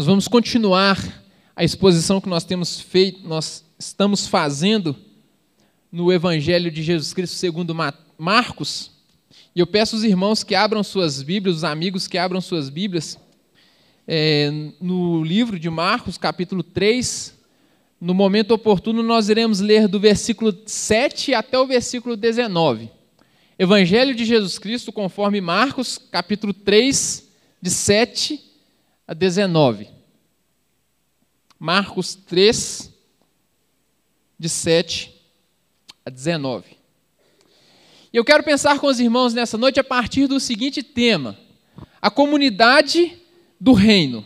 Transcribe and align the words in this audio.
Nós 0.00 0.06
vamos 0.06 0.28
continuar 0.28 0.98
a 1.54 1.62
exposição 1.62 2.22
que 2.22 2.28
nós 2.30 2.42
temos 2.42 2.80
feito, 2.80 3.28
nós 3.28 3.62
estamos 3.78 4.26
fazendo 4.26 4.96
no 5.92 6.10
Evangelho 6.10 6.70
de 6.70 6.82
Jesus 6.82 7.12
Cristo 7.12 7.36
segundo 7.36 7.76
Marcos. 8.16 8.92
E 9.54 9.60
eu 9.60 9.66
peço 9.66 9.96
aos 9.96 10.02
irmãos 10.02 10.42
que 10.42 10.54
abram 10.54 10.82
suas 10.82 11.22
Bíblias, 11.22 11.58
os 11.58 11.64
amigos 11.64 12.08
que 12.08 12.16
abram 12.16 12.40
suas 12.40 12.70
Bíblias, 12.70 13.18
é, 14.08 14.50
no 14.80 15.22
livro 15.22 15.58
de 15.58 15.68
Marcos, 15.68 16.16
capítulo 16.16 16.62
3. 16.62 17.38
No 18.00 18.14
momento 18.14 18.52
oportuno, 18.52 19.02
nós 19.02 19.28
iremos 19.28 19.60
ler 19.60 19.86
do 19.86 20.00
versículo 20.00 20.58
7 20.64 21.34
até 21.34 21.58
o 21.58 21.66
versículo 21.66 22.16
19. 22.16 22.90
Evangelho 23.58 24.14
de 24.14 24.24
Jesus 24.24 24.58
Cristo, 24.58 24.92
conforme 24.92 25.42
Marcos, 25.42 25.98
capítulo 26.10 26.54
3, 26.54 27.28
de 27.60 27.68
7 27.68 28.46
a 29.10 29.12
19. 29.12 29.99
Marcos 31.62 32.14
3, 32.14 32.90
de 34.38 34.48
7 34.48 35.14
a 36.06 36.08
19. 36.08 36.64
E 38.10 38.16
eu 38.16 38.24
quero 38.24 38.42
pensar 38.42 38.78
com 38.78 38.86
os 38.86 38.98
irmãos 38.98 39.34
nessa 39.34 39.58
noite 39.58 39.78
a 39.78 39.84
partir 39.84 40.26
do 40.26 40.40
seguinte 40.40 40.82
tema: 40.82 41.38
a 42.00 42.10
comunidade 42.10 43.20
do 43.60 43.74
reino. 43.74 44.24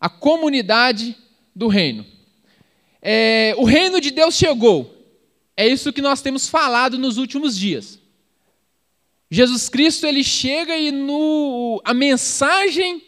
A 0.00 0.08
comunidade 0.08 1.16
do 1.52 1.66
reino. 1.66 2.06
É, 3.02 3.52
o 3.58 3.64
reino 3.64 4.00
de 4.00 4.12
Deus 4.12 4.36
chegou. 4.36 4.94
É 5.56 5.66
isso 5.66 5.92
que 5.92 6.00
nós 6.00 6.22
temos 6.22 6.48
falado 6.48 6.96
nos 6.96 7.16
últimos 7.16 7.58
dias. 7.58 7.98
Jesus 9.28 9.68
Cristo 9.68 10.06
ele 10.06 10.22
chega 10.22 10.78
e 10.78 10.92
no, 10.92 11.82
a 11.84 11.92
mensagem 11.92 13.02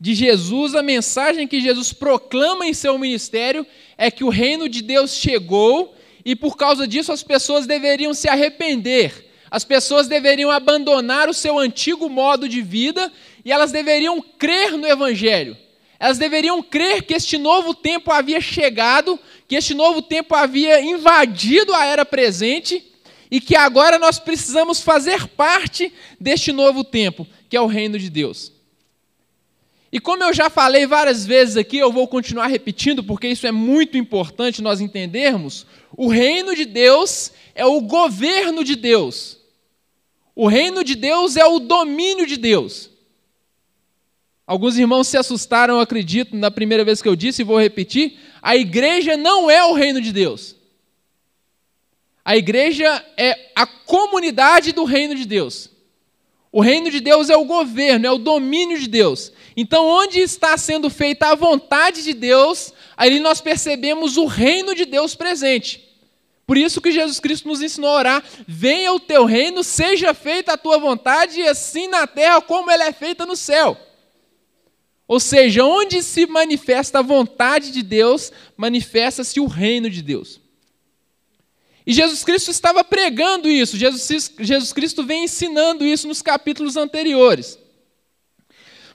de 0.00 0.14
Jesus, 0.14 0.74
a 0.74 0.82
mensagem 0.82 1.46
que 1.46 1.60
Jesus 1.60 1.92
proclama 1.92 2.66
em 2.66 2.72
seu 2.72 2.98
ministério 2.98 3.66
é 3.98 4.10
que 4.10 4.24
o 4.24 4.30
reino 4.30 4.66
de 4.66 4.80
Deus 4.80 5.14
chegou 5.14 5.94
e 6.24 6.34
por 6.34 6.56
causa 6.56 6.88
disso 6.88 7.12
as 7.12 7.22
pessoas 7.22 7.66
deveriam 7.66 8.14
se 8.14 8.26
arrepender, 8.26 9.26
as 9.50 9.62
pessoas 9.62 10.08
deveriam 10.08 10.50
abandonar 10.50 11.28
o 11.28 11.34
seu 11.34 11.58
antigo 11.58 12.08
modo 12.08 12.48
de 12.48 12.62
vida 12.62 13.12
e 13.44 13.52
elas 13.52 13.72
deveriam 13.72 14.22
crer 14.38 14.72
no 14.72 14.86
Evangelho. 14.86 15.56
Elas 15.98 16.16
deveriam 16.16 16.62
crer 16.62 17.02
que 17.02 17.12
este 17.12 17.36
novo 17.36 17.74
tempo 17.74 18.10
havia 18.10 18.40
chegado, 18.40 19.20
que 19.46 19.54
este 19.54 19.74
novo 19.74 20.00
tempo 20.00 20.34
havia 20.34 20.80
invadido 20.80 21.74
a 21.74 21.84
era 21.84 22.06
presente 22.06 22.82
e 23.30 23.38
que 23.38 23.54
agora 23.54 23.98
nós 23.98 24.18
precisamos 24.18 24.80
fazer 24.80 25.26
parte 25.28 25.92
deste 26.18 26.52
novo 26.52 26.82
tempo, 26.82 27.26
que 27.50 27.56
é 27.56 27.60
o 27.60 27.66
reino 27.66 27.98
de 27.98 28.08
Deus. 28.08 28.59
E 29.92 29.98
como 29.98 30.22
eu 30.22 30.32
já 30.32 30.48
falei 30.48 30.86
várias 30.86 31.26
vezes 31.26 31.56
aqui, 31.56 31.78
eu 31.78 31.90
vou 31.90 32.06
continuar 32.06 32.46
repetindo, 32.46 33.02
porque 33.02 33.26
isso 33.26 33.46
é 33.46 33.50
muito 33.50 33.98
importante 33.98 34.62
nós 34.62 34.80
entendermos: 34.80 35.66
o 35.96 36.06
reino 36.06 36.54
de 36.54 36.64
Deus 36.64 37.32
é 37.54 37.66
o 37.66 37.80
governo 37.80 38.62
de 38.62 38.76
Deus. 38.76 39.38
O 40.34 40.46
reino 40.46 40.84
de 40.84 40.94
Deus 40.94 41.36
é 41.36 41.44
o 41.44 41.58
domínio 41.58 42.26
de 42.26 42.36
Deus. 42.36 42.88
Alguns 44.46 44.78
irmãos 44.78 45.08
se 45.08 45.16
assustaram, 45.16 45.74
eu 45.74 45.80
acredito, 45.80 46.36
na 46.36 46.50
primeira 46.50 46.84
vez 46.84 47.02
que 47.02 47.08
eu 47.08 47.16
disse, 47.16 47.42
e 47.42 47.44
vou 47.44 47.60
repetir: 47.60 48.16
a 48.40 48.56
igreja 48.56 49.16
não 49.16 49.50
é 49.50 49.64
o 49.64 49.74
reino 49.74 50.00
de 50.00 50.12
Deus. 50.12 50.56
A 52.24 52.36
igreja 52.36 53.04
é 53.16 53.50
a 53.56 53.66
comunidade 53.66 54.72
do 54.72 54.84
reino 54.84 55.16
de 55.16 55.24
Deus. 55.24 55.70
O 56.52 56.60
reino 56.60 56.90
de 56.90 57.00
Deus 57.00 57.30
é 57.30 57.36
o 57.36 57.44
governo, 57.44 58.06
é 58.06 58.10
o 58.10 58.18
domínio 58.18 58.78
de 58.78 58.88
Deus. 58.88 59.32
Então, 59.56 59.86
onde 59.86 60.18
está 60.18 60.56
sendo 60.56 60.90
feita 60.90 61.28
a 61.28 61.34
vontade 61.34 62.02
de 62.02 62.12
Deus, 62.12 62.72
ali 62.96 63.20
nós 63.20 63.40
percebemos 63.40 64.16
o 64.16 64.26
reino 64.26 64.74
de 64.74 64.84
Deus 64.84 65.14
presente. 65.14 65.88
Por 66.50 66.58
isso 66.58 66.80
que 66.80 66.90
Jesus 66.90 67.20
Cristo 67.20 67.46
nos 67.46 67.62
ensinou 67.62 67.90
a 67.90 67.94
orar: 67.94 68.24
venha 68.48 68.92
o 68.92 68.98
teu 68.98 69.24
reino, 69.24 69.62
seja 69.62 70.12
feita 70.12 70.54
a 70.54 70.56
tua 70.56 70.78
vontade, 70.78 71.40
assim 71.42 71.86
na 71.86 72.08
terra 72.08 72.40
como 72.40 72.70
ela 72.70 72.84
é 72.84 72.92
feita 72.92 73.24
no 73.24 73.36
céu. 73.36 73.76
Ou 75.06 75.20
seja, 75.20 75.64
onde 75.64 76.02
se 76.02 76.26
manifesta 76.26 76.98
a 76.98 77.02
vontade 77.02 77.70
de 77.70 77.82
Deus, 77.82 78.32
manifesta-se 78.56 79.38
o 79.38 79.46
reino 79.46 79.88
de 79.88 80.02
Deus. 80.02 80.40
E 81.86 81.92
Jesus 81.92 82.22
Cristo 82.22 82.50
estava 82.50 82.84
pregando 82.84 83.48
isso, 83.48 83.76
Jesus, 83.76 84.32
Jesus 84.38 84.72
Cristo 84.72 85.04
vem 85.04 85.24
ensinando 85.24 85.84
isso 85.84 86.06
nos 86.06 86.20
capítulos 86.20 86.76
anteriores. 86.76 87.58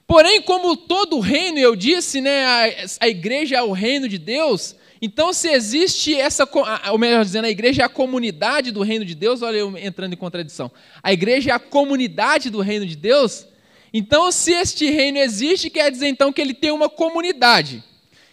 Porém, 0.07 0.41
como 0.41 0.77
todo 0.77 1.19
reino, 1.19 1.57
eu 1.57 1.75
disse, 1.75 2.21
né, 2.21 2.45
a, 2.45 2.85
a 3.01 3.07
igreja 3.07 3.55
é 3.55 3.61
o 3.61 3.71
reino 3.71 4.07
de 4.07 4.19
Deus, 4.19 4.75
então 5.01 5.33
se 5.33 5.49
existe 5.49 6.13
essa, 6.13 6.47
ou 6.91 6.97
melhor 6.97 7.25
dizendo, 7.25 7.45
a 7.45 7.49
igreja 7.49 7.81
é 7.81 7.85
a 7.85 7.89
comunidade 7.89 8.71
do 8.71 8.83
reino 8.83 9.03
de 9.03 9.15
Deus, 9.15 9.41
olha 9.41 9.57
eu 9.57 9.75
entrando 9.77 10.13
em 10.13 10.17
contradição, 10.17 10.71
a 11.01 11.11
igreja 11.11 11.51
é 11.51 11.53
a 11.53 11.59
comunidade 11.59 12.51
do 12.51 12.61
reino 12.61 12.85
de 12.85 12.95
Deus, 12.95 13.47
então 13.91 14.31
se 14.31 14.51
este 14.51 14.89
reino 14.91 15.17
existe, 15.17 15.71
quer 15.71 15.89
dizer 15.89 16.07
então 16.07 16.31
que 16.31 16.41
ele 16.41 16.53
tem 16.53 16.69
uma 16.69 16.89
comunidade. 16.89 17.83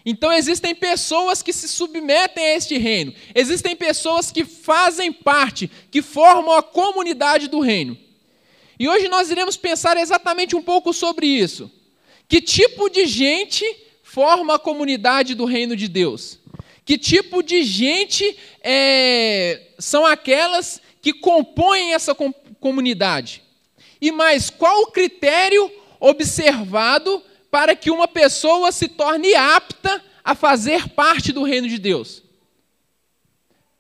Então 0.05 0.33
existem 0.33 0.75
pessoas 0.75 1.43
que 1.43 1.53
se 1.53 1.69
submetem 1.69 2.45
a 2.45 2.57
este 2.57 2.77
reino, 2.77 3.15
existem 3.35 3.77
pessoas 3.77 4.33
que 4.33 4.45
fazem 4.45 5.13
parte, 5.13 5.71
que 5.91 6.03
formam 6.03 6.55
a 6.55 6.63
comunidade 6.63 7.49
do 7.49 7.61
reino. 7.61 7.97
E 8.79 8.89
hoje 8.89 9.09
nós 9.09 9.31
iremos 9.31 9.57
pensar 9.57 9.97
exatamente 9.97 10.57
um 10.57 10.63
pouco 10.63 10.93
sobre 10.93 11.27
isso. 11.27 11.71
Que 12.29 12.41
tipo 12.41 12.89
de 12.89 13.07
gente 13.07 13.65
forma 14.03 14.57
a 14.57 14.59
comunidade 14.59 15.35
do 15.35 15.45
reino 15.45 15.77
de 15.77 15.87
Deus? 15.87 16.39
Que 16.85 16.99
tipo 16.99 17.43
de 17.43 17.63
gente 17.63 18.37
é, 18.61 19.69
são 19.79 20.05
aquelas 20.05 20.81
que 21.01 21.13
compõem 21.13 21.95
essa 21.95 22.15
com 22.15 22.33
comunidade? 22.59 23.43
E 24.01 24.11
mais, 24.11 24.51
qual 24.51 24.83
o 24.83 24.91
critério 24.91 25.71
observado 26.01 27.23
para 27.53 27.77
que 27.77 27.91
uma 27.91 28.09
pessoa 28.09 28.73
se 28.73 28.89
torne 28.89 29.35
apta 29.35 30.03
a 30.25 30.35
fazer 30.35 30.89
parte 30.89 31.33
do 31.33 31.43
reino 31.43 31.69
de 31.69 31.77
Deus? 31.77 32.23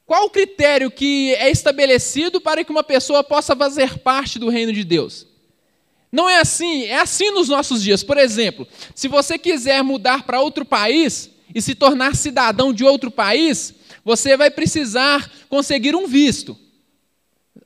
Qual 0.04 0.26
o 0.26 0.30
critério 0.30 0.90
que 0.90 1.34
é 1.36 1.50
estabelecido 1.50 2.38
para 2.38 2.62
que 2.62 2.70
uma 2.70 2.84
pessoa 2.84 3.24
possa 3.24 3.56
fazer 3.56 3.98
parte 4.00 4.38
do 4.38 4.50
reino 4.50 4.74
de 4.74 4.84
Deus? 4.84 5.26
Não 6.12 6.28
é 6.28 6.38
assim, 6.38 6.82
é 6.82 7.00
assim 7.00 7.30
nos 7.30 7.48
nossos 7.48 7.82
dias. 7.82 8.04
Por 8.04 8.18
exemplo, 8.18 8.68
se 8.94 9.08
você 9.08 9.38
quiser 9.38 9.82
mudar 9.82 10.24
para 10.24 10.42
outro 10.42 10.66
país 10.66 11.30
e 11.54 11.62
se 11.62 11.74
tornar 11.74 12.14
cidadão 12.14 12.74
de 12.74 12.84
outro 12.84 13.10
país, 13.10 13.72
você 14.04 14.36
vai 14.36 14.50
precisar 14.50 15.32
conseguir 15.48 15.96
um 15.96 16.06
visto. 16.06 16.58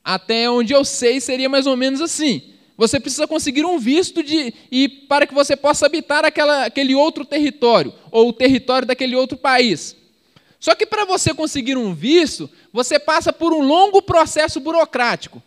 Até 0.01 0.49
onde 0.49 0.71
eu 0.71 0.85
sei, 0.85 1.19
seria 1.19 1.49
mais 1.49 1.67
ou 1.67 1.75
menos 1.75 1.99
assim. 1.99 2.53
Você 2.77 2.99
precisa 2.99 3.27
conseguir 3.27 3.65
um 3.65 3.79
visto 3.79 4.21
de, 4.21 4.53
e 4.71 4.87
para 4.87 5.25
que 5.25 5.33
você 5.33 5.55
possa 5.55 5.87
habitar 5.87 6.23
aquela, 6.23 6.65
aquele 6.65 6.93
outro 6.93 7.25
território, 7.25 7.91
ou 8.11 8.29
o 8.29 8.33
território 8.33 8.87
daquele 8.87 9.15
outro 9.15 9.35
país. 9.35 9.95
Só 10.59 10.75
que 10.75 10.85
para 10.85 11.03
você 11.03 11.33
conseguir 11.33 11.75
um 11.75 11.93
visto, 11.93 12.49
você 12.71 12.99
passa 12.99 13.33
por 13.33 13.51
um 13.51 13.61
longo 13.61 14.01
processo 14.01 14.59
burocrático. 14.59 15.41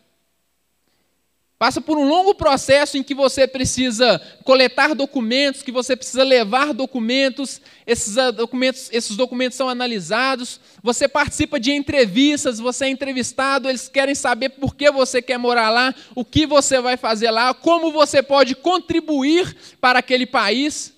Passa 1.60 1.78
por 1.78 1.98
um 1.98 2.08
longo 2.08 2.34
processo 2.34 2.96
em 2.96 3.02
que 3.02 3.14
você 3.14 3.46
precisa 3.46 4.18
coletar 4.44 4.94
documentos, 4.94 5.60
que 5.60 5.70
você 5.70 5.94
precisa 5.94 6.24
levar 6.24 6.72
documentos, 6.72 7.60
esses 7.86 8.16
ah, 8.16 8.30
documentos, 8.30 8.88
esses 8.90 9.14
documentos 9.14 9.58
são 9.58 9.68
analisados, 9.68 10.58
você 10.82 11.06
participa 11.06 11.60
de 11.60 11.70
entrevistas, 11.72 12.58
você 12.58 12.86
é 12.86 12.88
entrevistado, 12.88 13.68
eles 13.68 13.90
querem 13.90 14.14
saber 14.14 14.48
por 14.48 14.74
que 14.74 14.90
você 14.90 15.20
quer 15.20 15.36
morar 15.36 15.68
lá, 15.68 15.94
o 16.14 16.24
que 16.24 16.46
você 16.46 16.80
vai 16.80 16.96
fazer 16.96 17.30
lá, 17.30 17.52
como 17.52 17.92
você 17.92 18.22
pode 18.22 18.54
contribuir 18.54 19.54
para 19.82 19.98
aquele 19.98 20.24
país. 20.24 20.94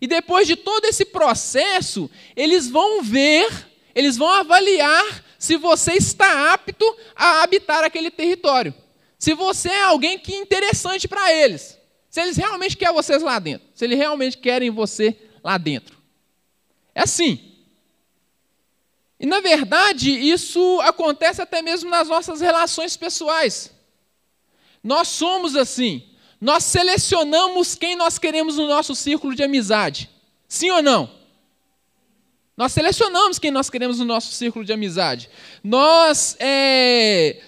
E 0.00 0.06
depois 0.06 0.46
de 0.46 0.54
todo 0.54 0.84
esse 0.84 1.06
processo, 1.06 2.08
eles 2.36 2.70
vão 2.70 3.02
ver, 3.02 3.50
eles 3.96 4.16
vão 4.16 4.30
avaliar 4.30 5.24
se 5.40 5.56
você 5.56 5.94
está 5.94 6.54
apto 6.54 6.86
a 7.16 7.42
habitar 7.42 7.82
aquele 7.82 8.12
território. 8.12 8.72
Se 9.18 9.34
você 9.34 9.68
é 9.68 9.82
alguém 9.82 10.18
que 10.18 10.32
é 10.32 10.38
interessante 10.38 11.08
para 11.08 11.32
eles. 11.32 11.76
Se 12.08 12.20
eles 12.20 12.36
realmente 12.36 12.76
querem 12.76 12.94
vocês 12.94 13.22
lá 13.22 13.38
dentro. 13.38 13.66
Se 13.74 13.84
eles 13.84 13.98
realmente 13.98 14.38
querem 14.38 14.70
você 14.70 15.16
lá 15.42 15.58
dentro. 15.58 15.98
É 16.94 17.02
assim. 17.02 17.56
E 19.18 19.26
na 19.26 19.40
verdade, 19.40 20.10
isso 20.10 20.80
acontece 20.82 21.42
até 21.42 21.60
mesmo 21.60 21.90
nas 21.90 22.08
nossas 22.08 22.40
relações 22.40 22.96
pessoais. 22.96 23.72
Nós 24.82 25.08
somos 25.08 25.56
assim. 25.56 26.04
Nós 26.40 26.62
selecionamos 26.62 27.74
quem 27.74 27.96
nós 27.96 28.18
queremos 28.18 28.56
no 28.56 28.68
nosso 28.68 28.94
círculo 28.94 29.34
de 29.34 29.42
amizade. 29.42 30.08
Sim 30.46 30.70
ou 30.70 30.82
não? 30.82 31.10
Nós 32.56 32.72
selecionamos 32.72 33.38
quem 33.38 33.50
nós 33.50 33.68
queremos 33.68 33.98
no 33.98 34.04
nosso 34.04 34.32
círculo 34.32 34.64
de 34.64 34.72
amizade. 34.72 35.28
Nós 35.62 36.36
é, 36.38 37.40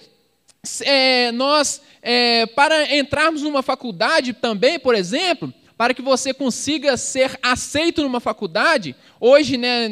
é, 0.81 1.31
nós, 1.31 1.81
é, 2.01 2.45
para 2.45 2.95
entrarmos 2.95 3.41
numa 3.41 3.63
faculdade 3.63 4.33
também, 4.33 4.79
por 4.79 4.93
exemplo, 4.93 5.51
para 5.75 5.93
que 5.93 6.01
você 6.01 6.33
consiga 6.33 6.95
ser 6.97 7.39
aceito 7.41 8.03
numa 8.03 8.19
faculdade, 8.19 8.95
hoje, 9.19 9.57
né, 9.57 9.89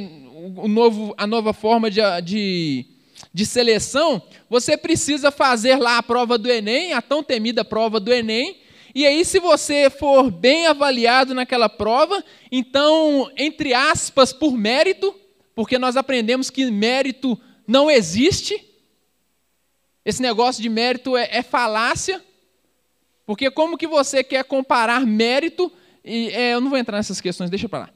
o 0.55 0.67
novo, 0.67 1.15
a 1.17 1.25
nova 1.25 1.53
forma 1.53 1.89
de, 1.89 2.01
de, 2.23 2.85
de 3.33 3.45
seleção, 3.45 4.21
você 4.47 4.77
precisa 4.77 5.31
fazer 5.31 5.77
lá 5.77 5.97
a 5.97 6.03
prova 6.03 6.37
do 6.37 6.49
Enem, 6.49 6.93
a 6.93 7.01
tão 7.01 7.23
temida 7.23 7.65
prova 7.65 7.99
do 7.99 8.13
Enem, 8.13 8.57
e 8.93 9.05
aí, 9.05 9.23
se 9.23 9.39
você 9.39 9.89
for 9.89 10.31
bem 10.31 10.65
avaliado 10.65 11.33
naquela 11.33 11.69
prova, 11.69 12.23
então, 12.51 13.31
entre 13.37 13.73
aspas, 13.73 14.33
por 14.33 14.57
mérito, 14.57 15.13
porque 15.55 15.77
nós 15.77 15.95
aprendemos 15.95 16.49
que 16.49 16.69
mérito 16.69 17.39
não 17.67 17.89
existe, 17.89 18.68
esse 20.05 20.21
negócio 20.21 20.61
de 20.61 20.69
mérito 20.69 21.15
é, 21.15 21.27
é 21.31 21.43
falácia, 21.43 22.23
porque 23.25 23.51
como 23.51 23.77
que 23.77 23.87
você 23.87 24.23
quer 24.23 24.43
comparar 24.43 25.05
mérito 25.05 25.71
e 26.03 26.29
é, 26.29 26.53
eu 26.53 26.61
não 26.61 26.69
vou 26.69 26.79
entrar 26.79 26.97
nessas 26.97 27.21
questões, 27.21 27.49
deixa 27.49 27.69
para 27.69 27.79
lá. 27.79 27.89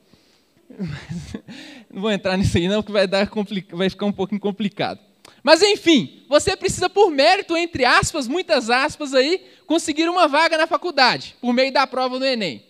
não 1.90 2.02
vou 2.02 2.12
entrar 2.12 2.38
nisso 2.38 2.58
aí 2.58 2.68
não, 2.68 2.84
que 2.84 2.92
vai 2.92 3.08
dar 3.08 3.30
vai 3.72 3.90
ficar 3.90 4.06
um 4.06 4.12
pouquinho 4.12 4.42
complicado. 4.42 5.00
Mas 5.42 5.62
enfim, 5.62 6.24
você 6.30 6.56
precisa 6.56 6.90
por 6.90 7.10
mérito, 7.10 7.56
entre 7.58 7.84
aspas, 7.84 8.28
muitas 8.28 8.70
aspas 8.70 9.14
aí, 9.14 9.44
conseguir 9.66 10.08
uma 10.08 10.28
vaga 10.28 10.58
na 10.58 10.68
faculdade, 10.68 11.36
por 11.42 11.54
meio 11.54 11.72
da 11.72 11.86
prova 11.86 12.18
do 12.18 12.26
ENEM. 12.26 12.64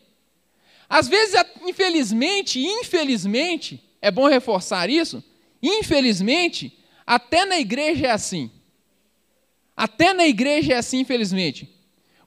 Às 0.90 1.08
vezes, 1.08 1.36
infelizmente, 1.64 2.60
infelizmente, 2.60 3.84
é 4.02 4.10
bom 4.10 4.28
reforçar 4.28 4.90
isso, 4.90 5.24
infelizmente, 5.62 6.78
até 7.06 7.46
na 7.46 7.60
igreja 7.60 8.08
é 8.08 8.12
assim. 8.12 8.52
Até 9.76 10.14
na 10.14 10.26
igreja 10.26 10.74
é 10.74 10.78
assim, 10.78 11.00
infelizmente. 11.00 11.70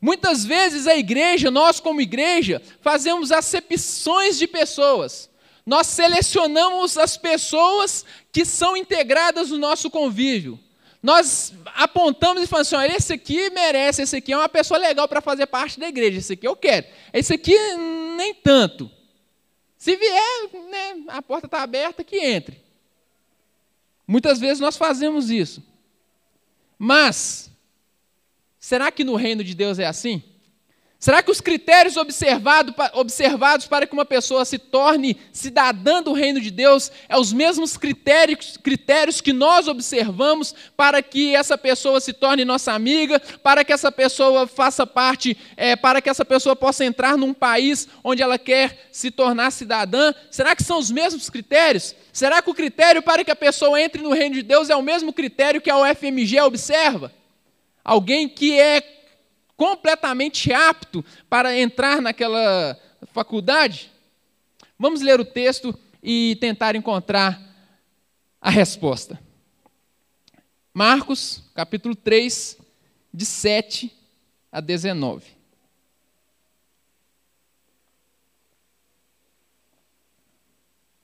Muitas 0.01 0.45
vezes 0.45 0.87
a 0.87 0.97
igreja, 0.97 1.51
nós 1.51 1.81
como 1.81 2.01
igreja, 2.01 2.61
fazemos 2.81 3.33
acepções 3.33 4.39
de 4.39 4.47
pessoas 4.47 5.31
nós 5.67 5.89
selecionamos 5.89 6.97
as 6.97 7.17
pessoas 7.17 8.05
que 8.31 8.45
são 8.45 8.77
integradas 8.77 9.51
no 9.51 9.59
nosso 9.59 9.91
convívio. 9.91 10.61
Nós 11.03 11.53
apontamos 11.75 12.45
e 12.45 12.47
falamos 12.47 12.73
assim: 12.73 12.95
esse 12.95 13.13
aqui 13.13 13.51
merece, 13.51 14.03
esse 14.03 14.17
aqui 14.17 14.33
é 14.33 14.37
uma 14.37 14.49
pessoa 14.49 14.79
legal 14.79 15.09
para 15.09 15.21
fazer 15.21 15.47
parte 15.47 15.81
da 15.81 15.89
igreja, 15.89 16.19
esse 16.19 16.35
aqui 16.35 16.47
eu 16.47 16.55
quero, 16.55 16.87
esse 17.13 17.35
aqui 17.35 17.59
nem 18.17 18.33
tanto. 18.33 18.89
Se 19.77 19.97
vier, 19.97 20.51
né, 20.71 21.05
a 21.09 21.21
porta 21.21 21.47
está 21.47 21.63
aberta, 21.63 22.05
que 22.05 22.17
entre. 22.17 22.65
Muitas 24.07 24.39
vezes 24.39 24.61
nós 24.61 24.77
fazemos 24.77 25.31
isso. 25.31 25.63
Mas, 26.79 27.51
será 28.59 28.91
que 28.91 29.05
no 29.05 29.17
reino 29.17 29.43
de 29.43 29.55
Deus 29.55 29.79
é 29.79 29.87
assim? 29.87 30.23
Será 31.07 31.23
que 31.23 31.31
os 31.31 31.41
critérios 31.41 31.97
observado, 31.97 32.75
observados 32.95 33.69
para 33.69 33.87
que 33.87 33.93
uma 33.93 34.05
pessoa 34.05 34.45
se 34.45 34.59
torne 34.59 35.17
cidadã 35.31 36.03
do 36.03 36.13
reino 36.13 36.41
de 36.41 36.51
Deus 36.51 36.91
é 37.09 37.17
os 37.17 37.33
mesmos 37.33 37.77
critérios, 37.77 38.57
critérios 38.57 39.21
que 39.21 39.33
nós 39.33 39.69
observamos 39.69 40.53
para 40.77 41.01
que 41.01 41.33
essa 41.33 41.57
pessoa 41.57 42.01
se 42.01 42.13
torne 42.13 42.45
nossa 42.45 42.73
amiga, 42.73 43.21
para 43.41 43.63
que 43.63 43.73
essa 43.73 43.93
pessoa 43.93 44.49
faça 44.49 44.85
parte, 44.85 45.39
é, 45.57 45.77
para 45.77 46.03
que 46.03 46.11
essa 46.11 46.25
pessoa 46.25 46.57
possa 46.57 46.85
entrar 46.85 47.17
num 47.17 47.33
país 47.33 47.87
onde 48.03 48.21
ela 48.21 48.37
quer 48.37 48.89
se 48.91 49.13
tornar 49.13 49.53
cidadã? 49.53 50.13
Será 50.29 50.57
que 50.57 50.65
são 50.65 50.77
os 50.77 50.91
mesmos 50.91 51.31
critérios? 51.31 51.95
Será 52.13 52.43
que 52.43 52.51
o 52.51 52.55
critério 52.55 53.01
para 53.01 53.23
que 53.23 53.31
a 53.31 53.37
pessoa 53.37 53.81
entre 53.81 54.03
no 54.03 54.11
reino 54.11 54.35
de 54.35 54.43
Deus 54.43 54.71
é 54.71 54.75
o 54.75 54.83
mesmo 54.83 55.13
critério 55.13 55.61
que 55.61 55.71
a 55.71 55.79
UFMG 55.79 56.41
observa? 56.41 57.13
Alguém 57.85 58.29
que 58.29 58.59
é 58.59 58.96
completamente 59.57 60.53
apto 60.53 61.05
para 61.29 61.57
entrar 61.59 62.01
naquela 62.03 62.79
faculdade? 63.13 63.91
Vamos 64.79 65.01
ler 65.01 65.19
o 65.19 65.25
texto 65.25 65.77
e 66.03 66.37
tentar 66.41 66.77
encontrar 66.77 67.41
a 68.41 68.51
resposta. 68.51 69.21
Marcos, 70.73 71.43
capítulo 71.55 71.97
3, 71.97 72.59
de 73.13 73.25
7 73.25 73.93
a 74.53 74.61
19. 74.61 75.25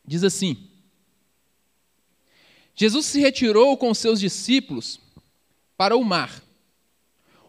Diz 0.04 0.22
assim: 0.22 0.68
Jesus 2.74 3.06
se 3.06 3.20
retirou 3.20 3.76
com 3.78 3.94
seus 3.94 4.20
discípulos 4.20 5.00
para 5.76 5.96
o 5.96 6.04
mar 6.04 6.42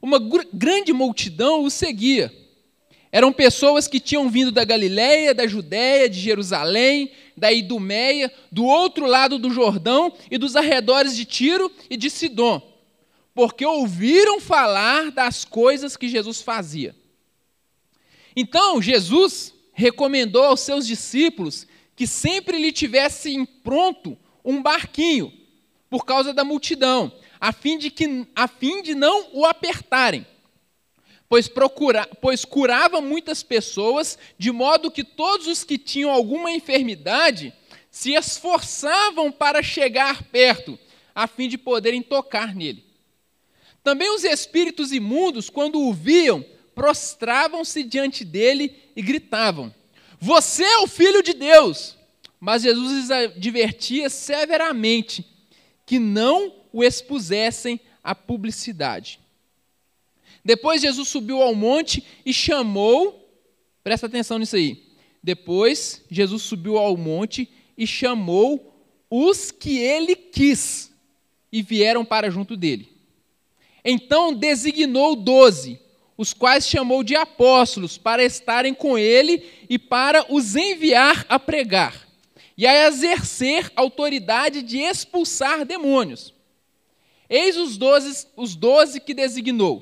uma 0.03 0.19
grande 0.51 0.91
multidão 0.91 1.63
o 1.63 1.71
seguia. 1.71 2.29
Eram 3.09 3.31
pessoas 3.31 3.87
que 3.87 4.01
tinham 4.01 4.29
vindo 4.29 4.51
da 4.51 4.65
Galiléia, 4.65 5.33
da 5.33 5.47
Judéia, 5.47 6.09
de 6.09 6.19
Jerusalém, 6.19 7.09
da 7.37 7.53
Idumeia, 7.53 8.29
do 8.51 8.65
outro 8.65 9.05
lado 9.05 9.39
do 9.39 9.49
Jordão 9.49 10.11
e 10.29 10.37
dos 10.37 10.57
arredores 10.57 11.15
de 11.15 11.23
Tiro 11.23 11.71
e 11.89 11.95
de 11.95 12.09
Sidom, 12.09 12.61
porque 13.33 13.65
ouviram 13.65 14.41
falar 14.41 15.09
das 15.09 15.45
coisas 15.45 15.95
que 15.95 16.09
Jesus 16.09 16.41
fazia. 16.41 16.93
Então, 18.35 18.81
Jesus 18.81 19.53
recomendou 19.71 20.43
aos 20.43 20.59
seus 20.59 20.85
discípulos 20.85 21.65
que 21.95 22.05
sempre 22.05 22.59
lhe 22.59 22.73
tivessem 22.73 23.45
pronto 23.45 24.17
um 24.43 24.61
barquinho, 24.61 25.31
por 25.89 26.03
causa 26.03 26.33
da 26.33 26.43
multidão, 26.43 27.09
a 27.43 27.51
fim 27.51 27.77
de, 27.77 27.91
que, 27.91 28.25
a 28.33 28.47
fim 28.47 28.81
de 28.81 28.95
não 28.95 29.27
o 29.33 29.45
apertarem. 29.45 30.25
Pois, 31.27 31.49
procura, 31.49 32.07
pois 32.21 32.45
curava 32.45 33.01
muitas 33.01 33.43
pessoas, 33.43 34.17
de 34.37 34.49
modo 34.49 34.89
que 34.89 35.03
todos 35.03 35.47
os 35.47 35.61
que 35.61 35.77
tinham 35.77 36.09
alguma 36.09 36.49
enfermidade 36.51 37.53
se 37.91 38.13
esforçavam 38.13 39.29
para 39.29 39.61
chegar 39.61 40.23
perto, 40.23 40.79
a 41.13 41.27
fim 41.27 41.49
de 41.49 41.57
poderem 41.57 42.01
tocar 42.01 42.55
nele. 42.55 42.81
Também 43.83 44.09
os 44.15 44.23
espíritos 44.23 44.93
imundos, 44.93 45.49
quando 45.49 45.81
o 45.81 45.91
viam, 45.91 46.45
prostravam-se 46.73 47.83
diante 47.83 48.23
dele 48.23 48.73
e 48.95 49.01
gritavam: 49.01 49.75
Você 50.17 50.63
é 50.63 50.77
o 50.77 50.87
filho 50.87 51.21
de 51.21 51.33
Deus! 51.33 51.97
Mas 52.39 52.61
Jesus 52.61 52.89
lhes 52.89 53.11
advertia 53.11 54.09
severamente 54.09 55.25
que 55.85 55.99
não 55.99 56.62
o 56.73 56.83
expusessem 56.83 57.79
à 58.03 58.13
publicidade. 58.13 59.19
Depois 60.43 60.81
Jesus 60.81 61.07
subiu 61.07 61.41
ao 61.41 61.55
monte 61.55 62.03
e 62.25 62.33
chamou, 62.33 63.29
presta 63.83 64.07
atenção 64.07 64.39
nisso 64.39 64.57
aí. 64.57 64.83
Depois 65.23 66.03
Jesus 66.09 66.41
subiu 66.41 66.77
ao 66.77 66.97
monte 66.97 67.49
e 67.77 67.87
chamou 67.87 68.73
os 69.09 69.51
que 69.51 69.77
ele 69.77 70.15
quis 70.15 70.91
e 71.51 71.61
vieram 71.61 72.03
para 72.03 72.29
junto 72.29 72.57
dele. 72.57 72.91
Então 73.85 74.33
designou 74.33 75.15
doze, 75.15 75.79
os 76.17 76.33
quais 76.33 76.67
chamou 76.67 77.03
de 77.03 77.15
apóstolos, 77.15 77.97
para 77.97 78.23
estarem 78.23 78.73
com 78.73 78.97
ele 78.97 79.43
e 79.69 79.77
para 79.77 80.25
os 80.33 80.55
enviar 80.55 81.25
a 81.29 81.39
pregar 81.39 82.07
e 82.57 82.67
a 82.67 82.87
exercer 82.87 83.71
autoridade 83.75 84.61
de 84.61 84.79
expulsar 84.79 85.65
demônios. 85.65 86.33
Eis 87.33 87.57
os 87.57 87.77
doze, 87.77 88.27
os 88.37 88.55
doze 88.55 88.99
que 88.99 89.11
designou: 89.11 89.81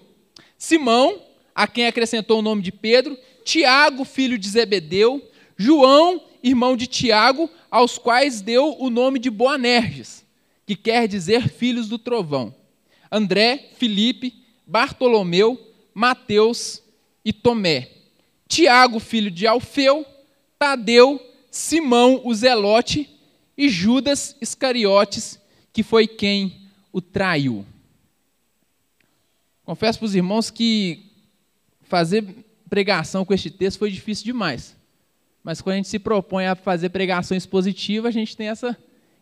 Simão, 0.58 1.22
a 1.54 1.68
quem 1.68 1.86
acrescentou 1.86 2.40
o 2.40 2.42
nome 2.42 2.62
de 2.62 2.72
Pedro, 2.72 3.18
Tiago, 3.44 4.06
filho 4.06 4.38
de 4.38 4.48
Zebedeu, 4.48 5.22
João, 5.58 6.24
irmão 6.42 6.78
de 6.78 6.88
Tiago, 6.88 7.50
aos 7.70 7.98
quais 7.98 8.40
deu 8.40 8.78
o 8.80 8.90
nome 8.90 9.20
de 9.20 9.30
Boanerges, 9.30 10.26
que 10.66 10.78
quer 10.78 11.10
dizer 11.10 11.50
filhos 11.50 11.90
do 11.90 12.00
trovão. 12.00 12.56
André, 13.12 13.72
Filipe, 13.76 14.34
Bartolomeu, 14.66 15.60
Mateus 15.94 16.82
e 17.26 17.34
Tomé. 17.34 17.90
Tiago, 18.48 18.98
filho 18.98 19.30
de 19.30 19.46
Alfeu, 19.46 20.06
Tadeu, 20.58 21.20
Simão, 21.52 22.22
o 22.24 22.34
Zelote 22.34 23.10
e 23.58 23.68
Judas 23.68 24.38
Iscariotes, 24.40 25.38
que 25.74 25.84
foi 25.84 26.08
quem 26.08 26.61
o 26.92 27.02
traiu. 27.02 27.66
Confesso 29.64 30.00
para 30.00 30.06
os 30.06 30.16
irmãos 30.16 30.50
que 30.50 31.12
fazer 31.84 32.26
pregação 32.70 33.26
com 33.26 33.34
este 33.34 33.50
texto 33.50 33.80
foi 33.80 33.92
difícil 33.92 34.26
demais. 34.26 34.76
Mas 35.44 35.62
quando 35.62 35.74
a 35.74 35.78
gente 35.78 35.88
se 35.88 36.00
propõe 36.00 36.46
a 36.46 36.56
fazer 36.56 36.90
pregação 36.90 37.36
expositiva, 37.36 38.08
a 38.08 38.12
gente 38.12 38.38
tem 38.38 38.48
essa, 38.48 38.78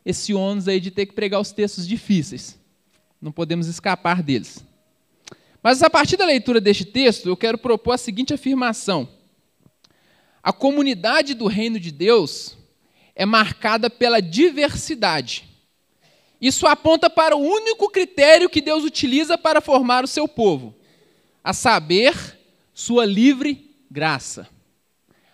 esse 0.05 0.33
ônus 0.33 0.67
aí 0.67 0.79
de 0.79 0.91
ter 0.91 1.05
que 1.05 1.13
pregar 1.13 1.39
os 1.39 1.51
textos 1.51 1.87
difíceis. 1.87 2.59
Não 3.21 3.31
podemos 3.31 3.67
escapar 3.67 4.21
deles. 4.21 4.63
Mas 5.61 5.81
a 5.83 5.89
partir 5.89 6.15
da 6.15 6.25
leitura 6.25 6.61
deste 6.61 6.85
texto, 6.85 7.27
eu 7.27 7.35
quero 7.35 7.57
propor 7.57 7.93
a 7.93 7.97
seguinte 7.97 8.33
afirmação: 8.33 9.09
A 10.41 10.53
comunidade 10.53 11.33
do 11.33 11.47
reino 11.47 11.79
de 11.79 11.91
Deus 11.91 12.57
é 13.15 13.25
marcada 13.25 13.89
pela 13.89 14.21
diversidade. 14.21 15.48
Isso 16.41 16.65
aponta 16.65 17.09
para 17.09 17.35
o 17.35 17.41
único 17.41 17.89
critério 17.89 18.49
que 18.49 18.61
Deus 18.61 18.83
utiliza 18.83 19.37
para 19.37 19.59
formar 19.59 20.03
o 20.03 20.07
seu 20.07 20.27
povo, 20.27 20.73
a 21.43 21.53
saber, 21.53 22.15
sua 22.73 23.05
livre 23.05 23.75
graça. 23.91 24.47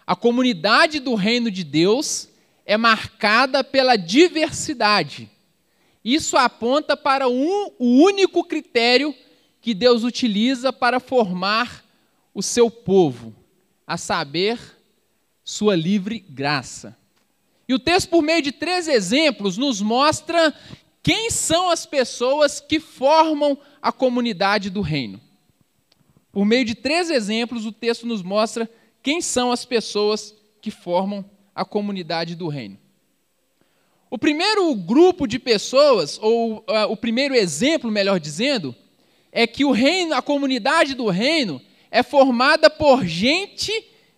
A 0.07 0.15
comunidade 0.15 0.99
do 0.99 1.13
reino 1.13 1.51
de 1.51 1.63
Deus 1.63 2.29
é 2.65 2.77
marcada 2.77 3.63
pela 3.63 3.95
diversidade. 3.95 5.29
Isso 6.03 6.37
aponta 6.37 6.97
para 6.97 7.27
um, 7.27 7.71
o 7.77 8.03
único 8.03 8.43
critério 8.43 9.13
que 9.61 9.73
Deus 9.73 10.03
utiliza 10.03 10.71
para 10.71 10.99
formar 10.99 11.83
o 12.33 12.43
seu 12.43 12.69
povo, 12.69 13.33
a 13.87 13.97
saber, 13.97 14.59
sua 15.43 15.75
livre 15.75 16.19
graça. 16.19 16.97
E 17.67 17.73
o 17.73 17.79
texto, 17.79 18.09
por 18.09 18.21
meio 18.21 18.41
de 18.41 18.51
três 18.51 18.87
exemplos, 18.87 19.57
nos 19.57 19.81
mostra 19.81 20.53
quem 21.05 21.29
são 21.29 21.69
as 21.69 21.85
pessoas 21.85 22.59
que 22.59 22.79
formam 22.79 23.55
a 23.79 23.91
comunidade 23.91 24.71
do 24.71 24.81
reino. 24.81 25.21
Por 26.31 26.43
meio 26.45 26.65
de 26.65 26.73
três 26.73 27.11
exemplos, 27.11 27.63
o 27.63 27.71
texto 27.71 28.07
nos 28.07 28.23
mostra 28.23 28.67
quem 29.03 29.21
são 29.21 29.51
as 29.51 29.63
pessoas 29.65 30.33
que 30.59 30.71
formam 30.71 31.23
a 31.53 31.63
comunidade 31.63 32.33
do 32.33 32.47
reino. 32.47 32.79
O 34.09 34.17
primeiro 34.17 34.73
grupo 34.73 35.27
de 35.27 35.37
pessoas, 35.37 36.17
ou 36.19 36.65
uh, 36.67 36.89
o 36.89 36.97
primeiro 36.97 37.35
exemplo, 37.35 37.91
melhor 37.91 38.19
dizendo, 38.19 38.75
é 39.31 39.45
que 39.45 39.63
o 39.63 39.69
reino, 39.69 40.15
a 40.15 40.23
comunidade 40.23 40.95
do 40.95 41.07
reino, 41.07 41.61
é 41.91 42.01
formada 42.01 42.67
por 42.67 43.05
gente 43.05 43.71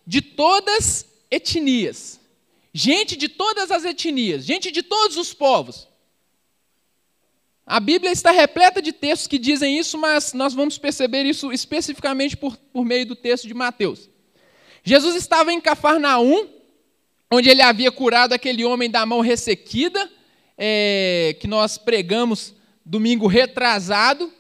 de 0.05 0.21
todas 0.21 1.05
etnias. 1.29 2.17
Gente 2.73 3.17
de 3.17 3.27
todas 3.27 3.71
as 3.71 3.83
etnias, 3.83 4.45
gente 4.45 4.71
de 4.71 4.81
todos 4.81 5.17
os 5.17 5.33
povos. 5.33 5.85
A 7.69 7.81
Bíblia 7.81 8.13
está 8.13 8.31
repleta 8.31 8.81
de 8.81 8.93
textos 8.93 9.27
que 9.27 9.37
dizem 9.37 9.77
isso, 9.77 9.97
mas 9.97 10.31
nós 10.31 10.53
vamos 10.53 10.77
perceber 10.77 11.25
isso 11.25 11.51
especificamente 11.51 12.37
por, 12.37 12.55
por 12.55 12.85
meio 12.85 13.05
do 13.05 13.13
texto 13.13 13.45
de 13.45 13.53
Mateus. 13.53 14.09
Jesus 14.85 15.15
estava 15.15 15.51
em 15.51 15.59
Cafarnaum, 15.59 16.47
onde 17.29 17.49
ele 17.49 17.61
havia 17.61 17.91
curado 17.91 18.31
aquele 18.31 18.63
homem 18.63 18.89
da 18.89 19.05
mão 19.05 19.19
ressequida, 19.19 20.09
é, 20.57 21.35
que 21.41 21.45
nós 21.45 21.77
pregamos 21.77 22.55
domingo 22.85 23.27
retrasado. 23.27 24.31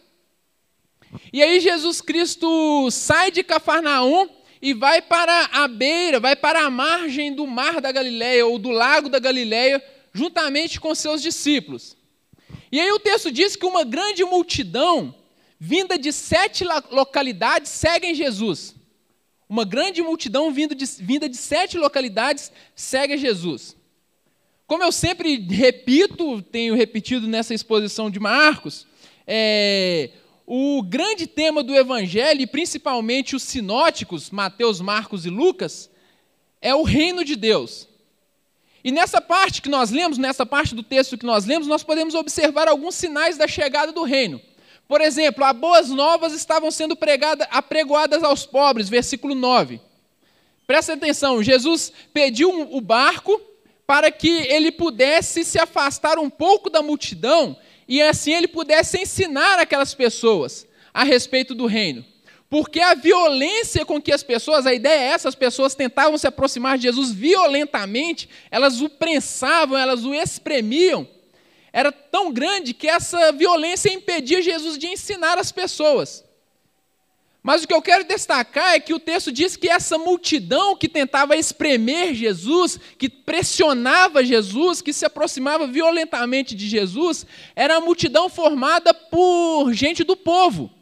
E 1.33 1.43
aí 1.43 1.59
Jesus 1.59 1.99
Cristo 1.99 2.89
sai 2.91 3.29
de 3.29 3.43
Cafarnaum 3.43 4.29
e 4.61 4.73
vai 4.73 5.01
para 5.01 5.49
a 5.51 5.67
beira, 5.67 6.17
vai 6.21 6.37
para 6.37 6.61
a 6.61 6.69
margem 6.69 7.33
do 7.33 7.45
mar 7.45 7.81
da 7.81 7.91
Galileia 7.91 8.45
ou 8.45 8.57
do 8.57 8.69
lago 8.69 9.09
da 9.09 9.19
Galileia, 9.19 9.83
juntamente 10.13 10.79
com 10.79 10.95
seus 10.95 11.21
discípulos. 11.21 11.96
E 12.71 12.79
aí 12.79 12.91
o 12.91 12.99
texto 12.99 13.31
diz 13.31 13.55
que 13.55 13.65
uma 13.65 13.83
grande 13.83 14.23
multidão, 14.23 15.13
vinda 15.59 15.97
de 15.97 16.11
sete 16.11 16.65
localidades, 16.91 17.71
segue 17.71 18.13
Jesus. 18.13 18.75
Uma 19.49 19.63
grande 19.63 20.01
multidão 20.01 20.51
vinda 20.51 20.75
de, 20.75 20.85
vinda 20.99 21.29
de 21.29 21.37
sete 21.37 21.77
localidades 21.77 22.51
segue 22.75 23.17
Jesus. 23.17 23.77
Como 24.65 24.83
eu 24.83 24.91
sempre 24.91 25.39
repito, 25.39 26.41
tenho 26.41 26.75
repetido 26.75 27.25
nessa 27.25 27.53
exposição 27.53 28.11
de 28.11 28.19
Marcos, 28.19 28.85
é, 29.25 30.09
o 30.45 30.83
grande 30.83 31.25
tema 31.25 31.63
do 31.63 31.73
Evangelho, 31.73 32.41
e 32.41 32.47
principalmente 32.47 33.35
os 33.35 33.43
sinóticos, 33.43 34.29
Mateus, 34.29 34.81
Marcos 34.81 35.25
e 35.25 35.29
Lucas, 35.29 35.89
é 36.61 36.75
o 36.75 36.83
reino 36.83 37.23
de 37.23 37.37
Deus. 37.37 37.86
E 38.83 38.91
nessa 38.91 39.19
parte 39.19 39.61
que 39.61 39.69
nós 39.69 39.91
lemos, 39.91 40.17
nessa 40.17 40.45
parte 40.45 40.75
do 40.75 40.83
texto 40.83 41.17
que 41.17 41.25
nós 41.25 41.45
lemos, 41.45 41.67
nós 41.67 41.83
podemos 41.83 42.15
observar 42.15 42.67
alguns 42.67 42.95
sinais 42.95 43.37
da 43.37 43.47
chegada 43.47 43.91
do 43.91 44.03
reino. 44.03 44.41
Por 44.87 45.01
exemplo, 45.01 45.43
as 45.43 45.55
boas 45.55 45.89
novas 45.89 46.33
estavam 46.33 46.71
sendo 46.71 46.95
pregada, 46.95 47.45
apregoadas 47.51 48.23
aos 48.23 48.45
pobres, 48.45 48.87
versículo 48.87 49.35
9. 49.35 49.81
Presta 50.65 50.93
atenção, 50.93 51.43
Jesus 51.43 51.91
pediu 52.13 52.49
o 52.71 52.79
barco 52.79 53.41
para 53.85 54.11
que 54.11 54.29
ele 54.47 54.71
pudesse 54.71 55.43
se 55.43 55.59
afastar 55.59 56.19
um 56.19 56.29
pouco 56.29 56.69
da 56.69 56.81
multidão 56.81 57.57
e 57.87 58.01
assim 58.01 58.33
ele 58.33 58.47
pudesse 58.47 59.01
ensinar 59.01 59.59
aquelas 59.59 59.93
pessoas 59.93 60.67
a 60.93 61.03
respeito 61.03 61.55
do 61.55 61.65
reino. 61.65 62.05
Porque 62.49 62.79
a 62.79 62.93
violência 62.93 63.85
com 63.85 64.01
que 64.01 64.11
as 64.11 64.23
pessoas, 64.23 64.65
a 64.65 64.73
ideia 64.73 65.01
é 65.01 65.07
essa, 65.07 65.27
as 65.27 65.35
pessoas 65.35 65.75
tentavam 65.75 66.17
se 66.17 66.27
aproximar 66.27 66.77
de 66.77 66.83
Jesus 66.83 67.11
violentamente, 67.11 68.29
elas 68.49 68.79
o 68.81 68.87
prensavam, 68.87 69.77
elas 69.77 70.05
o 70.05 70.13
espremiam, 70.13 71.07
era 71.73 71.91
tão 71.91 72.31
grande 72.31 72.73
que 72.73 72.87
essa 72.87 73.31
violência 73.33 73.91
impedia 73.91 74.41
Jesus 74.41 74.77
de 74.77 74.87
ensinar 74.87 75.37
as 75.37 75.51
pessoas. 75.51 76.23
Mas 77.43 77.63
o 77.63 77.67
que 77.67 77.73
eu 77.73 77.81
quero 77.81 78.03
destacar 78.03 78.73
é 78.73 78.79
que 78.79 78.93
o 78.93 78.99
texto 78.99 79.31
diz 79.31 79.55
que 79.55 79.69
essa 79.69 79.97
multidão 79.97 80.75
que 80.75 80.89
tentava 80.89 81.35
espremer 81.35 82.13
Jesus, 82.13 82.79
que 82.97 83.07
pressionava 83.09 84.23
Jesus, 84.23 84.81
que 84.81 84.91
se 84.91 85.05
aproximava 85.05 85.67
violentamente 85.67 86.55
de 86.55 86.67
Jesus, 86.67 87.25
era 87.55 87.77
a 87.77 87.81
multidão 87.81 88.27
formada 88.27 88.93
por 88.93 89.71
gente 89.71 90.03
do 90.03 90.17
povo. 90.17 90.76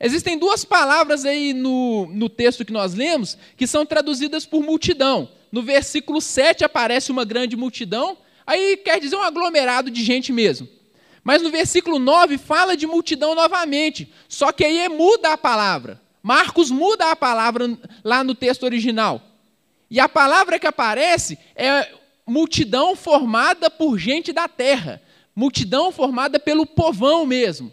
Existem 0.00 0.38
duas 0.38 0.64
palavras 0.64 1.26
aí 1.26 1.52
no, 1.52 2.06
no 2.06 2.30
texto 2.30 2.64
que 2.64 2.72
nós 2.72 2.94
lemos 2.94 3.36
que 3.54 3.66
são 3.66 3.84
traduzidas 3.84 4.46
por 4.46 4.62
multidão. 4.62 5.28
No 5.52 5.62
versículo 5.62 6.22
7 6.22 6.64
aparece 6.64 7.12
uma 7.12 7.24
grande 7.24 7.54
multidão, 7.54 8.16
aí 8.46 8.78
quer 8.78 8.98
dizer 8.98 9.16
um 9.16 9.22
aglomerado 9.22 9.90
de 9.90 10.02
gente 10.02 10.32
mesmo. 10.32 10.66
Mas 11.22 11.42
no 11.42 11.50
versículo 11.50 11.98
9 11.98 12.38
fala 12.38 12.76
de 12.76 12.86
multidão 12.86 13.34
novamente, 13.34 14.10
só 14.26 14.52
que 14.52 14.64
aí 14.64 14.78
é 14.78 14.88
muda 14.88 15.34
a 15.34 15.38
palavra. 15.38 16.00
Marcos 16.22 16.70
muda 16.70 17.10
a 17.10 17.16
palavra 17.16 17.78
lá 18.02 18.24
no 18.24 18.34
texto 18.34 18.62
original. 18.62 19.20
E 19.90 20.00
a 20.00 20.08
palavra 20.08 20.58
que 20.58 20.66
aparece 20.66 21.38
é 21.54 21.92
multidão 22.26 22.96
formada 22.96 23.70
por 23.70 23.98
gente 23.98 24.32
da 24.32 24.48
terra, 24.48 25.02
multidão 25.34 25.92
formada 25.92 26.40
pelo 26.40 26.64
povão 26.64 27.26
mesmo. 27.26 27.72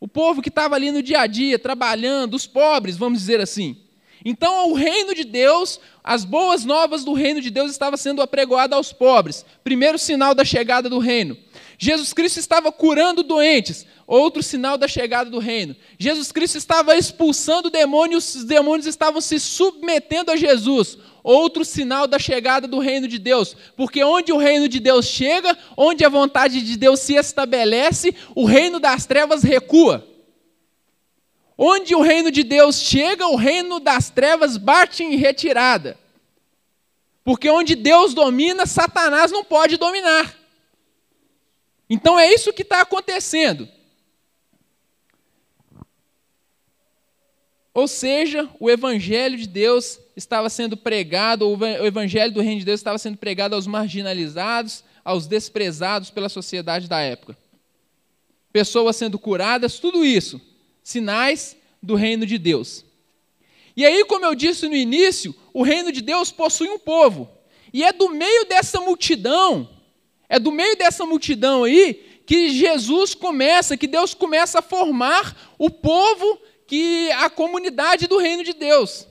O 0.00 0.08
povo 0.08 0.42
que 0.42 0.48
estava 0.48 0.74
ali 0.74 0.90
no 0.90 1.02
dia 1.02 1.20
a 1.20 1.26
dia, 1.26 1.58
trabalhando, 1.58 2.34
os 2.34 2.46
pobres, 2.46 2.96
vamos 2.96 3.18
dizer 3.20 3.40
assim. 3.40 3.76
Então, 4.24 4.70
o 4.70 4.74
reino 4.74 5.14
de 5.14 5.22
Deus, 5.22 5.78
as 6.02 6.24
boas 6.24 6.64
novas 6.64 7.04
do 7.04 7.12
reino 7.12 7.42
de 7.42 7.50
Deus 7.50 7.70
estava 7.70 7.96
sendo 7.96 8.22
apregoada 8.22 8.74
aos 8.74 8.92
pobres. 8.92 9.44
Primeiro 9.62 9.98
sinal 9.98 10.34
da 10.34 10.44
chegada 10.44 10.88
do 10.88 10.98
reino. 10.98 11.36
Jesus 11.78 12.12
Cristo 12.14 12.38
estava 12.38 12.72
curando 12.72 13.22
doentes, 13.22 13.86
outro 14.06 14.42
sinal 14.42 14.78
da 14.78 14.88
chegada 14.88 15.28
do 15.28 15.38
reino. 15.38 15.76
Jesus 15.98 16.32
Cristo 16.32 16.56
estava 16.56 16.96
expulsando 16.96 17.68
demônios, 17.68 18.34
os 18.34 18.44
demônios 18.44 18.86
estavam 18.86 19.20
se 19.20 19.38
submetendo 19.38 20.30
a 20.30 20.36
Jesus, 20.36 20.96
outro 21.24 21.64
sinal 21.64 22.06
da 22.06 22.18
chegada 22.18 22.68
do 22.68 22.78
reino 22.78 23.08
de 23.08 23.18
Deus. 23.18 23.56
Porque 23.74 24.04
onde 24.04 24.30
o 24.30 24.36
reino 24.36 24.68
de 24.68 24.78
Deus 24.78 25.06
chega, 25.06 25.56
onde 25.76 26.04
a 26.04 26.08
vontade 26.10 26.60
de 26.60 26.76
Deus 26.76 27.00
se 27.00 27.14
estabelece, 27.14 28.14
o 28.34 28.44
reino 28.44 28.78
das 28.78 29.06
trevas 29.06 29.42
recua. 29.42 30.06
Onde 31.56 31.94
o 31.94 32.02
reino 32.02 32.30
de 32.30 32.42
Deus 32.42 32.80
chega, 32.80 33.26
o 33.26 33.36
reino 33.36 33.80
das 33.80 34.10
trevas 34.10 34.58
bate 34.58 35.02
em 35.02 35.16
retirada. 35.16 35.98
Porque 37.24 37.48
onde 37.48 37.74
Deus 37.74 38.12
domina, 38.12 38.66
Satanás 38.66 39.32
não 39.32 39.42
pode 39.42 39.78
dominar. 39.78 40.34
Então 41.88 42.18
é 42.18 42.32
isso 42.32 42.52
que 42.52 42.62
está 42.62 42.82
acontecendo. 42.82 43.66
Ou 47.74 47.88
seja, 47.88 48.48
o 48.58 48.70
Evangelho 48.70 49.36
de 49.36 49.46
Deus 49.46 49.98
estava 50.16 50.48
sendo 50.48 50.76
pregado, 50.76 51.46
o 51.46 51.86
Evangelho 51.86 52.32
do 52.32 52.40
Reino 52.40 52.60
de 52.60 52.64
Deus 52.64 52.80
estava 52.80 52.96
sendo 52.96 53.18
pregado 53.18 53.54
aos 53.54 53.66
marginalizados, 53.66 54.84
aos 55.04 55.26
desprezados 55.26 56.08
pela 56.08 56.28
sociedade 56.28 56.88
da 56.88 57.00
época. 57.00 57.36
Pessoas 58.52 58.94
sendo 58.94 59.18
curadas, 59.18 59.80
tudo 59.80 60.04
isso, 60.04 60.40
sinais 60.82 61.56
do 61.82 61.96
Reino 61.96 62.24
de 62.24 62.38
Deus. 62.38 62.84
E 63.76 63.84
aí, 63.84 64.04
como 64.04 64.24
eu 64.24 64.36
disse 64.36 64.68
no 64.68 64.76
início, 64.76 65.34
o 65.52 65.64
Reino 65.64 65.90
de 65.90 66.00
Deus 66.00 66.30
possui 66.30 66.68
um 66.68 66.78
povo. 66.78 67.28
E 67.72 67.82
é 67.82 67.92
do 67.92 68.08
meio 68.08 68.46
dessa 68.46 68.80
multidão 68.80 69.68
é 70.28 70.38
do 70.38 70.50
meio 70.50 70.76
dessa 70.76 71.04
multidão 71.04 71.64
aí 71.64 71.94
que 72.26 72.50
Jesus 72.50 73.14
começa, 73.14 73.76
que 73.76 73.86
Deus 73.86 74.14
começa 74.14 74.60
a 74.60 74.62
formar 74.62 75.54
o 75.58 75.68
povo, 75.68 76.40
que 76.66 77.10
a 77.12 77.28
comunidade 77.30 78.06
do 78.06 78.18
reino 78.18 78.42
de 78.42 78.52
Deus. 78.52 79.06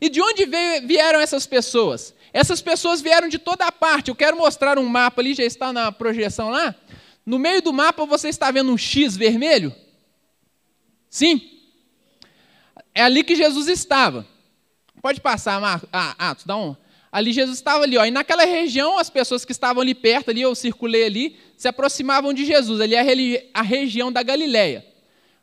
E 0.00 0.08
de 0.08 0.20
onde 0.20 0.44
vieram 0.84 1.20
essas 1.20 1.46
pessoas? 1.46 2.14
Essas 2.32 2.60
pessoas 2.60 3.00
vieram 3.00 3.28
de 3.28 3.38
toda 3.38 3.64
a 3.64 3.72
parte. 3.72 4.08
Eu 4.08 4.14
quero 4.14 4.36
mostrar 4.36 4.78
um 4.78 4.86
mapa 4.86 5.22
ali, 5.22 5.34
já 5.34 5.44
está 5.44 5.72
na 5.72 5.90
projeção 5.90 6.50
lá. 6.50 6.74
No 7.24 7.38
meio 7.38 7.62
do 7.62 7.72
mapa 7.72 8.04
você 8.04 8.28
está 8.28 8.50
vendo 8.50 8.70
um 8.70 8.78
X 8.78 9.16
vermelho? 9.16 9.74
Sim. 11.08 11.40
É 12.94 13.02
ali 13.02 13.24
que 13.24 13.34
Jesus 13.34 13.68
estava. 13.68 14.26
Pode 15.00 15.20
passar, 15.20 15.60
Marcos. 15.60 15.88
Ah, 15.92 16.36
dá 16.44 16.56
um. 16.56 16.76
Ali 17.10 17.32
Jesus 17.32 17.56
estava 17.56 17.84
ali, 17.84 17.96
ó, 17.96 18.04
e 18.04 18.10
naquela 18.10 18.44
região 18.44 18.98
as 18.98 19.08
pessoas 19.08 19.44
que 19.44 19.52
estavam 19.52 19.80
ali 19.80 19.94
perto, 19.94 20.30
ali 20.30 20.42
eu 20.42 20.54
circulei 20.54 21.04
ali, 21.04 21.36
se 21.56 21.66
aproximavam 21.66 22.34
de 22.34 22.44
Jesus. 22.44 22.80
Ali 22.80 22.94
é 22.94 23.48
a, 23.54 23.62
região 23.62 24.12
da 24.12 24.22
Galileia. 24.22 24.84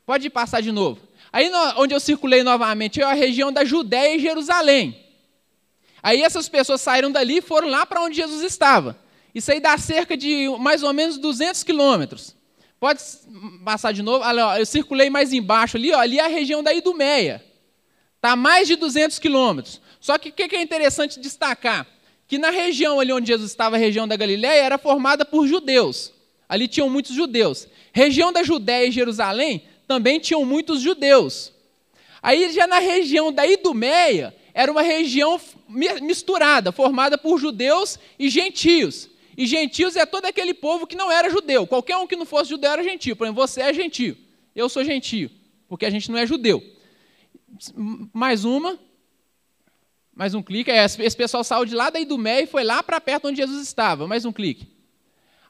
Pode 0.06 0.30
passar 0.30 0.62
de 0.62 0.72
novo. 0.72 1.02
Aí 1.32 1.50
onde 1.78 1.94
eu 1.94 2.00
circulei 2.00 2.44
novamente 2.44 3.02
é 3.02 3.04
a 3.04 3.14
região 3.14 3.52
da 3.52 3.66
Judéia 3.66 4.16
e 4.16 4.20
Jerusalém. 4.20 5.00
Aí 6.02 6.22
essas 6.22 6.50
pessoas 6.50 6.82
saíram 6.82 7.12
dali 7.12 7.38
e 7.38 7.42
foram 7.42 7.70
lá 7.70 7.86
para 7.86 8.02
onde 8.02 8.18
Jesus 8.18 8.42
estava. 8.44 8.98
Isso 9.34 9.52
aí 9.52 9.60
dá 9.60 9.78
cerca 9.78 10.16
de 10.16 10.48
mais 10.60 10.84
ou 10.84 10.94
menos 10.94 11.18
200 11.18 11.64
quilômetros. 11.64 12.36
Pode 12.80 13.02
passar 13.64 13.94
de 13.94 14.02
novo. 14.04 14.24
Olha, 14.24 14.60
eu 14.60 14.66
circulei 14.66 15.10
mais 15.10 15.32
embaixo 15.32 15.78
ali, 15.78 15.94
ó, 15.94 16.00
ali 16.00 16.20
é 16.20 16.26
a 16.26 16.28
região 16.28 16.62
da 16.62 16.74
Idumeia. 16.74 17.44
Está 18.18 18.36
mais 18.36 18.68
de 18.68 18.76
200 18.76 19.18
quilômetros. 19.20 19.82
Só 20.00 20.18
que 20.18 20.30
o 20.30 20.32
que 20.34 20.56
é 20.56 20.62
interessante 20.62 21.20
destacar? 21.20 21.88
Que 22.28 22.38
na 22.38 22.50
região 22.50 23.00
ali 23.00 23.14
onde 23.14 23.28
Jesus 23.28 23.52
estava, 23.52 23.78
a 23.78 23.80
região 23.80 24.08
da 24.08 24.18
Galiléia, 24.18 24.64
era 24.64 24.78
formada 24.78 25.24
por 25.24 25.48
judeus. 25.48 26.14
Ali 26.48 26.68
tinham 26.68 26.90
muitos 26.90 27.16
judeus. 27.16 27.68
Região 27.92 28.32
da 28.32 28.44
Judéia 28.44 28.88
e 28.88 28.92
Jerusalém 28.92 29.64
também 29.94 30.20
tinham 30.20 30.44
muitos 30.44 30.82
judeus. 30.82 31.54
Aí 32.20 32.52
já 32.52 32.66
na 32.66 32.80
região 32.80 33.32
da 33.32 33.46
Idumeia, 33.46 34.36
era 34.52 34.72
uma 34.72 34.82
região 34.82 35.40
misturada, 36.02 36.72
formada 36.72 37.16
por 37.16 37.38
judeus 37.38 38.00
e 38.18 38.28
gentios. 38.28 39.08
E 39.38 39.46
gentios 39.46 39.96
é 39.96 40.04
todo 40.04 40.26
aquele 40.26 40.52
povo 40.52 40.88
que 40.88 40.96
não 40.96 41.12
era 41.12 41.30
judeu. 41.30 41.68
Qualquer 41.68 41.96
um 41.98 42.08
que 42.08 42.16
não 42.16 42.26
fosse 42.26 42.50
judeu 42.50 42.72
era 42.72 42.84
gentio. 42.84 43.16
Por 43.16 43.26
exemplo, 43.26 43.48
você 43.48 43.62
é 43.62 43.72
gentio. 43.72 44.18
Eu 44.56 44.68
sou 44.68 44.84
gentio, 44.84 45.30
porque 45.68 45.86
a 45.86 45.92
gente 45.92 46.10
não 46.10 46.18
é 46.18 46.26
judeu. 46.26 46.64
Mais 48.12 48.46
uma. 48.46 48.80
Mais 50.12 50.34
um 50.34 50.42
clique. 50.42 50.72
É, 50.72 50.84
esse 50.86 51.16
pessoal 51.16 51.44
saiu 51.44 51.66
de 51.66 51.76
lá 51.76 51.92
da 51.92 52.00
Idumeia 52.00 52.42
e 52.42 52.48
foi 52.48 52.64
lá 52.64 52.82
para 52.82 53.00
perto 53.00 53.28
onde 53.28 53.38
Jesus 53.38 53.62
estava. 53.62 54.08
Mais 54.08 54.26
um 54.26 54.32
clique. 54.32 54.68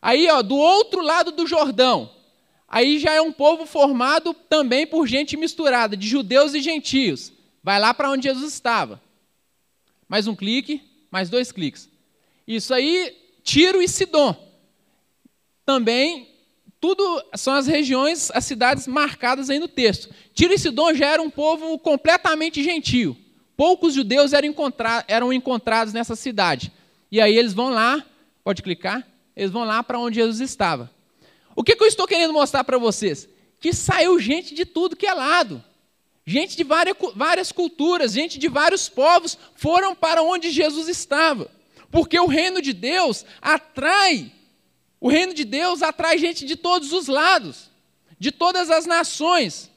Aí, 0.01 0.29
ó, 0.29 0.41
do 0.41 0.57
outro 0.57 1.01
lado 1.01 1.31
do 1.31 1.47
Jordão, 1.47 2.11
aí 2.73 2.97
já 2.97 3.13
é 3.13 3.21
um 3.21 3.31
povo 3.31 3.67
formado 3.67 4.33
também 4.33 4.87
por 4.87 5.05
gente 5.05 5.37
misturada, 5.37 5.95
de 5.95 6.07
judeus 6.07 6.55
e 6.55 6.59
gentios. 6.59 7.31
Vai 7.61 7.79
lá 7.79 7.93
para 7.93 8.09
onde 8.09 8.27
Jesus 8.27 8.51
estava. 8.51 8.99
Mais 10.09 10.25
um 10.25 10.35
clique, 10.35 10.81
mais 11.11 11.29
dois 11.29 11.51
cliques. 11.51 11.87
Isso 12.47 12.73
aí, 12.73 13.15
Tiro 13.43 13.79
e 13.79 13.87
Sidom. 13.87 14.35
Também, 15.63 16.27
tudo 16.81 17.23
são 17.35 17.53
as 17.53 17.67
regiões, 17.67 18.31
as 18.31 18.43
cidades 18.43 18.87
marcadas 18.87 19.51
aí 19.51 19.59
no 19.59 19.67
texto. 19.67 20.09
Tiro 20.33 20.51
e 20.51 20.57
Sidom 20.57 20.95
já 20.95 21.05
era 21.05 21.21
um 21.21 21.29
povo 21.29 21.77
completamente 21.77 22.63
gentio. 22.63 23.15
Poucos 23.55 23.93
judeus 23.93 24.33
eram, 24.33 24.47
encontra 24.47 25.05
eram 25.07 25.31
encontrados 25.31 25.93
nessa 25.93 26.15
cidade. 26.15 26.71
E 27.11 27.21
aí 27.21 27.37
eles 27.37 27.53
vão 27.53 27.69
lá, 27.69 28.03
pode 28.43 28.63
clicar, 28.63 29.07
eles 29.35 29.51
vão 29.51 29.63
lá 29.63 29.83
para 29.83 29.99
onde 29.99 30.15
Jesus 30.15 30.39
estava. 30.39 30.89
O 31.55 31.63
que, 31.63 31.75
que 31.75 31.83
eu 31.83 31.87
estou 31.87 32.07
querendo 32.07 32.33
mostrar 32.33 32.63
para 32.63 32.77
vocês? 32.77 33.27
Que 33.59 33.73
saiu 33.73 34.19
gente 34.19 34.53
de 34.53 34.65
tudo 34.65 34.95
que 34.95 35.05
é 35.05 35.13
lado. 35.13 35.63
Gente 36.25 36.55
de 36.55 36.63
várias, 36.63 36.95
várias 37.15 37.51
culturas, 37.51 38.13
gente 38.13 38.39
de 38.39 38.47
vários 38.47 38.87
povos 38.87 39.37
foram 39.55 39.93
para 39.93 40.23
onde 40.23 40.51
Jesus 40.51 40.87
estava. 40.87 41.51
Porque 41.91 42.17
o 42.19 42.27
reino 42.27 42.61
de 42.61 42.73
Deus 42.73 43.25
atrai, 43.41 44.31
o 44.99 45.09
reino 45.09 45.33
de 45.33 45.43
Deus 45.43 45.83
atrai 45.83 46.17
gente 46.17 46.45
de 46.45 46.55
todos 46.55 46.93
os 46.93 47.07
lados, 47.07 47.69
de 48.17 48.31
todas 48.31 48.71
as 48.71 48.85
nações. 48.85 49.69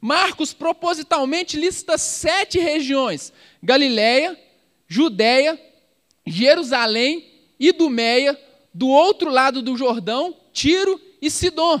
Marcos 0.00 0.54
propositalmente 0.54 1.58
lista 1.58 1.98
sete 1.98 2.58
regiões: 2.58 3.32
Galiléia, 3.62 4.38
Judéia, 4.86 5.60
Jerusalém, 6.24 7.28
Idumeia, 7.58 8.40
do 8.72 8.88
outro 8.88 9.30
lado 9.30 9.62
do 9.62 9.76
Jordão, 9.76 10.36
Tiro 10.52 11.00
e 11.20 11.30
Sidom. 11.30 11.80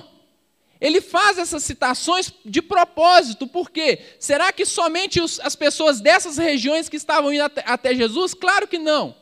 Ele 0.80 1.00
faz 1.00 1.36
essas 1.36 1.62
citações 1.62 2.32
de 2.44 2.62
propósito, 2.62 3.46
por 3.46 3.70
quê? 3.70 3.98
Será 4.18 4.50
que 4.50 4.64
somente 4.64 5.20
os, 5.20 5.38
as 5.40 5.54
pessoas 5.54 6.00
dessas 6.00 6.38
regiões 6.38 6.88
que 6.88 6.96
estavam 6.96 7.32
indo 7.32 7.42
até, 7.42 7.62
até 7.66 7.94
Jesus? 7.94 8.32
Claro 8.32 8.66
que 8.66 8.78
não. 8.78 9.14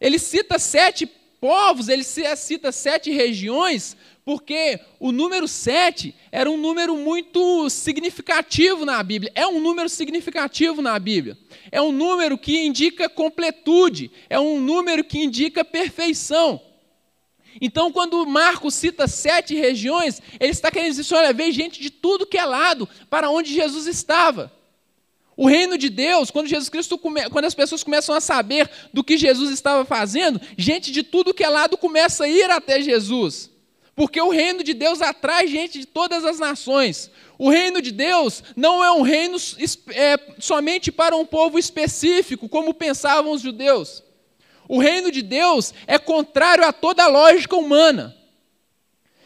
Ele 0.00 0.18
cita 0.18 0.58
sete 0.58 1.06
povos, 1.40 1.88
ele 1.88 2.02
cita 2.02 2.72
sete 2.72 3.12
regiões, 3.12 3.96
porque 4.28 4.78
o 5.00 5.10
número 5.10 5.48
sete 5.48 6.14
era 6.30 6.50
um 6.50 6.58
número 6.58 6.94
muito 6.98 7.70
significativo 7.70 8.84
na 8.84 9.02
Bíblia. 9.02 9.32
É 9.34 9.46
um 9.46 9.58
número 9.58 9.88
significativo 9.88 10.82
na 10.82 10.98
Bíblia. 10.98 11.34
É 11.72 11.80
um 11.80 11.90
número 11.90 12.36
que 12.36 12.58
indica 12.66 13.08
completude, 13.08 14.10
é 14.28 14.38
um 14.38 14.60
número 14.60 15.02
que 15.02 15.18
indica 15.18 15.64
perfeição. 15.64 16.60
Então, 17.58 17.90
quando 17.90 18.26
Marcos 18.26 18.74
cita 18.74 19.08
sete 19.08 19.54
regiões, 19.54 20.20
ele 20.38 20.52
está 20.52 20.70
querendo 20.70 20.94
dizer: 20.94 21.14
olha, 21.14 21.32
veio 21.32 21.50
gente 21.50 21.80
de 21.80 21.88
tudo 21.88 22.26
que 22.26 22.36
é 22.36 22.44
lado 22.44 22.86
para 23.08 23.30
onde 23.30 23.54
Jesus 23.54 23.86
estava. 23.86 24.52
O 25.38 25.48
reino 25.48 25.78
de 25.78 25.88
Deus, 25.88 26.30
quando 26.30 26.48
Jesus 26.48 26.68
Cristo 26.68 26.98
quando 26.98 27.44
as 27.46 27.54
pessoas 27.54 27.82
começam 27.82 28.14
a 28.14 28.20
saber 28.20 28.70
do 28.92 29.02
que 29.02 29.16
Jesus 29.16 29.50
estava 29.50 29.86
fazendo, 29.86 30.38
gente 30.54 30.92
de 30.92 31.02
tudo 31.02 31.32
que 31.32 31.44
é 31.44 31.48
lado 31.48 31.78
começa 31.78 32.24
a 32.24 32.28
ir 32.28 32.50
até 32.50 32.82
Jesus. 32.82 33.56
Porque 33.98 34.20
o 34.20 34.28
reino 34.28 34.62
de 34.62 34.74
Deus 34.74 35.02
atrai 35.02 35.48
gente 35.48 35.80
de 35.80 35.84
todas 35.84 36.24
as 36.24 36.38
nações. 36.38 37.10
O 37.36 37.50
reino 37.50 37.82
de 37.82 37.90
Deus 37.90 38.44
não 38.54 38.84
é 38.84 38.92
um 38.92 39.02
reino 39.02 39.36
é, 39.92 40.16
somente 40.38 40.92
para 40.92 41.16
um 41.16 41.26
povo 41.26 41.58
específico, 41.58 42.48
como 42.48 42.72
pensavam 42.72 43.32
os 43.32 43.42
judeus. 43.42 44.04
O 44.68 44.78
reino 44.78 45.10
de 45.10 45.20
Deus 45.20 45.74
é 45.84 45.98
contrário 45.98 46.64
a 46.64 46.72
toda 46.72 47.02
a 47.02 47.08
lógica 47.08 47.56
humana. 47.56 48.16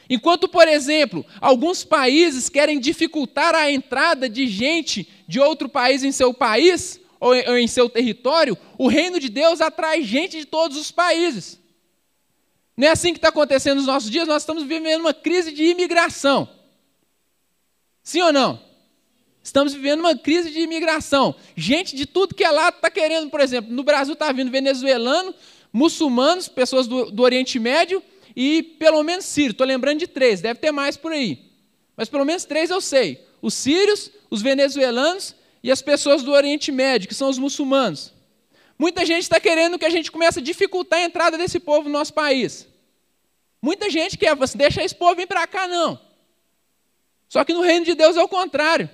Enquanto, 0.09 0.49
por 0.49 0.67
exemplo, 0.67 1.23
alguns 1.39 1.85
países 1.85 2.49
querem 2.49 2.81
dificultar 2.81 3.55
a 3.55 3.71
entrada 3.71 4.27
de 4.27 4.47
gente 4.47 5.07
de 5.29 5.39
outro 5.39 5.69
país 5.69 6.03
em 6.03 6.13
seu 6.13 6.33
país 6.33 6.99
ou 7.21 7.35
em 7.35 7.69
seu 7.69 7.91
território, 7.91 8.57
o 8.79 8.89
reino 8.89 9.21
de 9.21 9.29
Deus 9.29 9.61
atrai 9.61 10.03
gente 10.03 10.39
de 10.39 10.47
todos 10.47 10.79
os 10.79 10.91
países. 10.91 11.61
Não 12.77 12.89
é 12.89 12.91
assim 12.91 13.13
que 13.13 13.19
está 13.19 13.29
acontecendo 13.29 13.77
nos 13.77 13.87
nossos 13.87 14.11
dias? 14.11 14.27
Nós 14.27 14.43
estamos 14.43 14.65
vivendo 14.65 15.01
uma 15.01 15.15
crise 15.15 15.53
de 15.53 15.65
imigração. 15.65 16.49
Sim 18.03 18.23
ou 18.23 18.33
não? 18.33 18.61
Estamos 19.43 19.75
vivendo 19.75 20.01
uma 20.01 20.17
crise 20.17 20.51
de 20.51 20.61
imigração. 20.61 21.35
Gente 21.57 21.97
de 21.97 22.07
tudo 22.07 22.35
que 22.35 22.45
é 22.45 22.51
lado 22.51 22.77
está 22.77 22.91
querendo, 22.91 23.29
por 23.29 23.41
exemplo, 23.41 23.73
no 23.73 23.83
Brasil 23.83 24.15
está 24.15 24.31
vindo 24.33 24.51
venezuelano, 24.51 25.35
muçulmanos, 25.73 26.49
pessoas 26.49 26.87
do, 26.87 27.11
do 27.11 27.23
Oriente 27.23 27.59
Médio 27.59 28.03
e 28.37 28.63
pelo 28.63 29.03
menos 29.03 29.25
sírios. 29.25 29.53
Estou 29.53 29.67
lembrando 29.67 29.99
de 29.99 30.07
três, 30.07 30.41
deve 30.41 30.61
ter 30.61 30.71
mais 30.71 30.97
por 30.97 31.13
aí. 31.13 31.51
Mas 31.97 32.09
pelo 32.09 32.25
menos 32.25 32.45
três 32.45 32.71
eu 32.71 32.81
sei: 32.81 33.21
os 33.41 33.55
sírios, 33.55 34.11
os 34.31 34.41
venezuelanos 34.41 35.35
e 35.63 35.71
as 35.71 35.83
pessoas 35.83 36.23
do 36.23 36.33
Oriente 36.33 36.71
Médio, 36.73 37.09
que 37.09 37.15
são 37.15 37.29
os 37.29 37.39
muçulmanos. 37.39 38.13
Muita 38.79 39.05
gente 39.07 39.23
está 39.23 39.39
querendo 39.39 39.79
que 39.79 39.85
a 39.85 39.91
gente 39.91 40.11
comece 40.11 40.41
a 40.41 40.43
dificultar 40.43 40.99
a 40.99 41.05
entrada 41.05 41.39
desse 41.39 41.61
povo 41.61 41.85
no 41.85 41.99
nosso 41.99 42.13
país. 42.13 42.67
Muita 43.61 43.89
gente 43.89 44.19
quer, 44.19 44.35
você 44.35 44.59
deixa 44.59 44.83
esse 44.83 44.95
povo 44.95 45.15
vir 45.15 45.27
para 45.27 45.47
cá, 45.47 45.69
não. 45.69 46.01
Só 47.29 47.45
que 47.45 47.55
no 47.55 47.61
reino 47.63 47.85
de 47.85 47.95
Deus 47.95 48.17
é 48.17 48.23
o 48.23 48.29
contrário. 48.29 48.91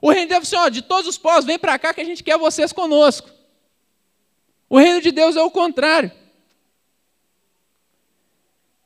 O 0.00 0.10
reino 0.10 0.26
de 0.26 0.34
Deus, 0.34 0.42
assim, 0.42 0.56
ó, 0.56 0.68
de 0.68 0.82
todos 0.82 1.08
os 1.08 1.16
povos, 1.16 1.44
vem 1.44 1.58
para 1.58 1.78
cá 1.78 1.94
que 1.94 2.00
a 2.00 2.04
gente 2.04 2.22
quer 2.22 2.36
vocês 2.36 2.72
conosco. 2.72 3.30
O 4.68 4.78
reino 4.78 5.00
de 5.00 5.10
Deus 5.10 5.36
é 5.36 5.42
o 5.42 5.50
contrário. 5.50 6.12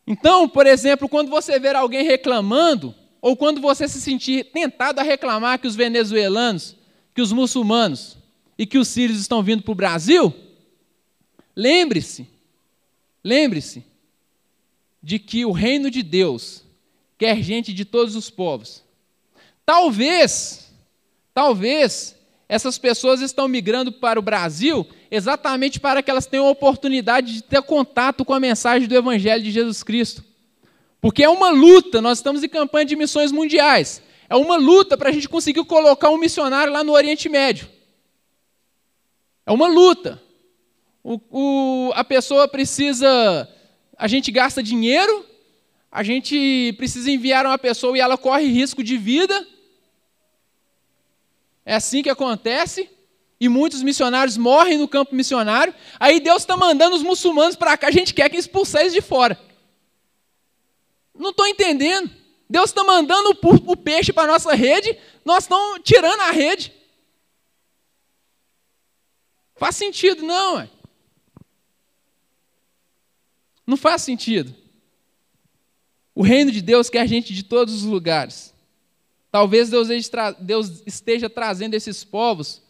Então, 0.07 0.49
por 0.49 0.67
exemplo, 0.67 1.09
quando 1.09 1.29
você 1.29 1.59
ver 1.59 1.75
alguém 1.75 2.05
reclamando, 2.05 2.95
ou 3.21 3.37
quando 3.37 3.61
você 3.61 3.89
se 3.89 4.01
sentir 4.01 4.45
tentado 4.53 5.01
a 5.01 5.03
reclamar 5.03 5.59
que 5.59 5.67
os 5.67 5.75
venezuelanos, 5.75 6.77
que 7.13 7.21
os 7.21 7.33
muçulmanos 7.33 8.17
e 8.59 8.67
que 8.67 8.79
os 8.79 8.89
sírios 8.89 9.19
estão 9.19 9.43
vindo 9.43 9.63
para 9.63 9.73
o 9.73 9.77
Brasil, 9.77 10.35
lembre-se, 11.55 12.29
lembre-se 13.23 13.85
de 15.03 15.19
que 15.19 15.45
o 15.45 15.53
reino 15.53 15.91
de 15.91 16.03
Deus 16.03 16.65
quer 17.19 17.43
gente 17.43 17.73
de 17.73 17.85
todos 17.85 18.15
os 18.15 18.31
povos. 18.31 18.83
Talvez 19.65 20.67
Talvez 21.37 22.17
essas 22.49 22.79
pessoas 22.79 23.21
estão 23.21 23.47
migrando 23.47 23.93
para 23.93 24.19
o 24.19 24.23
Brasil 24.23 24.87
exatamente 25.11 25.79
para 25.79 26.03
que 26.03 26.11
elas 26.11 26.25
tenham 26.25 26.47
a 26.47 26.51
oportunidade 26.51 27.35
de 27.35 27.43
ter 27.43 27.61
contato 27.61 28.25
com 28.25 28.33
a 28.33 28.41
mensagem 28.41 28.89
do 28.89 28.97
Evangelho 28.97 29.43
de 29.43 29.51
Jesus 29.51 29.83
Cristo. 29.83 30.25
Porque 30.99 31.23
é 31.23 31.29
uma 31.29 31.51
luta, 31.51 32.01
nós 32.01 32.21
estamos 32.21 32.43
em 32.43 32.49
campanha 32.49 32.87
de 32.87 32.97
missões 32.97 33.31
mundiais. 33.31 34.01
É 34.31 34.35
uma 34.35 34.57
luta 34.57 34.97
para 34.97 35.11
a 35.11 35.13
gente 35.13 35.29
conseguir 35.29 35.63
colocar 35.67 36.09
um 36.09 36.17
missionário 36.17 36.73
lá 36.73 36.83
no 36.83 36.93
Oriente 36.93 37.29
Médio. 37.29 37.69
É 39.47 39.53
uma 39.53 39.69
luta. 39.69 40.21
O, 41.03 41.21
o, 41.31 41.93
a 41.95 42.05
pessoa 42.05 42.49
precisa. 42.49 43.49
A 43.97 44.09
gente 44.09 44.31
gasta 44.31 44.63
dinheiro, 44.63 45.25
a 45.91 46.03
gente 46.03 46.75
precisa 46.77 47.11
enviar 47.11 47.47
uma 47.47 47.59
pessoa 47.59 47.97
e 47.97 48.01
ela 48.01 48.19
corre 48.19 48.47
risco 48.47 48.83
de 48.83 48.99
vida 48.99 49.47
é 51.67 51.75
assim 51.75 52.01
que 52.01 52.09
acontece. 52.09 52.89
E 53.39 53.51
muitos 53.51 53.83
missionários 53.83 54.39
morrem 54.39 54.79
no 54.79 54.89
campo 54.89 55.15
missionário. 55.15 55.75
Aí 56.01 56.21
Deus 56.21 56.43
está 56.43 56.57
mandando 56.57 56.97
os 56.97 57.03
muçulmanos 57.03 57.57
para 57.57 57.77
cá. 57.77 57.89
A 57.89 57.91
gente 57.91 58.15
quer 58.15 58.31
que 58.31 58.37
expulsar 58.37 58.83
eles 58.83 58.95
de 58.95 59.03
fora. 59.03 59.39
Não 61.15 61.31
estou 61.31 61.47
entendendo. 61.47 62.09
Deus 62.49 62.71
está 62.71 62.85
mandando 62.85 63.31
o, 63.43 63.73
o 63.73 63.77
peixe 63.77 64.13
para 64.13 64.23
a 64.23 64.33
nossa 64.33 64.55
rede. 64.55 64.97
Nós 65.25 65.45
estamos 65.45 65.81
tirando 65.83 66.21
a 66.21 66.31
rede. 66.31 66.73
Faz 69.57 69.75
sentido, 69.77 70.23
não. 70.23 70.57
Ué. 70.57 70.71
Não 73.67 73.77
faz 73.77 74.03
sentido. 74.03 74.55
O 76.15 76.23
reino 76.23 76.53
de 76.53 76.63
Deus 76.63 76.89
quer 76.89 77.07
gente 77.09 77.35
de 77.35 77.43
todos 77.43 77.75
os 77.75 77.83
lugares. 77.83 78.55
Talvez 79.31 79.69
Deus 79.69 79.89
esteja 80.87 81.29
trazendo 81.29 81.75
esses 81.75 82.05
povos 82.05 82.63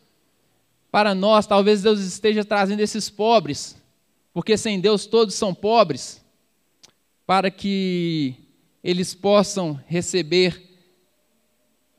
para 0.91 1.15
nós, 1.15 1.47
talvez 1.47 1.83
Deus 1.83 2.01
esteja 2.01 2.45
trazendo 2.45 2.81
esses 2.81 3.11
pobres, 3.11 3.77
porque 4.33 4.57
sem 4.57 4.81
Deus 4.81 5.05
todos 5.05 5.35
são 5.35 5.55
pobres, 5.55 6.25
para 7.27 7.51
que 7.51 8.35
eles 8.83 9.15
possam 9.15 9.79
receber 9.87 10.61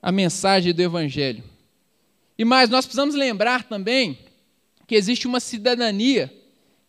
a 0.01 0.11
mensagem 0.11 0.73
do 0.73 0.81
Evangelho. 0.81 1.43
E 2.37 2.43
mais, 2.43 2.69
nós 2.69 2.85
precisamos 2.85 3.13
lembrar 3.13 3.63
também 3.63 4.17
que 4.87 4.95
existe 4.95 5.27
uma 5.27 5.41
cidadania 5.41 6.33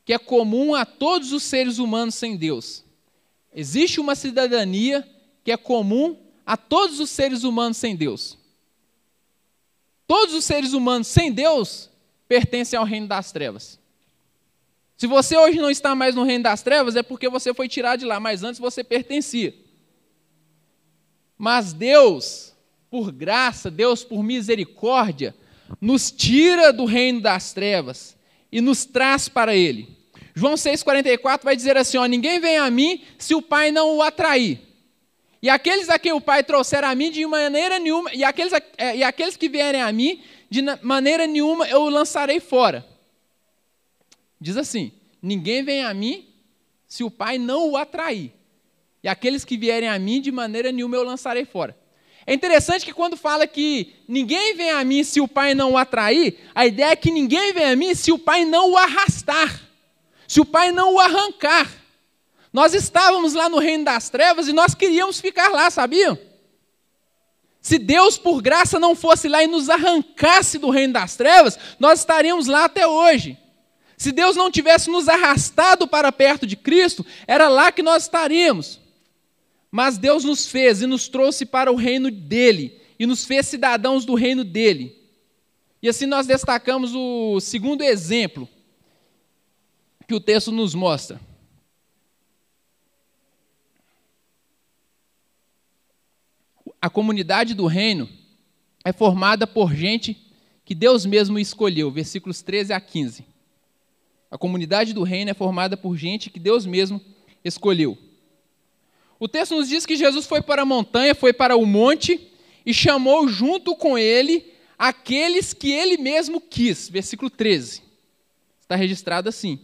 que 0.04 0.14
é 0.14 0.18
comum 0.18 0.74
a 0.74 0.86
todos 0.86 1.32
os 1.32 1.42
seres 1.42 1.78
humanos 1.78 2.14
sem 2.14 2.36
Deus. 2.36 2.84
Existe 3.52 4.00
uma 4.00 4.14
cidadania 4.14 5.06
que 5.44 5.50
é 5.50 5.56
comum 5.56 6.16
a 6.46 6.56
todos 6.56 7.00
os 7.00 7.10
seres 7.10 7.42
humanos 7.42 7.76
sem 7.76 7.94
Deus. 7.94 8.38
Todos 10.06 10.34
os 10.34 10.44
seres 10.44 10.72
humanos 10.72 11.08
sem 11.08 11.30
Deus 11.30 11.90
pertencem 12.26 12.78
ao 12.78 12.86
reino 12.86 13.06
das 13.06 13.32
trevas. 13.32 13.78
Se 14.96 15.06
você 15.06 15.36
hoje 15.36 15.58
não 15.58 15.70
está 15.70 15.94
mais 15.94 16.14
no 16.14 16.24
reino 16.24 16.44
das 16.44 16.62
trevas, 16.62 16.96
é 16.96 17.02
porque 17.02 17.28
você 17.28 17.52
foi 17.52 17.68
tirado 17.68 18.00
de 18.00 18.06
lá, 18.06 18.18
mas 18.18 18.42
antes 18.42 18.60
você 18.60 18.82
pertencia. 18.82 19.54
Mas 21.36 21.72
Deus, 21.72 22.54
por 22.90 23.12
graça, 23.12 23.70
Deus, 23.70 24.02
por 24.02 24.22
misericórdia, 24.22 25.36
nos 25.80 26.10
tira 26.10 26.72
do 26.72 26.84
reino 26.84 27.20
das 27.20 27.52
trevas 27.52 28.16
e 28.50 28.60
nos 28.60 28.84
traz 28.84 29.28
para 29.28 29.54
Ele. 29.54 29.96
João 30.34 30.54
6,44 30.54 31.42
vai 31.42 31.56
dizer 31.56 31.76
assim: 31.76 31.96
ó, 31.98 32.06
Ninguém 32.06 32.40
vem 32.40 32.58
a 32.58 32.70
mim 32.70 33.02
se 33.18 33.34
o 33.34 33.42
Pai 33.42 33.70
não 33.70 33.96
o 33.96 34.02
atrair. 34.02 34.60
E 35.42 35.48
aqueles 35.48 35.88
a 35.88 35.98
quem 35.98 36.12
o 36.12 36.20
Pai 36.20 36.42
trouxer 36.42 36.82
a 36.84 36.94
mim, 36.94 37.10
de 37.10 37.24
maneira 37.26 37.78
nenhuma, 37.78 38.12
e 38.12 38.24
aqueles, 38.24 38.52
é, 38.76 38.96
e 38.96 39.02
aqueles 39.02 39.36
que 39.36 39.48
vierem 39.48 39.80
a 39.80 39.92
mim, 39.92 40.20
de 40.50 40.62
maneira 40.82 41.26
nenhuma 41.26 41.68
eu 41.68 41.82
o 41.82 41.88
lançarei 41.88 42.40
fora. 42.40 42.86
Diz 44.40 44.56
assim: 44.56 44.92
Ninguém 45.22 45.62
vem 45.62 45.82
a 45.82 45.92
mim 45.94 46.28
se 46.86 47.04
o 47.04 47.10
Pai 47.10 47.38
não 47.38 47.70
o 47.70 47.76
atrair. 47.76 48.32
E 49.02 49.08
aqueles 49.08 49.44
que 49.44 49.56
vierem 49.56 49.88
a 49.88 49.98
mim, 49.98 50.20
de 50.20 50.32
maneira 50.32 50.72
nenhuma 50.72 50.96
eu 50.96 51.04
lançarei 51.04 51.44
fora. 51.44 51.76
É 52.28 52.34
interessante 52.34 52.84
que 52.84 52.92
quando 52.92 53.16
fala 53.16 53.46
que 53.46 53.94
ninguém 54.06 54.54
vem 54.54 54.70
a 54.70 54.84
mim 54.84 55.02
se 55.02 55.18
o 55.18 55.26
Pai 55.26 55.54
não 55.54 55.72
o 55.72 55.78
atrair, 55.78 56.38
a 56.54 56.66
ideia 56.66 56.90
é 56.90 56.94
que 56.94 57.10
ninguém 57.10 57.54
vem 57.54 57.64
a 57.64 57.74
mim 57.74 57.94
se 57.94 58.12
o 58.12 58.18
Pai 58.18 58.44
não 58.44 58.72
o 58.72 58.76
arrastar, 58.76 59.62
se 60.26 60.38
o 60.38 60.44
Pai 60.44 60.70
não 60.70 60.92
o 60.92 61.00
arrancar. 61.00 61.66
Nós 62.52 62.74
estávamos 62.74 63.32
lá 63.32 63.48
no 63.48 63.58
reino 63.58 63.86
das 63.86 64.10
trevas 64.10 64.46
e 64.46 64.52
nós 64.52 64.74
queríamos 64.74 65.18
ficar 65.18 65.48
lá, 65.48 65.70
sabiam? 65.70 66.18
Se 67.62 67.78
Deus, 67.78 68.18
por 68.18 68.42
graça, 68.42 68.78
não 68.78 68.94
fosse 68.94 69.26
lá 69.26 69.42
e 69.42 69.46
nos 69.46 69.70
arrancasse 69.70 70.58
do 70.58 70.68
reino 70.68 70.92
das 70.92 71.16
trevas, 71.16 71.58
nós 71.80 72.00
estaríamos 72.00 72.46
lá 72.46 72.66
até 72.66 72.86
hoje. 72.86 73.38
Se 73.96 74.12
Deus 74.12 74.36
não 74.36 74.50
tivesse 74.50 74.90
nos 74.90 75.08
arrastado 75.08 75.88
para 75.88 76.12
perto 76.12 76.46
de 76.46 76.56
Cristo, 76.56 77.06
era 77.26 77.48
lá 77.48 77.72
que 77.72 77.82
nós 77.82 78.02
estaríamos. 78.02 78.78
Mas 79.70 79.98
Deus 79.98 80.24
nos 80.24 80.46
fez 80.46 80.82
e 80.82 80.86
nos 80.86 81.08
trouxe 81.08 81.44
para 81.44 81.70
o 81.70 81.76
reino 81.76 82.10
dele, 82.10 82.80
e 82.98 83.06
nos 83.06 83.24
fez 83.24 83.46
cidadãos 83.46 84.04
do 84.04 84.14
reino 84.14 84.44
dele. 84.44 84.96
E 85.82 85.88
assim 85.88 86.06
nós 86.06 86.26
destacamos 86.26 86.94
o 86.94 87.38
segundo 87.40 87.82
exemplo 87.82 88.48
que 90.06 90.14
o 90.14 90.20
texto 90.20 90.50
nos 90.50 90.74
mostra. 90.74 91.20
A 96.80 96.88
comunidade 96.88 97.54
do 97.54 97.66
reino 97.66 98.08
é 98.84 98.92
formada 98.92 99.46
por 99.46 99.74
gente 99.74 100.16
que 100.64 100.74
Deus 100.74 101.04
mesmo 101.04 101.38
escolheu, 101.38 101.90
versículos 101.90 102.40
13 102.40 102.72
a 102.72 102.80
15. 102.80 103.24
A 104.30 104.38
comunidade 104.38 104.92
do 104.92 105.02
reino 105.02 105.30
é 105.30 105.34
formada 105.34 105.76
por 105.76 105.96
gente 105.96 106.30
que 106.30 106.38
Deus 106.38 106.64
mesmo 106.64 107.00
escolheu. 107.44 107.98
O 109.18 109.26
texto 109.26 109.56
nos 109.56 109.68
diz 109.68 109.84
que 109.84 109.96
Jesus 109.96 110.26
foi 110.26 110.40
para 110.40 110.62
a 110.62 110.66
montanha, 110.66 111.14
foi 111.14 111.32
para 111.32 111.56
o 111.56 111.66
monte 111.66 112.30
e 112.64 112.72
chamou 112.72 113.26
junto 113.26 113.74
com 113.74 113.98
ele 113.98 114.52
aqueles 114.78 115.52
que 115.52 115.72
ele 115.72 115.96
mesmo 115.96 116.40
quis. 116.40 116.88
Versículo 116.88 117.28
13. 117.28 117.82
Está 118.60 118.76
registrado 118.76 119.28
assim. 119.28 119.58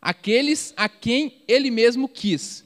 Aqueles 0.00 0.74
a 0.76 0.88
quem 0.88 1.42
ele 1.46 1.70
mesmo 1.70 2.08
quis. 2.08 2.64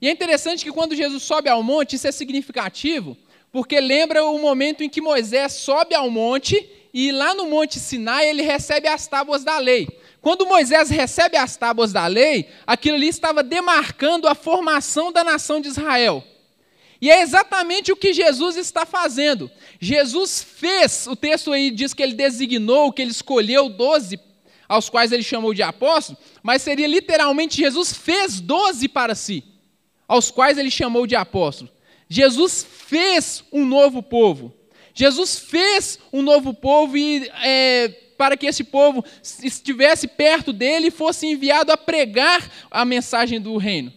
E 0.00 0.08
é 0.08 0.10
interessante 0.10 0.64
que 0.64 0.72
quando 0.72 0.96
Jesus 0.96 1.22
sobe 1.22 1.48
ao 1.48 1.62
monte, 1.62 1.96
isso 1.96 2.08
é 2.08 2.12
significativo, 2.12 3.16
porque 3.52 3.80
lembra 3.80 4.24
o 4.24 4.38
momento 4.38 4.82
em 4.82 4.88
que 4.88 5.00
Moisés 5.00 5.52
sobe 5.52 5.94
ao 5.94 6.10
monte 6.10 6.68
e 6.92 7.10
lá 7.10 7.34
no 7.34 7.46
Monte 7.48 7.78
Sinai 7.78 8.28
ele 8.28 8.42
recebe 8.42 8.88
as 8.88 9.06
tábuas 9.06 9.44
da 9.44 9.58
lei. 9.58 9.88
Quando 10.22 10.46
Moisés 10.46 10.88
recebe 10.88 11.36
as 11.36 11.56
tábuas 11.56 11.92
da 11.92 12.06
lei, 12.06 12.48
aquilo 12.64 12.94
ali 12.94 13.08
estava 13.08 13.42
demarcando 13.42 14.28
a 14.28 14.36
formação 14.36 15.10
da 15.10 15.24
nação 15.24 15.60
de 15.60 15.66
Israel. 15.66 16.24
E 17.00 17.10
é 17.10 17.20
exatamente 17.20 17.90
o 17.90 17.96
que 17.96 18.12
Jesus 18.12 18.56
está 18.56 18.86
fazendo. 18.86 19.50
Jesus 19.80 20.40
fez, 20.40 21.08
o 21.08 21.16
texto 21.16 21.52
aí 21.52 21.72
diz 21.72 21.92
que 21.92 22.00
ele 22.00 22.14
designou, 22.14 22.92
que 22.92 23.02
ele 23.02 23.10
escolheu 23.10 23.68
doze, 23.68 24.20
aos 24.68 24.88
quais 24.88 25.10
ele 25.10 25.24
chamou 25.24 25.52
de 25.52 25.62
apóstolos, 25.62 26.22
mas 26.40 26.62
seria 26.62 26.86
literalmente 26.86 27.56
Jesus 27.56 27.92
fez 27.92 28.40
doze 28.40 28.88
para 28.88 29.16
si, 29.16 29.42
aos 30.06 30.30
quais 30.30 30.56
ele 30.56 30.70
chamou 30.70 31.04
de 31.04 31.16
apóstolos. 31.16 31.72
Jesus 32.08 32.64
fez 32.86 33.42
um 33.52 33.64
novo 33.64 34.00
povo. 34.04 34.54
Jesus 34.94 35.38
fez 35.38 35.98
um 36.12 36.22
novo 36.22 36.52
povo 36.52 36.96
e 36.96 37.30
é, 37.42 37.88
para 38.16 38.36
que 38.36 38.46
esse 38.46 38.62
povo 38.62 39.04
estivesse 39.42 40.06
perto 40.06 40.52
dele 40.52 40.88
e 40.88 40.92
fosse 40.92 41.26
enviado 41.26 41.72
a 41.72 41.76
pregar 41.76 42.48
a 42.70 42.84
mensagem 42.84 43.40
do 43.40 43.56
reino. 43.56 43.92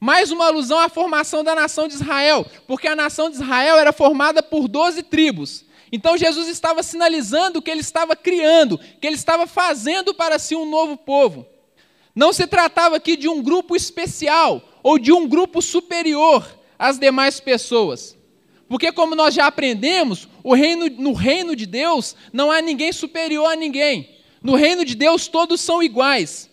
Mais 0.00 0.30
uma 0.30 0.46
alusão 0.46 0.78
à 0.78 0.88
formação 0.88 1.44
da 1.44 1.54
nação 1.54 1.88
de 1.88 1.94
Israel, 1.94 2.46
porque 2.66 2.86
a 2.86 2.96
nação 2.96 3.30
de 3.30 3.36
Israel 3.36 3.76
era 3.76 3.92
formada 3.92 4.42
por 4.42 4.68
doze 4.68 5.02
tribos. 5.02 5.64
Então 5.90 6.16
Jesus 6.16 6.48
estava 6.48 6.82
sinalizando 6.82 7.62
que 7.62 7.70
ele 7.70 7.80
estava 7.80 8.16
criando, 8.16 8.78
que 9.00 9.06
ele 9.06 9.16
estava 9.16 9.46
fazendo 9.46 10.14
para 10.14 10.38
si 10.38 10.54
um 10.54 10.68
novo 10.68 10.96
povo. 10.96 11.46
Não 12.14 12.32
se 12.32 12.46
tratava 12.46 12.96
aqui 12.96 13.16
de 13.16 13.28
um 13.28 13.40
grupo 13.40 13.76
especial 13.76 14.62
ou 14.82 14.98
de 14.98 15.12
um 15.12 15.28
grupo 15.28 15.62
superior 15.62 16.44
às 16.76 16.98
demais 16.98 17.38
pessoas. 17.38 18.17
Porque, 18.68 18.92
como 18.92 19.14
nós 19.14 19.34
já 19.34 19.46
aprendemos, 19.46 20.28
reino, 20.44 20.90
no 20.90 21.12
reino 21.12 21.56
de 21.56 21.64
Deus 21.64 22.14
não 22.32 22.50
há 22.50 22.60
ninguém 22.60 22.92
superior 22.92 23.46
a 23.46 23.56
ninguém. 23.56 24.16
No 24.42 24.54
reino 24.54 24.84
de 24.84 24.94
Deus 24.94 25.26
todos 25.26 25.60
são 25.60 25.82
iguais. 25.82 26.50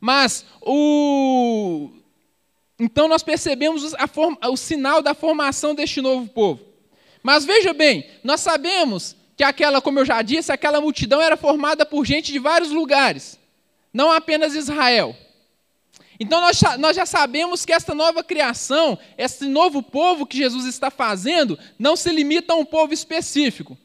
Mas 0.00 0.44
o. 0.60 1.90
Então 2.78 3.08
nós 3.08 3.22
percebemos 3.22 3.94
a 3.94 4.50
o 4.50 4.56
sinal 4.56 5.02
da 5.02 5.14
formação 5.14 5.74
deste 5.74 6.00
novo 6.00 6.28
povo. 6.28 6.60
Mas 7.22 7.44
veja 7.44 7.72
bem, 7.72 8.06
nós 8.22 8.40
sabemos 8.40 9.16
que 9.36 9.42
aquela, 9.42 9.80
como 9.80 9.98
eu 9.98 10.04
já 10.04 10.22
disse, 10.22 10.52
aquela 10.52 10.80
multidão 10.80 11.20
era 11.20 11.36
formada 11.36 11.84
por 11.84 12.04
gente 12.04 12.32
de 12.32 12.38
vários 12.38 12.70
lugares, 12.70 13.38
não 13.92 14.10
apenas 14.10 14.54
Israel. 14.54 15.16
Então 16.20 16.40
nós, 16.40 16.60
nós 16.78 16.96
já 16.96 17.06
sabemos 17.06 17.64
que 17.64 17.72
esta 17.72 17.94
nova 17.94 18.24
criação, 18.24 18.98
esse 19.16 19.46
novo 19.46 19.82
povo 19.82 20.26
que 20.26 20.36
Jesus 20.36 20.66
está 20.66 20.90
fazendo, 20.90 21.58
não 21.78 21.94
se 21.94 22.10
limita 22.10 22.52
a 22.52 22.56
um 22.56 22.64
povo 22.64 22.92
específico. 22.92 23.78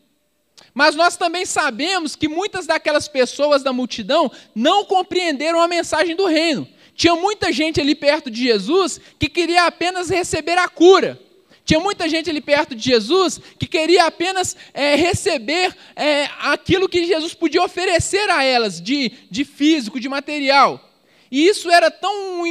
Mas 0.74 0.96
nós 0.96 1.16
também 1.16 1.46
sabemos 1.46 2.16
que 2.16 2.28
muitas 2.28 2.66
daquelas 2.66 3.08
pessoas 3.08 3.62
da 3.62 3.72
multidão 3.72 4.32
não 4.56 4.84
compreenderam 4.86 5.62
a 5.62 5.68
mensagem 5.68 6.16
do 6.16 6.26
reino. 6.26 6.68
Tinha 6.96 7.16
muita 7.16 7.52
gente 7.52 7.80
ali 7.80 7.94
perto 7.94 8.32
de 8.32 8.44
Jesus 8.44 9.00
que 9.20 9.30
queria 9.30 9.66
apenas 9.66 10.10
receber 10.10 10.58
a 10.58 10.68
cura. 10.68 11.20
Tinha 11.64 11.80
muita 11.80 12.10
gente 12.10 12.30
ali 12.30 12.42
perto 12.42 12.76
de 12.76 12.84
Jesus 12.84 13.40
que 13.58 13.68
queria 13.68 14.06
apenas 14.06 14.56
é, 14.74 14.96
receber 14.96 15.76
é, 15.96 16.28
aquilo 16.42 16.90
que 16.90 17.06
Jesus 17.06 17.34
podia 17.34 17.64
oferecer 17.64 18.30
a 18.30 18.44
elas, 18.44 18.82
de, 18.82 19.12
de 19.30 19.46
físico, 19.46 20.00
de 20.00 20.10
material. 20.10 20.93
E 21.34 21.48
isso 21.48 21.72
era 21.72 21.90
tão 21.90 22.46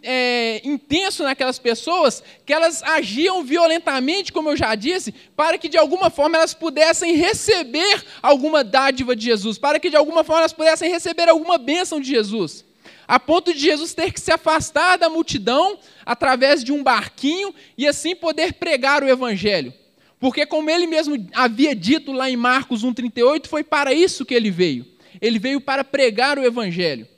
é, 0.00 0.60
intenso 0.62 1.24
naquelas 1.24 1.58
pessoas 1.58 2.22
que 2.46 2.52
elas 2.52 2.80
agiam 2.84 3.42
violentamente, 3.42 4.32
como 4.32 4.50
eu 4.50 4.56
já 4.56 4.76
disse, 4.76 5.12
para 5.34 5.58
que 5.58 5.68
de 5.68 5.76
alguma 5.76 6.08
forma 6.10 6.36
elas 6.36 6.54
pudessem 6.54 7.16
receber 7.16 8.04
alguma 8.22 8.62
dádiva 8.62 9.16
de 9.16 9.24
Jesus, 9.24 9.58
para 9.58 9.80
que 9.80 9.90
de 9.90 9.96
alguma 9.96 10.22
forma 10.22 10.42
elas 10.42 10.52
pudessem 10.52 10.88
receber 10.88 11.28
alguma 11.28 11.58
bênção 11.58 12.00
de 12.00 12.08
Jesus. 12.08 12.64
A 13.04 13.18
ponto 13.18 13.52
de 13.52 13.58
Jesus 13.58 13.94
ter 13.94 14.12
que 14.12 14.20
se 14.20 14.30
afastar 14.30 14.96
da 14.96 15.10
multidão 15.10 15.76
através 16.06 16.62
de 16.62 16.70
um 16.70 16.84
barquinho 16.84 17.52
e 17.76 17.84
assim 17.84 18.14
poder 18.14 18.52
pregar 18.52 19.02
o 19.02 19.08
evangelho. 19.08 19.74
Porque, 20.20 20.46
como 20.46 20.70
ele 20.70 20.86
mesmo 20.86 21.16
havia 21.34 21.74
dito 21.74 22.12
lá 22.12 22.30
em 22.30 22.36
Marcos 22.36 22.84
1,38, 22.84 23.48
foi 23.48 23.64
para 23.64 23.92
isso 23.92 24.24
que 24.24 24.34
ele 24.34 24.52
veio. 24.52 24.86
Ele 25.20 25.40
veio 25.40 25.60
para 25.60 25.82
pregar 25.82 26.38
o 26.38 26.44
Evangelho. 26.44 27.08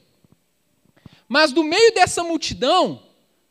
Mas 1.28 1.52
do 1.52 1.64
meio 1.64 1.92
dessa 1.92 2.22
multidão, 2.22 3.02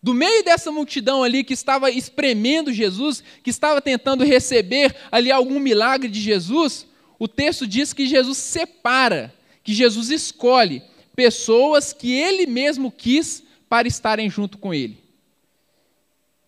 do 0.01 0.13
meio 0.13 0.43
dessa 0.43 0.71
multidão 0.71 1.23
ali 1.23 1.43
que 1.43 1.53
estava 1.53 1.89
espremendo 1.89 2.71
Jesus, 2.71 3.23
que 3.43 3.49
estava 3.49 3.81
tentando 3.81 4.23
receber 4.23 4.95
ali 5.11 5.31
algum 5.31 5.59
milagre 5.59 6.09
de 6.09 6.21
Jesus, 6.21 6.87
o 7.17 7.27
texto 7.27 7.65
diz 7.65 7.93
que 7.93 8.05
Jesus 8.05 8.37
separa, 8.37 9.33
que 9.63 9.73
Jesus 9.73 10.09
escolhe 10.09 10.83
pessoas 11.15 11.93
que 11.93 12.11
ele 12.11 12.45
mesmo 12.45 12.91
quis 12.91 13.43
para 13.67 13.87
estarem 13.87 14.29
junto 14.29 14.57
com 14.57 14.73
ele. 14.73 15.03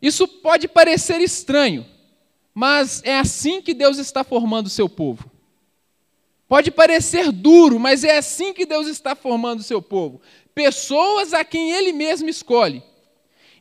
Isso 0.01 0.27
pode 0.27 0.67
parecer 0.67 1.19
estranho, 1.21 1.85
mas 2.53 3.01
é 3.03 3.17
assim 3.17 3.61
que 3.61 3.73
Deus 3.73 3.97
está 3.97 4.23
formando 4.23 4.67
o 4.67 4.69
seu 4.69 4.87
povo. 4.87 5.31
Pode 6.47 6.71
parecer 6.71 7.31
duro, 7.31 7.79
mas 7.79 8.03
é 8.03 8.17
assim 8.17 8.53
que 8.53 8.65
Deus 8.65 8.87
está 8.87 9.15
formando 9.15 9.59
o 9.59 9.63
seu 9.63 9.81
povo. 9.81 10.21
Pessoas 10.57 11.35
a 11.35 11.45
quem 11.45 11.69
ele 11.69 11.93
mesmo 11.93 12.27
escolhe. 12.27 12.81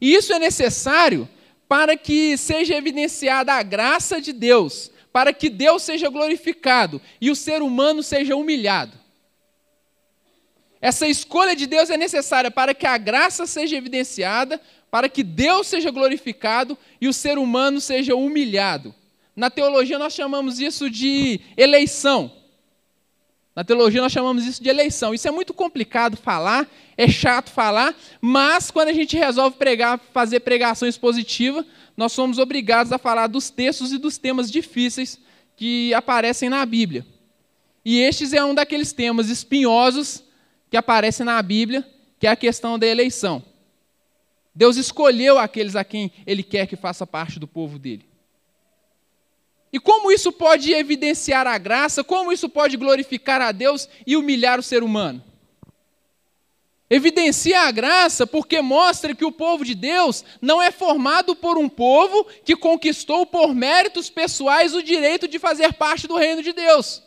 E 0.01 0.15
isso 0.15 0.33
é 0.33 0.39
necessário 0.39 1.29
para 1.69 1.95
que 1.95 2.39
seja 2.39 2.75
evidenciada 2.75 3.53
a 3.53 3.63
graça 3.63 4.19
de 4.19 4.33
Deus, 4.33 4.91
para 5.13 5.31
que 5.31 5.51
Deus 5.51 5.83
seja 5.83 6.09
glorificado 6.09 6.99
e 7.21 7.31
o 7.31 7.37
ser 7.37 7.61
humano 7.61 8.03
seja 8.03 8.35
humilhado. 8.35 8.97
Essa 10.81 11.07
escolha 11.07 11.55
de 11.55 11.67
Deus 11.67 11.91
é 11.91 11.99
necessária 11.99 12.51
para 12.51 12.73
que 12.73 12.87
a 12.87 12.97
graça 12.97 13.45
seja 13.47 13.77
evidenciada, 13.77 14.59
para 14.91 15.07
que 15.07 15.23
Deus 15.23 15.67
seja 15.67 15.91
glorificado 15.91 16.79
e 16.99 17.09
o 17.09 17.13
ser 17.13 17.37
humano 17.37 17.79
seja 17.79 18.17
humilhado. 18.17 18.95
Na 19.37 19.51
teologia 19.51 19.99
nós 19.99 20.15
chamamos 20.15 20.61
isso 20.61 20.89
de 20.89 21.43
eleição. 21.59 22.33
Na 23.57 23.65
teologia 23.65 24.03
nós 24.03 24.13
chamamos 24.13 24.45
isso 24.45 24.63
de 24.63 24.69
eleição. 24.69 25.15
Isso 25.15 25.27
é 25.27 25.31
muito 25.31 25.55
complicado 25.55 26.15
falar, 26.15 26.69
é 26.95 27.09
chato 27.09 27.51
falar, 27.51 27.97
mas 28.21 28.71
quando 28.71 28.89
a 28.89 28.93
gente 28.93 29.17
resolve 29.17 29.57
pregar, 29.57 29.99
fazer 30.13 30.41
pregações 30.41 30.99
positivas, 30.99 31.65
nós 31.97 32.13
somos 32.13 32.39
obrigados 32.39 32.93
a 32.93 32.99
falar 32.99 33.29
dos 33.29 33.49
textos 33.49 33.95
e 33.95 33.99
dos 33.99 34.19
temas 34.19 34.51
difíceis 34.51 35.19
que 35.57 35.95
aparecem 35.95 36.51
na 36.51 36.67
Bíblia. 36.67 37.07
E 37.83 37.99
estes 37.99 38.35
é 38.35 38.45
um 38.45 38.55
daqueles 38.55 38.93
temas 38.93 39.31
espinhosos 39.31 40.23
que 40.71 40.77
aparecem 40.77 41.25
na 41.25 41.41
Bíblia, 41.41 41.89
que 42.21 42.27
é 42.27 42.31
a 42.31 42.37
questão 42.37 42.79
da 42.79 42.87
eleição. 42.87 43.43
Deus 44.55 44.77
escolheu 44.77 45.39
aqueles 45.39 45.75
a 45.75 45.83
quem 45.83 46.13
Ele 46.27 46.43
quer 46.43 46.67
que 46.67 46.77
faça 46.77 47.07
parte 47.07 47.41
do 47.41 47.49
povo 47.49 47.79
dele. 47.79 48.05
E 49.73 49.81
como 49.81 50.11
isso 50.11 50.33
pode 50.33 50.73
evidenciar 50.73 51.47
a 51.47 51.59
graça, 51.59 52.05
como 52.05 52.33
isso 52.33 52.49
pode 52.49 52.77
glorificar 52.77 53.41
a 53.43 53.53
Deus 53.53 53.89
e 54.07 54.17
humilhar 54.17 54.59
o 54.59 54.63
ser 54.63 54.83
humano? 54.83 55.23
Evidencia 56.89 57.63
a 57.63 57.71
graça 57.73 58.27
porque 58.27 58.61
mostra 58.61 59.15
que 59.15 59.25
o 59.25 59.33
povo 59.33 59.65
de 59.65 59.75
Deus 59.75 60.25
não 60.41 60.63
é 60.63 60.71
formado 60.71 61.35
por 61.35 61.59
um 61.59 61.69
povo 61.69 62.25
que 62.45 62.55
conquistou 62.55 63.27
por 63.27 63.53
méritos 63.55 64.09
pessoais 64.09 64.73
o 64.73 64.83
direito 64.83 65.27
de 65.27 65.39
fazer 65.39 65.75
parte 65.75 66.07
do 66.07 66.17
reino 66.17 66.43
de 66.43 66.53
Deus. 66.53 67.03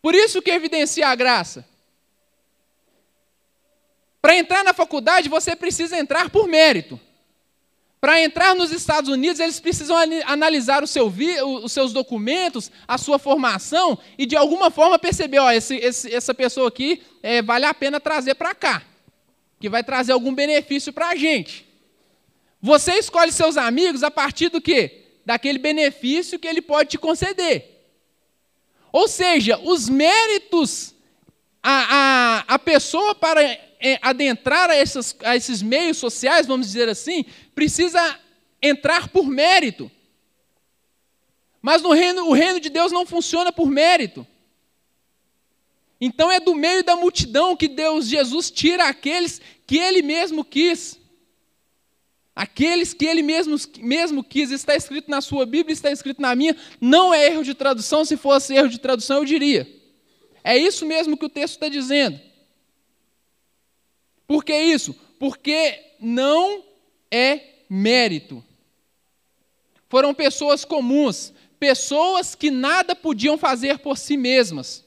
Por 0.00 0.14
isso 0.14 0.40
que 0.40 0.50
evidencia 0.50 1.08
a 1.08 1.14
graça. 1.16 1.68
Para 4.22 4.36
entrar 4.36 4.62
na 4.62 4.72
faculdade, 4.72 5.28
você 5.28 5.56
precisa 5.56 5.98
entrar 5.98 6.30
por 6.30 6.46
mérito. 6.46 7.00
Para 8.00 8.22
entrar 8.22 8.54
nos 8.54 8.72
Estados 8.72 9.10
Unidos, 9.10 9.40
eles 9.40 9.60
precisam 9.60 9.94
analisar 10.24 10.86
seu 10.88 11.12
os 11.62 11.70
seus 11.70 11.92
documentos, 11.92 12.70
a 12.88 12.96
sua 12.96 13.18
formação, 13.18 13.98
e 14.16 14.24
de 14.24 14.34
alguma 14.34 14.70
forma 14.70 14.98
perceber: 14.98 15.38
ó, 15.38 15.50
esse, 15.50 15.76
esse, 15.76 16.12
essa 16.12 16.32
pessoa 16.32 16.68
aqui 16.68 17.02
é, 17.22 17.42
vale 17.42 17.66
a 17.66 17.74
pena 17.74 18.00
trazer 18.00 18.34
para 18.36 18.54
cá, 18.54 18.82
que 19.60 19.68
vai 19.68 19.84
trazer 19.84 20.12
algum 20.12 20.34
benefício 20.34 20.94
para 20.94 21.08
a 21.08 21.16
gente. 21.16 21.68
Você 22.62 22.94
escolhe 22.94 23.32
seus 23.32 23.58
amigos 23.58 24.02
a 24.02 24.10
partir 24.10 24.48
do 24.48 24.62
quê? 24.62 25.04
Daquele 25.26 25.58
benefício 25.58 26.38
que 26.38 26.48
ele 26.48 26.62
pode 26.62 26.90
te 26.90 26.98
conceder. 26.98 27.84
Ou 28.90 29.08
seja, 29.08 29.58
os 29.58 29.90
méritos, 29.90 30.94
a, 31.62 32.44
a, 32.48 32.54
a 32.54 32.58
pessoa 32.58 33.14
para 33.14 33.40
é, 33.80 33.98
adentrar 34.02 34.68
a, 34.68 34.74
essas, 34.74 35.16
a 35.24 35.34
esses 35.34 35.62
meios 35.62 35.96
sociais, 35.96 36.46
vamos 36.46 36.66
dizer 36.66 36.88
assim, 36.88 37.24
precisa 37.54 38.20
entrar 38.60 39.08
por 39.08 39.26
mérito. 39.26 39.90
Mas 41.62 41.82
no 41.82 41.92
reino, 41.92 42.28
o 42.28 42.32
reino 42.32 42.60
de 42.60 42.68
Deus 42.68 42.92
não 42.92 43.06
funciona 43.06 43.50
por 43.50 43.70
mérito. 43.70 44.26
Então 46.00 46.30
é 46.30 46.40
do 46.40 46.54
meio 46.54 46.84
da 46.84 46.96
multidão 46.96 47.56
que 47.56 47.68
Deus, 47.68 48.06
Jesus, 48.06 48.50
tira 48.50 48.84
aqueles 48.84 49.40
que 49.66 49.78
Ele 49.78 50.02
mesmo 50.02 50.44
quis. 50.44 50.98
Aqueles 52.34 52.94
que 52.94 53.04
Ele 53.04 53.22
mesmo, 53.22 53.56
mesmo 53.78 54.24
quis. 54.24 54.50
Está 54.50 54.74
escrito 54.74 55.10
na 55.10 55.20
sua 55.20 55.44
Bíblia, 55.44 55.74
está 55.74 55.90
escrito 55.90 56.22
na 56.22 56.34
minha. 56.34 56.56
Não 56.80 57.12
é 57.12 57.26
erro 57.26 57.44
de 57.44 57.52
tradução. 57.54 58.04
Se 58.04 58.16
fosse 58.16 58.54
erro 58.54 58.68
de 58.68 58.78
tradução, 58.78 59.18
eu 59.18 59.24
diria. 59.26 59.68
É 60.42 60.56
isso 60.56 60.86
mesmo 60.86 61.18
que 61.18 61.26
o 61.26 61.28
texto 61.28 61.54
está 61.54 61.68
dizendo. 61.68 62.18
Por 64.30 64.44
que 64.44 64.56
isso? 64.56 64.94
Porque 65.18 65.96
não 65.98 66.62
é 67.10 67.64
mérito. 67.68 68.44
Foram 69.88 70.14
pessoas 70.14 70.64
comuns, 70.64 71.32
pessoas 71.58 72.36
que 72.36 72.48
nada 72.48 72.94
podiam 72.94 73.36
fazer 73.36 73.80
por 73.80 73.98
si 73.98 74.16
mesmas. 74.16 74.84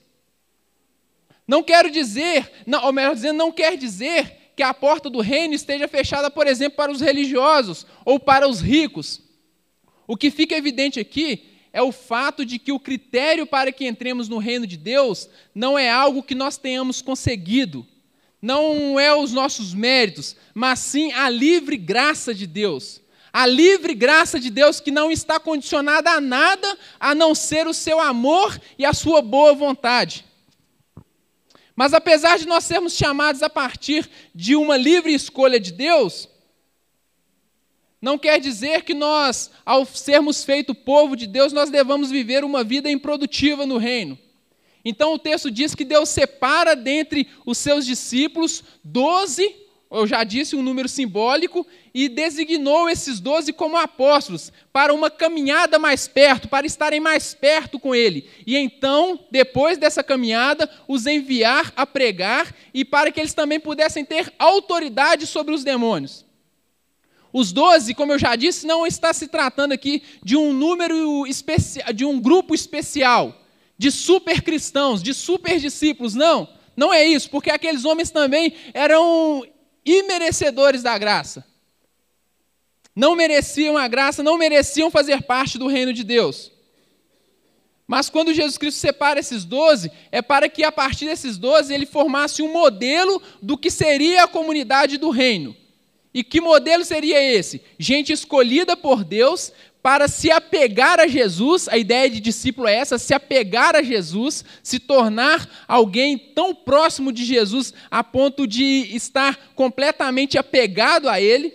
Não 1.45 1.61
quero 1.61 1.91
dizer, 1.91 2.49
não, 2.65 2.85
ou 2.85 2.93
melhor 2.93 3.13
dizendo, 3.15 3.35
não 3.35 3.51
quer 3.51 3.75
dizer 3.75 4.53
que 4.55 4.63
a 4.63 4.73
porta 4.73 5.09
do 5.09 5.19
reino 5.19 5.53
esteja 5.53 5.89
fechada, 5.89 6.31
por 6.31 6.47
exemplo, 6.47 6.77
para 6.77 6.93
os 6.93 7.01
religiosos 7.01 7.85
ou 8.05 8.17
para 8.17 8.47
os 8.47 8.61
ricos. 8.61 9.19
O 10.07 10.15
que 10.15 10.31
fica 10.31 10.55
evidente 10.55 11.01
aqui 11.01 11.49
é 11.73 11.81
o 11.81 11.91
fato 11.91 12.45
de 12.45 12.57
que 12.57 12.71
o 12.71 12.79
critério 12.79 13.45
para 13.45 13.73
que 13.73 13.85
entremos 13.85 14.29
no 14.29 14.37
reino 14.37 14.65
de 14.65 14.77
Deus 14.77 15.29
não 15.53 15.77
é 15.77 15.89
algo 15.89 16.23
que 16.23 16.33
nós 16.33 16.55
tenhamos 16.55 17.01
conseguido, 17.01 17.85
não 18.43 18.99
é 18.99 19.15
os 19.15 19.31
nossos 19.31 19.73
méritos, 19.73 20.35
mas 20.53 20.79
sim 20.79 21.13
a 21.13 21.29
livre 21.29 21.77
graça 21.77 22.33
de 22.33 22.45
Deus. 22.45 22.99
A 23.31 23.47
livre 23.47 23.95
graça 23.95 24.37
de 24.37 24.49
Deus 24.49 24.81
que 24.81 24.91
não 24.91 25.09
está 25.09 25.39
condicionada 25.39 26.11
a 26.11 26.19
nada 26.19 26.77
a 26.99 27.15
não 27.15 27.33
ser 27.33 27.67
o 27.67 27.73
seu 27.73 28.01
amor 28.01 28.59
e 28.77 28.83
a 28.83 28.91
sua 28.93 29.21
boa 29.21 29.53
vontade. 29.53 30.25
Mas 31.73 31.93
apesar 31.93 32.37
de 32.37 32.45
nós 32.45 32.65
sermos 32.65 32.97
chamados 32.97 33.41
a 33.41 33.49
partir 33.49 34.09
de 34.35 34.57
uma 34.57 34.75
livre 34.75 35.13
escolha 35.13 35.57
de 35.57 35.71
Deus, 35.71 36.27
não 38.01 38.17
quer 38.17 38.41
dizer 38.41 38.83
que 38.83 38.93
nós, 38.93 39.51
ao 39.65 39.85
sermos 39.85 40.43
feito 40.43 40.75
povo 40.75 41.15
de 41.15 41.27
Deus, 41.27 41.53
nós 41.53 41.69
devamos 41.69 42.11
viver 42.11 42.43
uma 42.43 42.61
vida 42.61 42.91
improdutiva 42.91 43.65
no 43.65 43.77
reino. 43.77 44.19
Então 44.85 45.13
o 45.13 45.19
texto 45.19 45.49
diz 45.49 45.73
que 45.73 45.85
Deus 45.85 46.09
separa 46.09 46.75
dentre 46.75 47.27
os 47.45 47.57
seus 47.57 47.85
discípulos 47.85 48.63
doze, 48.83 49.55
eu 49.89 50.05
já 50.07 50.23
disse 50.23 50.55
um 50.55 50.61
número 50.61 50.89
simbólico, 50.89 51.65
e 51.93 52.09
designou 52.09 52.89
esses 52.89 53.19
doze 53.19 53.53
como 53.53 53.77
apóstolos 53.77 54.51
para 54.73 54.93
uma 54.93 55.09
caminhada 55.09 55.77
mais 55.77 56.07
perto, 56.07 56.47
para 56.47 56.65
estarem 56.65 56.99
mais 56.99 57.33
perto 57.33 57.79
com 57.79 57.93
Ele. 57.93 58.27
E 58.45 58.57
então, 58.57 59.19
depois 59.29 59.77
dessa 59.77 60.03
caminhada, 60.03 60.69
os 60.87 61.05
enviar 61.05 61.71
a 61.75 61.85
pregar 61.85 62.53
e 62.73 62.83
para 62.83 63.11
que 63.11 63.19
eles 63.19 63.33
também 63.33 63.59
pudessem 63.59 64.03
ter 64.03 64.33
autoridade 64.39 65.27
sobre 65.27 65.53
os 65.53 65.63
demônios. 65.63 66.25
Os 67.31 67.51
doze, 67.51 67.93
como 67.93 68.13
eu 68.13 68.19
já 68.19 68.35
disse, 68.35 68.67
não 68.67 68.85
está 68.85 69.13
se 69.13 69.27
tratando 69.27 69.71
aqui 69.71 70.03
de 70.23 70.35
um 70.35 70.53
número 70.53 71.25
especial, 71.25 71.93
de 71.93 72.03
um 72.03 72.19
grupo 72.19 72.53
especial 72.53 73.42
de 73.77 73.91
super 73.91 74.41
cristãos, 74.41 75.01
de 75.01 75.13
super 75.13 75.59
discípulos. 75.59 76.13
Não, 76.13 76.47
não 76.75 76.93
é 76.93 77.03
isso, 77.03 77.29
porque 77.29 77.49
aqueles 77.49 77.85
homens 77.85 78.11
também 78.11 78.53
eram 78.73 79.45
imerecedores 79.85 80.83
da 80.83 80.97
graça. 80.97 81.45
Não 82.95 83.15
mereciam 83.15 83.77
a 83.77 83.87
graça, 83.87 84.21
não 84.21 84.37
mereciam 84.37 84.91
fazer 84.91 85.23
parte 85.23 85.57
do 85.57 85.67
reino 85.67 85.91
de 85.91 86.03
Deus. 86.03 86.51
Mas 87.87 88.09
quando 88.09 88.33
Jesus 88.33 88.57
Cristo 88.57 88.79
separa 88.79 89.19
esses 89.19 89.43
doze, 89.43 89.91
é 90.11 90.21
para 90.21 90.47
que 90.47 90.63
a 90.63 90.71
partir 90.71 91.05
desses 91.05 91.37
doze 91.37 91.73
ele 91.73 91.85
formasse 91.85 92.41
um 92.41 92.51
modelo 92.51 93.21
do 93.41 93.57
que 93.57 93.69
seria 93.69 94.23
a 94.23 94.27
comunidade 94.27 94.97
do 94.97 95.09
reino. 95.09 95.55
E 96.13 96.23
que 96.23 96.39
modelo 96.39 96.85
seria 96.85 97.21
esse? 97.21 97.61
Gente 97.77 98.13
escolhida 98.13 98.77
por 98.77 99.03
Deus 99.03 99.51
para 99.83 100.07
se 100.07 100.31
apegar 100.31 100.97
a 101.01 101.07
Jesus, 101.07 101.67
a 101.67 101.77
ideia 101.77 102.09
de 102.09 102.21
discípulo 102.21 102.69
é 102.69 102.75
essa, 102.75 102.97
se 102.97 103.13
apegar 103.13 103.75
a 103.75 103.83
Jesus, 103.83 104.45
se 104.63 104.79
tornar 104.79 105.65
alguém 105.67 106.17
tão 106.17 106.55
próximo 106.55 107.11
de 107.11 107.25
Jesus 107.25 107.73
a 107.91 108.01
ponto 108.01 108.47
de 108.47 108.95
estar 108.95 109.51
completamente 109.53 110.37
apegado 110.37 111.09
a 111.09 111.19
Ele, 111.19 111.53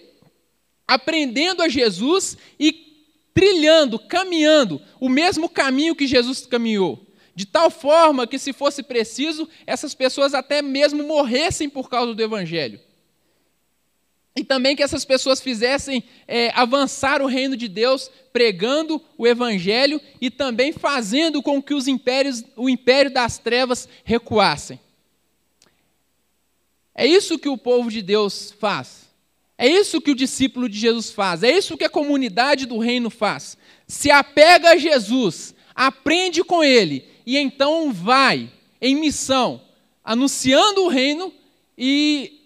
aprendendo 0.87 1.63
a 1.63 1.71
Jesus 1.71 2.37
e 2.61 2.87
trilhando, 3.33 3.99
caminhando 3.99 4.83
o 5.01 5.09
mesmo 5.09 5.49
caminho 5.49 5.97
que 5.97 6.07
Jesus 6.07 6.45
caminhou. 6.45 7.07
De 7.35 7.47
tal 7.47 7.71
forma 7.71 8.27
que, 8.27 8.39
se 8.39 8.53
fosse 8.53 8.83
preciso, 8.83 9.49
essas 9.67 9.95
pessoas 9.95 10.35
até 10.35 10.61
mesmo 10.61 11.03
morressem 11.03 11.67
por 11.67 11.89
causa 11.89 12.13
do 12.13 12.23
Evangelho. 12.23 12.79
E 14.39 14.45
também 14.45 14.77
que 14.77 14.85
essas 14.85 15.05
pessoas 15.05 15.41
fizessem 15.41 16.05
é, 16.29 16.53
avançar 16.55 17.21
o 17.21 17.27
reino 17.27 17.57
de 17.57 17.67
Deus, 17.67 18.09
pregando 18.33 19.03
o 19.19 19.27
Evangelho 19.27 20.01
e 20.21 20.31
também 20.31 20.73
fazendo 20.73 21.43
com 21.43 21.61
que 21.61 21.75
os 21.75 21.89
impérios, 21.89 22.45
o 22.55 22.69
império 22.69 23.11
das 23.11 23.37
trevas 23.37 23.89
recuassem. 24.05 24.79
É 26.95 27.05
isso 27.05 27.37
que 27.37 27.49
o 27.49 27.59
povo 27.59 27.91
de 27.91 28.01
Deus 28.01 28.55
faz. 28.61 29.09
É 29.59 29.67
isso 29.67 30.01
que 30.01 30.13
o 30.13 30.15
discípulo 30.15 30.69
de 30.69 30.79
Jesus 30.79 31.11
faz, 31.11 31.43
é 31.43 31.51
isso 31.51 31.77
que 31.77 31.83
a 31.83 31.91
comunidade 31.91 32.65
do 32.65 32.79
reino 32.79 33.11
faz. 33.11 33.59
Se 33.89 34.09
apega 34.09 34.71
a 34.71 34.77
Jesus, 34.77 35.53
aprende 35.75 36.45
com 36.45 36.63
ele 36.63 37.05
e 37.27 37.37
então 37.37 37.93
vai 37.93 38.49
em 38.81 38.95
missão, 38.95 39.61
anunciando 40.05 40.85
o 40.85 40.89
reino 40.89 41.35
e 41.77 42.38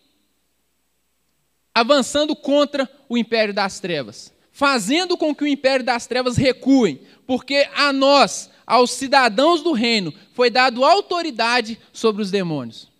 avançando 1.74 2.36
contra 2.36 2.88
o 3.08 3.16
império 3.16 3.54
das 3.54 3.80
trevas, 3.80 4.32
fazendo 4.50 5.16
com 5.16 5.34
que 5.34 5.44
o 5.44 5.46
império 5.46 5.84
das 5.84 6.06
trevas 6.06 6.36
recue, 6.36 7.00
porque 7.26 7.68
a 7.74 7.92
nós, 7.92 8.50
aos 8.66 8.90
cidadãos 8.90 9.62
do 9.62 9.72
reino, 9.72 10.12
foi 10.32 10.50
dado 10.50 10.84
autoridade 10.84 11.78
sobre 11.92 12.22
os 12.22 12.30
demônios. 12.30 12.90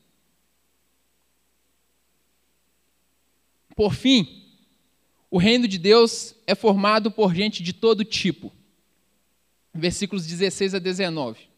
Por 3.74 3.94
fim, 3.94 4.42
o 5.30 5.38
reino 5.38 5.66
de 5.66 5.78
Deus 5.78 6.34
é 6.46 6.54
formado 6.54 7.10
por 7.10 7.34
gente 7.34 7.62
de 7.62 7.72
todo 7.72 8.04
tipo. 8.04 8.52
Versículos 9.72 10.26
16 10.26 10.74
a 10.74 10.78
19. 10.78 11.48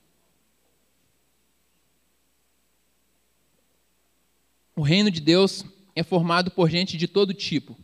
O 4.76 4.82
reino 4.82 5.10
de 5.10 5.20
Deus 5.20 5.64
é 5.94 6.02
formado 6.02 6.50
por 6.50 6.68
gente 6.68 6.96
de 6.96 7.06
todo 7.06 7.34
tipo. 7.34 7.76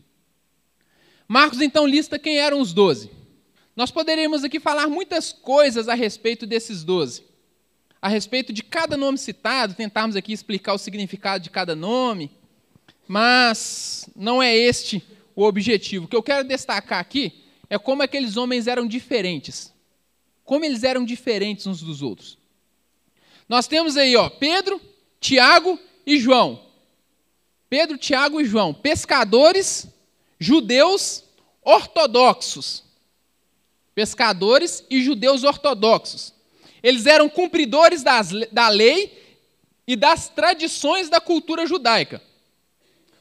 Marcos 1.27 1.61
então 1.61 1.87
lista 1.87 2.19
quem 2.19 2.39
eram 2.39 2.61
os 2.61 2.73
doze. 2.73 3.11
Nós 3.77 3.91
poderíamos 3.91 4.43
aqui 4.45 4.59
falar 4.59 4.89
muitas 4.89 5.33
coisas 5.33 5.89
a 5.89 5.95
respeito 5.95 6.47
desses 6.47 6.83
doze. 6.83 7.23
A 8.03 8.09
respeito 8.09 8.53
de 8.53 8.63
cada 8.63 8.97
nome 8.97 9.19
citado, 9.19 9.75
tentarmos 9.75 10.17
aqui 10.17 10.33
explicar 10.33 10.75
o 10.75 10.79
significado 10.79 11.45
de 11.45 11.51
cada 11.51 11.77
nome, 11.77 12.31
mas 13.07 14.09
não 14.17 14.43
é 14.43 14.57
este 14.57 15.03
o 15.37 15.45
objetivo. 15.45 16.07
O 16.07 16.09
que 16.09 16.17
eu 16.17 16.23
quero 16.23 16.47
destacar 16.47 16.99
aqui 16.99 17.45
é 17.69 17.79
como 17.79 18.03
aqueles 18.03 18.37
homens 18.37 18.67
eram 18.67 18.87
diferentes. 18.87 19.73
Como 20.45 20.65
eles 20.65 20.83
eram 20.83 21.05
diferentes 21.05 21.67
uns 21.67 21.81
dos 21.81 22.03
outros. 22.03 22.39
Nós 23.49 23.67
temos 23.67 23.97
aí, 23.97 24.17
ó, 24.17 24.29
Pedro, 24.29 24.81
Tiago 25.21 25.79
e 26.07 26.19
João. 26.19 26.70
Pedro, 27.71 27.97
Tiago 27.97 28.41
e 28.41 28.45
João, 28.45 28.75
pescadores, 28.75 29.87
judeus 30.39 31.25
ortodoxos. 31.63 32.85
Pescadores 33.95 34.85
e 34.91 35.03
judeus 35.03 35.45
ortodoxos. 35.45 36.35
Eles 36.83 37.07
eram 37.07 37.29
cumpridores 37.29 38.03
das, 38.03 38.31
da 38.53 38.69
lei 38.69 39.39
e 39.87 39.97
das 39.97 40.29
tradições 40.29 41.09
da 41.09 41.21
cultura 41.21 41.67
judaica 41.67 42.21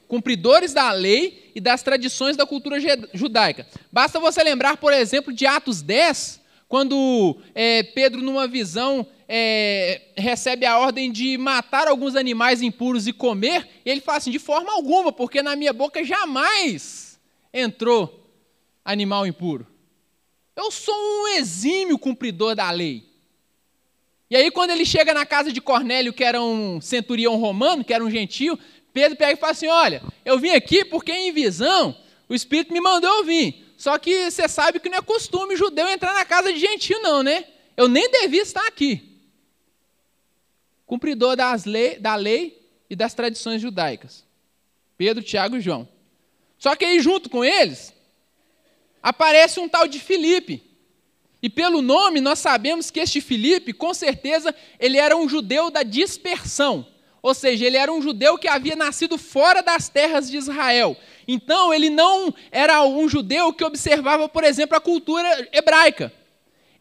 cumpridores 0.09 0.73
da 0.73 0.91
lei 0.91 1.51
e 1.53 1.61
das 1.61 1.83
tradições 1.83 2.35
da 2.35 2.43
cultura 2.43 2.77
judaica. 3.13 3.67
Basta 3.91 4.19
você 4.19 4.43
lembrar, 4.43 4.75
por 4.77 4.91
exemplo, 4.91 5.31
de 5.31 5.45
Atos 5.45 5.83
10, 5.83 6.41
quando 6.67 7.37
é, 7.53 7.83
Pedro, 7.83 8.19
numa 8.19 8.47
visão, 8.47 9.05
é, 9.31 10.01
recebe 10.17 10.65
a 10.65 10.79
ordem 10.79 11.11
de 11.11 11.37
matar 11.37 11.87
alguns 11.87 12.15
animais 12.15 12.63
impuros 12.63 13.05
e 13.05 13.13
comer, 13.13 13.69
e 13.85 13.91
ele 13.91 14.01
fala 14.01 14.17
assim: 14.17 14.31
de 14.31 14.39
forma 14.39 14.73
alguma, 14.73 15.11
porque 15.11 15.43
na 15.43 15.55
minha 15.55 15.71
boca 15.71 16.03
jamais 16.03 17.19
entrou 17.53 18.27
animal 18.83 19.27
impuro. 19.27 19.67
Eu 20.55 20.71
sou 20.71 20.95
um 20.95 21.27
exímio 21.37 21.99
cumpridor 21.99 22.55
da 22.55 22.71
lei. 22.71 23.07
E 24.31 24.35
aí, 24.35 24.49
quando 24.49 24.71
ele 24.71 24.85
chega 24.85 25.13
na 25.13 25.25
casa 25.25 25.51
de 25.51 25.61
Cornélio, 25.61 26.11
que 26.11 26.23
era 26.23 26.41
um 26.41 26.81
centurião 26.81 27.35
romano, 27.35 27.83
que 27.83 27.93
era 27.93 28.03
um 28.03 28.09
gentio, 28.09 28.57
Pedro 28.91 29.15
pega 29.15 29.33
e 29.33 29.35
fala 29.35 29.51
assim: 29.51 29.67
Olha, 29.67 30.01
eu 30.25 30.39
vim 30.39 30.49
aqui 30.49 30.83
porque 30.83 31.11
em 31.11 31.31
visão 31.31 31.95
o 32.27 32.33
Espírito 32.33 32.73
me 32.73 32.81
mandou 32.81 33.23
vir. 33.23 33.73
Só 33.77 33.97
que 33.99 34.29
você 34.29 34.47
sabe 34.47 34.79
que 34.79 34.89
não 34.89 34.97
é 34.97 35.01
costume 35.01 35.55
judeu 35.55 35.87
entrar 35.87 36.13
na 36.15 36.25
casa 36.25 36.51
de 36.51 36.59
gentil, 36.59 36.99
não, 37.01 37.21
né? 37.21 37.45
Eu 37.77 37.87
nem 37.87 38.09
devia 38.09 38.41
estar 38.41 38.65
aqui. 38.65 39.08
Cumpridor 40.89 41.35
das 41.35 41.65
lei, 41.65 41.99
da 41.99 42.15
lei 42.15 42.67
e 42.89 42.95
das 42.95 43.13
tradições 43.13 43.61
judaicas. 43.61 44.25
Pedro, 44.97 45.23
Tiago 45.23 45.55
e 45.55 45.61
João. 45.61 45.87
Só 46.57 46.75
que 46.75 46.83
aí, 46.83 46.99
junto 46.99 47.29
com 47.29 47.45
eles, 47.45 47.93
aparece 48.99 49.59
um 49.59 49.69
tal 49.69 49.87
de 49.87 49.99
Filipe. 49.99 50.63
E 51.43 51.47
pelo 51.47 51.83
nome, 51.83 52.19
nós 52.19 52.39
sabemos 52.39 52.89
que 52.89 52.99
este 52.99 53.21
Filipe, 53.21 53.71
com 53.71 53.93
certeza, 53.93 54.53
ele 54.79 54.97
era 54.97 55.15
um 55.15 55.29
judeu 55.29 55.69
da 55.69 55.83
dispersão. 55.83 56.87
Ou 57.21 57.35
seja, 57.35 57.67
ele 57.67 57.77
era 57.77 57.93
um 57.93 58.01
judeu 58.01 58.35
que 58.39 58.47
havia 58.47 58.75
nascido 58.75 59.15
fora 59.15 59.61
das 59.61 59.89
terras 59.89 60.27
de 60.27 60.37
Israel. 60.37 60.97
Então, 61.27 61.71
ele 61.71 61.91
não 61.91 62.33
era 62.51 62.83
um 62.83 63.07
judeu 63.07 63.53
que 63.53 63.63
observava, 63.63 64.27
por 64.27 64.43
exemplo, 64.43 64.75
a 64.75 64.81
cultura 64.81 65.47
hebraica. 65.53 66.11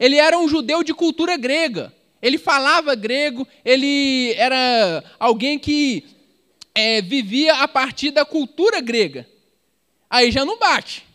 Ele 0.01 0.17
era 0.17 0.39
um 0.39 0.49
judeu 0.49 0.83
de 0.83 0.95
cultura 0.95 1.37
grega. 1.37 1.93
Ele 2.21 2.39
falava 2.39 2.95
grego, 2.95 3.47
ele 3.65 4.33
era 4.35 5.05
alguém 5.19 5.59
que 5.59 6.05
é, 6.75 7.01
vivia 7.01 7.55
a 7.63 7.69
partir 7.69 8.11
da 8.11 8.25
cultura 8.25 8.81
grega. 8.81 9.27
Aí 10.11 10.31
já 10.31 10.45
não 10.45 10.59
bate. 10.59 11.07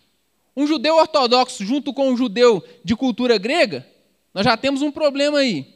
Um 0.56 0.68
judeu 0.68 0.96
ortodoxo 0.96 1.66
junto 1.66 1.94
com 1.94 2.10
um 2.10 2.18
judeu 2.18 2.64
de 2.84 2.96
cultura 2.96 3.38
grega, 3.38 3.88
nós 4.34 4.46
já 4.46 4.56
temos 4.56 4.82
um 4.82 4.92
problema 4.92 5.40
aí. 5.40 5.74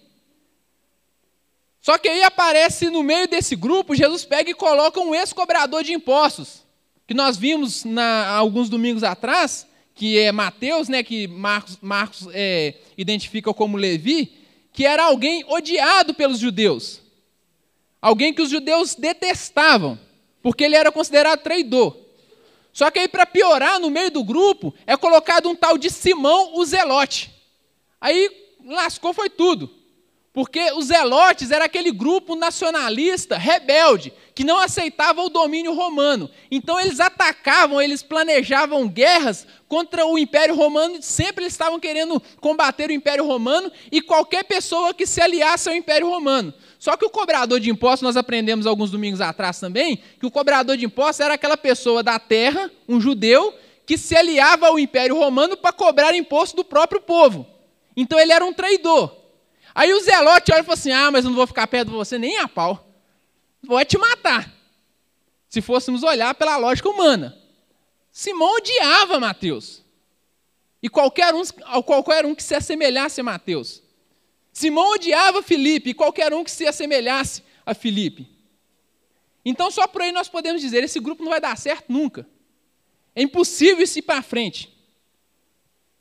Só 1.81 1.97
que 1.97 2.09
aí 2.09 2.21
aparece 2.23 2.89
no 2.89 3.01
meio 3.01 3.27
desse 3.27 3.55
grupo, 3.55 3.95
Jesus 3.95 4.25
pega 4.25 4.49
e 4.49 4.53
coloca 4.53 4.99
um 4.99 5.15
ex-cobrador 5.15 5.83
de 5.83 5.93
impostos, 5.93 6.63
que 7.07 7.13
nós 7.13 7.37
vimos 7.37 7.85
na, 7.85 8.27
alguns 8.27 8.67
domingos 8.67 9.03
atrás, 9.03 9.65
que 9.95 10.19
é 10.19 10.31
Mateus, 10.31 10.89
né, 10.89 11.01
que 11.01 11.27
Marcos, 11.27 11.77
Marcos 11.81 12.27
é, 12.33 12.75
identifica 12.97 13.53
como 13.53 13.77
Levi, 13.77 14.31
que 14.77 14.85
era 14.85 15.05
alguém 15.05 15.43
odiado 15.47 16.13
pelos 16.13 16.37
judeus. 16.37 17.01
Alguém 17.99 18.31
que 18.31 18.43
os 18.43 18.51
judeus 18.51 18.93
detestavam, 18.93 19.99
porque 20.39 20.63
ele 20.63 20.75
era 20.75 20.91
considerado 20.91 21.41
traidor. 21.41 21.97
Só 22.71 22.91
que 22.91 22.99
aí, 22.99 23.07
para 23.07 23.25
piorar, 23.25 23.79
no 23.79 23.89
meio 23.89 24.11
do 24.11 24.23
grupo, 24.23 24.71
é 24.85 24.95
colocado 24.95 25.49
um 25.49 25.55
tal 25.55 25.79
de 25.79 25.89
Simão 25.89 26.53
o 26.53 26.63
Zelote. 26.63 27.31
Aí 27.99 28.29
lascou 28.67 29.15
foi 29.15 29.31
tudo. 29.31 29.67
Porque 30.38 30.71
os 30.73 30.86
zelotes 30.86 31.50
era 31.50 31.65
aquele 31.65 31.89
grupo 31.89 32.36
nacionalista, 32.36 33.39
rebelde, 33.39 34.13
que 34.36 34.43
não 34.43 34.60
aceitava 34.60 35.23
o 35.23 35.30
domínio 35.30 35.73
romano. 35.73 36.30
Então 36.52 36.80
eles 36.80 37.00
atacavam, 37.00 37.82
eles 37.82 38.04
planejavam 38.04 38.88
guerras 38.88 39.47
contra 39.67 40.06
o 40.06 40.15
Império 40.15 40.54
Romano, 40.54 41.02
sempre 41.02 41.45
eles 41.45 41.54
estavam 41.54 41.80
querendo 41.80 42.21
combater 42.39 42.91
o 42.91 42.93
Império 42.93 43.26
Romano 43.26 43.72
e 43.91 43.99
qualquer 43.99 44.43
pessoa 44.43 44.93
que 44.93 45.07
se 45.07 45.20
aliasse 45.20 45.70
ao 45.70 45.76
Império 45.76 46.07
Romano. 46.07 46.53
Só 46.78 46.95
que 46.95 47.03
o 47.03 47.09
cobrador 47.09 47.59
de 47.59 47.72
impostos, 47.72 48.03
nós 48.03 48.16
aprendemos 48.16 48.68
alguns 48.68 48.91
domingos 48.91 49.22
atrás 49.22 49.59
também, 49.59 50.03
que 50.20 50.26
o 50.28 50.30
cobrador 50.30 50.78
de 50.78 50.86
impostos 50.86 51.22
era 51.22 51.34
aquela 51.34 51.57
pessoa 51.57 52.03
da 52.03 52.20
terra, 52.20 52.70
um 52.88 53.01
judeu, 53.01 53.55
que 53.88 53.97
se 53.97 54.16
aliava 54.16 54.68
ao 54.68 54.78
Império 54.78 55.18
Romano 55.18 55.57
para 55.57 55.74
cobrar 55.74 56.14
imposto 56.14 56.55
do 56.55 56.64
próprio 56.64 57.01
povo. 57.01 57.47
Então 57.95 58.20
ele 58.20 58.32
era 58.32 58.45
um 58.45 58.53
traidor. 58.53 59.26
Aí 59.78 59.93
o 59.93 59.99
Zelote 59.99 60.51
olha 60.51 60.61
e 60.61 60.63
fala 60.63 60.73
assim: 60.73 60.91
Ah, 60.91 61.11
mas 61.11 61.23
eu 61.23 61.30
não 61.30 61.38
vou 61.38 61.45
ficar 61.45 61.67
perto 61.67 61.89
de 61.89 61.93
você 61.93 62.17
nem 62.17 62.39
a 62.39 62.47
pau. 62.47 62.84
Vou 63.61 63.86
te 63.86 63.95
matar. 63.95 64.51
Se 65.47 65.61
fôssemos 65.61 66.01
olhar 66.01 66.34
pela 66.34 66.57
lógica 66.57 66.89
humana. 66.89 67.38
Simão 68.11 68.55
odiava 68.55 69.19
Mateus. 69.19 69.84
E 70.82 70.89
qualquer 70.89 71.32
um, 71.36 71.43
qualquer 71.84 72.25
um 72.25 72.34
que 72.34 72.41
se 72.41 72.55
assemelhasse 72.55 73.21
a 73.21 73.23
Mateus. 73.23 73.84
Simão 74.51 74.93
odiava 74.93 75.43
Filipe 75.43 75.91
e 75.91 75.93
qualquer 75.93 76.34
um 76.34 76.43
que 76.43 76.49
se 76.49 76.65
assemelhasse 76.65 77.43
a 77.63 77.75
Filipe. 77.75 78.28
Então, 79.45 79.69
só 79.69 79.86
por 79.86 80.01
aí 80.01 80.11
nós 80.11 80.28
podemos 80.28 80.59
dizer: 80.59 80.84
esse 80.84 80.99
grupo 80.99 81.21
não 81.21 81.30
vai 81.30 81.39
dar 81.39 81.55
certo 81.55 81.93
nunca. 81.93 82.28
É 83.15 83.21
impossível 83.21 83.84
isso 83.84 83.99
ir 83.99 84.01
para 84.01 84.23
frente. 84.23 84.75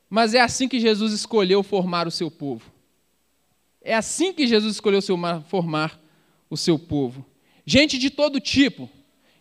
Mas 0.09 0.33
é 0.33 0.41
assim 0.41 0.67
que 0.67 0.79
Jesus 0.79 1.13
escolheu 1.13 1.61
formar 1.61 2.07
o 2.07 2.11
seu 2.11 2.31
povo. 2.31 2.75
É 3.87 3.95
assim 3.95 4.33
que 4.33 4.45
Jesus 4.45 4.75
escolheu 4.75 4.99
formar 5.47 5.97
o 6.49 6.57
seu 6.57 6.77
povo. 6.77 7.25
Gente 7.65 7.97
de 7.97 8.09
todo 8.09 8.37
tipo, 8.37 8.89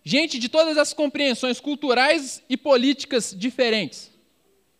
gente 0.05 0.39
de 0.39 0.49
todas 0.49 0.79
as 0.79 0.93
compreensões 0.93 1.59
culturais 1.59 2.41
e 2.49 2.57
políticas 2.57 3.35
diferentes. 3.37 4.09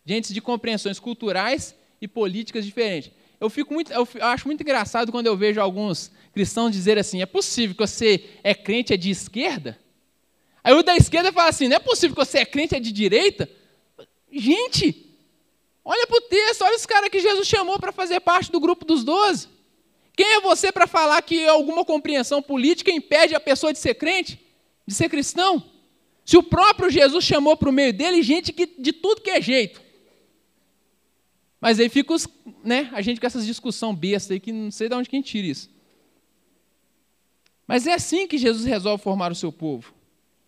gente 0.05 0.33
de 0.33 0.39
compreensões 0.39 1.01
culturais 1.01 1.75
e 1.99 2.07
políticas 2.07 2.65
diferentes. 2.65 3.11
Eu, 3.41 3.49
fico 3.49 3.73
muito, 3.73 3.91
eu 3.91 4.07
acho 4.21 4.47
muito 4.47 4.61
engraçado 4.61 5.11
quando 5.11 5.27
eu 5.27 5.35
vejo 5.35 5.59
alguns 5.59 6.11
cristãos 6.31 6.71
dizer 6.71 6.97
assim: 6.97 7.21
é 7.21 7.25
possível 7.25 7.75
que 7.75 7.85
você 7.85 8.23
é 8.41 8.55
crente 8.55 8.93
é 8.93 8.97
de 8.97 9.09
esquerda? 9.09 9.77
Aí 10.63 10.73
o 10.73 10.81
da 10.81 10.95
esquerda 10.95 11.33
fala 11.33 11.49
assim: 11.49 11.67
não 11.67 11.75
é 11.75 11.79
possível 11.79 12.15
que 12.15 12.25
você 12.25 12.37
é 12.37 12.45
crente 12.45 12.73
é 12.73 12.79
de 12.79 12.93
direita? 12.93 13.49
Gente, 14.31 15.13
olha 15.83 16.07
para 16.07 16.17
o 16.17 16.21
texto, 16.21 16.61
olha 16.61 16.77
os 16.77 16.85
caras 16.85 17.09
que 17.09 17.19
Jesus 17.19 17.45
chamou 17.45 17.77
para 17.77 17.91
fazer 17.91 18.21
parte 18.21 18.49
do 18.49 18.61
grupo 18.61 18.85
dos 18.85 19.03
doze. 19.03 19.56
Quem 20.17 20.33
é 20.33 20.41
você 20.41 20.71
para 20.71 20.87
falar 20.87 21.21
que 21.21 21.45
alguma 21.47 21.85
compreensão 21.85 22.41
política 22.41 22.89
impede 22.89 23.35
a 23.35 23.39
pessoa 23.39 23.71
de 23.71 23.77
ser 23.77 23.93
crente, 23.93 24.39
de 24.85 24.95
ser 24.95 25.09
cristão? 25.09 25.63
Se 26.25 26.35
o 26.35 26.41
próprio 26.41 26.89
Jesus 26.89 27.23
chamou 27.23 27.55
para 27.55 27.69
o 27.69 27.71
meio 27.71 27.93
dele 27.93 28.23
gente 28.23 28.51
que, 28.51 28.65
de 28.65 28.91
tudo 28.91 29.21
que 29.21 29.29
é 29.29 29.39
jeito. 29.39 29.79
Mas 31.61 31.79
aí 31.79 31.87
fica 31.87 32.15
os, 32.15 32.27
né, 32.63 32.89
a 32.93 33.01
gente 33.01 33.21
com 33.21 33.27
essas 33.27 33.45
discussão 33.45 33.95
besta 33.95 34.33
aí 34.33 34.39
que 34.39 34.51
não 34.51 34.71
sei 34.71 34.89
de 34.89 34.95
onde 34.95 35.07
quem 35.07 35.21
tira 35.21 35.47
isso. 35.47 35.69
Mas 37.67 37.85
é 37.85 37.93
assim 37.93 38.25
que 38.25 38.39
Jesus 38.39 38.65
resolve 38.65 39.03
formar 39.03 39.31
o 39.31 39.35
seu 39.35 39.51
povo. 39.51 39.93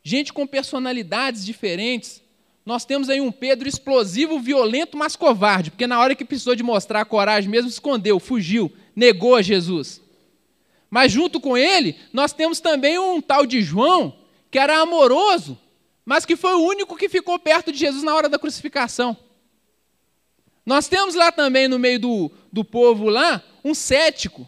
Gente 0.01 0.34
com 0.34 0.47
personalidades 0.47 1.45
diferentes. 1.45 2.24
Nós 2.65 2.86
temos 2.86 3.07
aí 3.07 3.22
um 3.22 3.32
Pedro 3.32 3.70
explosivo, 3.70 4.39
violento, 4.39 4.97
mas 4.97 5.15
covarde, 5.15 5.70
porque 5.70 5.86
na 5.86 5.99
hora 5.99 6.15
que 6.15 6.26
precisou 6.26 6.55
de 6.55 6.63
mostrar 6.63 7.01
a 7.01 7.05
coragem 7.05 7.49
mesmo, 7.49 7.70
escondeu, 7.70 8.20
fugiu, 8.20 8.72
negou 9.00 9.36
a 9.36 9.41
Jesus. 9.41 10.02
Mas 10.89 11.12
junto 11.12 11.39
com 11.39 11.58
ele, 11.58 11.95
nós 12.12 12.34
temos 12.34 12.60
também 12.60 13.00
um 13.00 13.22
tal 13.22 13.45
de 13.45 13.62
João, 13.62 14.20
que 14.52 14.60
era 14.60 14.82
amoroso, 14.82 15.58
mas 16.04 16.26
que 16.26 16.36
foi 16.36 16.54
o 16.56 16.66
único 16.66 16.97
que 16.97 17.08
ficou 17.08 17.39
perto 17.39 17.72
de 17.72 17.78
Jesus 17.78 18.04
na 18.04 18.14
hora 18.14 18.28
da 18.28 18.38
crucificação. 18.38 19.16
Nós 20.66 20.88
temos 20.88 21.16
lá 21.16 21.32
também 21.32 21.68
no 21.68 21.80
meio 21.80 22.00
do, 22.00 22.32
do 22.52 22.66
povo 22.66 23.08
lá 23.08 23.41
um 23.64 23.74
cético 23.74 24.47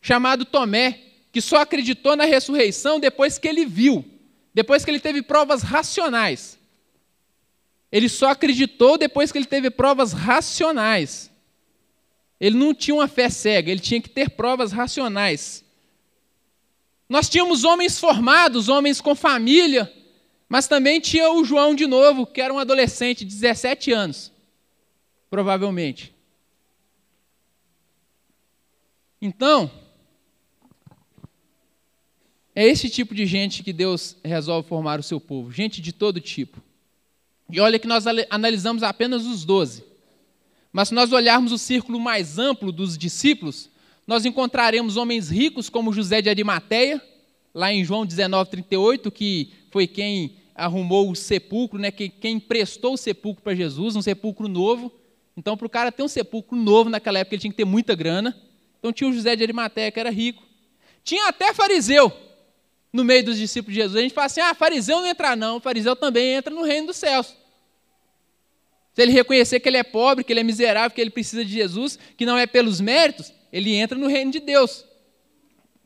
chamado 0.00 0.44
Tomé, 0.44 1.00
que 1.30 1.40
só 1.40 1.58
acreditou 1.58 2.16
na 2.16 2.24
ressurreição 2.24 2.98
depois 2.98 3.38
que 3.38 3.48
ele 3.48 3.66
viu, 3.66 4.04
depois 4.54 4.84
que 4.84 4.90
ele 4.90 5.00
teve 5.00 5.20
provas 5.20 5.62
racionais. 5.62 6.58
Ele 7.92 8.08
só 8.08 8.30
acreditou 8.30 8.96
depois 8.96 9.30
que 9.30 9.38
ele 9.38 9.46
teve 9.46 9.70
provas 9.70 10.12
racionais. 10.12 11.30
Ele 12.44 12.56
não 12.56 12.74
tinha 12.74 12.96
uma 12.96 13.08
fé 13.08 13.30
cega, 13.30 13.70
ele 13.70 13.80
tinha 13.80 14.02
que 14.02 14.10
ter 14.10 14.30
provas 14.30 14.72
racionais. 14.72 15.64
Nós 17.08 17.28
tínhamos 17.28 17.64
homens 17.64 17.98
formados, 17.98 18.68
homens 18.68 19.00
com 19.00 19.14
família, 19.14 19.90
mas 20.48 20.68
também 20.68 21.00
tinha 21.00 21.30
o 21.30 21.44
João 21.44 21.74
de 21.74 21.86
novo, 21.86 22.26
que 22.26 22.40
era 22.40 22.52
um 22.52 22.58
adolescente 22.58 23.24
de 23.24 23.30
17 23.30 23.92
anos 23.92 24.34
provavelmente. 25.34 26.14
Então, 29.20 29.68
é 32.54 32.64
esse 32.64 32.88
tipo 32.88 33.16
de 33.16 33.26
gente 33.26 33.64
que 33.64 33.72
Deus 33.72 34.16
resolve 34.22 34.68
formar 34.68 35.00
o 35.00 35.02
seu 35.02 35.20
povo, 35.20 35.50
gente 35.50 35.80
de 35.80 35.92
todo 35.92 36.20
tipo. 36.20 36.62
E 37.50 37.58
olha 37.58 37.80
que 37.80 37.88
nós 37.88 38.04
analisamos 38.30 38.84
apenas 38.84 39.26
os 39.26 39.44
doze. 39.44 39.93
Mas 40.74 40.88
se 40.88 40.94
nós 40.94 41.12
olharmos 41.12 41.52
o 41.52 41.56
círculo 41.56 42.00
mais 42.00 42.36
amplo 42.36 42.72
dos 42.72 42.98
discípulos, 42.98 43.70
nós 44.08 44.24
encontraremos 44.24 44.96
homens 44.96 45.30
ricos 45.30 45.70
como 45.70 45.92
José 45.92 46.20
de 46.20 46.28
Arimateia, 46.28 47.00
lá 47.54 47.72
em 47.72 47.84
João 47.84 48.04
19, 48.04 48.50
38, 48.50 49.08
que 49.12 49.52
foi 49.70 49.86
quem 49.86 50.34
arrumou 50.52 51.12
o 51.12 51.14
sepulcro, 51.14 51.78
né, 51.78 51.92
quem 51.92 52.34
emprestou 52.34 52.94
o 52.94 52.96
sepulcro 52.96 53.40
para 53.40 53.54
Jesus, 53.54 53.94
um 53.94 54.02
sepulcro 54.02 54.48
novo. 54.48 54.92
Então, 55.36 55.56
para 55.56 55.66
o 55.68 55.70
cara 55.70 55.92
ter 55.92 56.02
um 56.02 56.08
sepulcro 56.08 56.58
novo 56.58 56.90
naquela 56.90 57.20
época, 57.20 57.36
ele 57.36 57.42
tinha 57.42 57.52
que 57.52 57.56
ter 57.56 57.64
muita 57.64 57.94
grana. 57.94 58.36
Então, 58.80 58.92
tinha 58.92 59.08
o 59.08 59.12
José 59.12 59.36
de 59.36 59.44
Arimateia, 59.44 59.92
que 59.92 60.00
era 60.00 60.10
rico. 60.10 60.42
Tinha 61.04 61.28
até 61.28 61.54
fariseu 61.54 62.12
no 62.92 63.04
meio 63.04 63.24
dos 63.24 63.38
discípulos 63.38 63.74
de 63.74 63.80
Jesus. 63.80 63.96
A 63.96 64.02
gente 64.02 64.14
fala 64.14 64.26
assim: 64.26 64.40
ah, 64.40 64.52
fariseu 64.54 64.96
não 64.96 65.06
entra, 65.06 65.36
não. 65.36 65.60
Fariseu 65.60 65.94
também 65.94 66.34
entra 66.34 66.52
no 66.52 66.64
reino 66.64 66.88
dos 66.88 66.96
céus. 66.96 67.32
Se 68.94 69.02
ele 69.02 69.12
reconhecer 69.12 69.60
que 69.60 69.68
ele 69.68 69.76
é 69.76 69.82
pobre, 69.82 70.24
que 70.24 70.32
ele 70.32 70.40
é 70.40 70.44
miserável, 70.44 70.94
que 70.94 71.00
ele 71.00 71.10
precisa 71.10 71.44
de 71.44 71.52
Jesus, 71.52 71.98
que 72.16 72.24
não 72.24 72.38
é 72.38 72.46
pelos 72.46 72.80
méritos, 72.80 73.32
ele 73.52 73.74
entra 73.74 73.98
no 73.98 74.06
reino 74.06 74.30
de 74.30 74.40
Deus. 74.40 74.84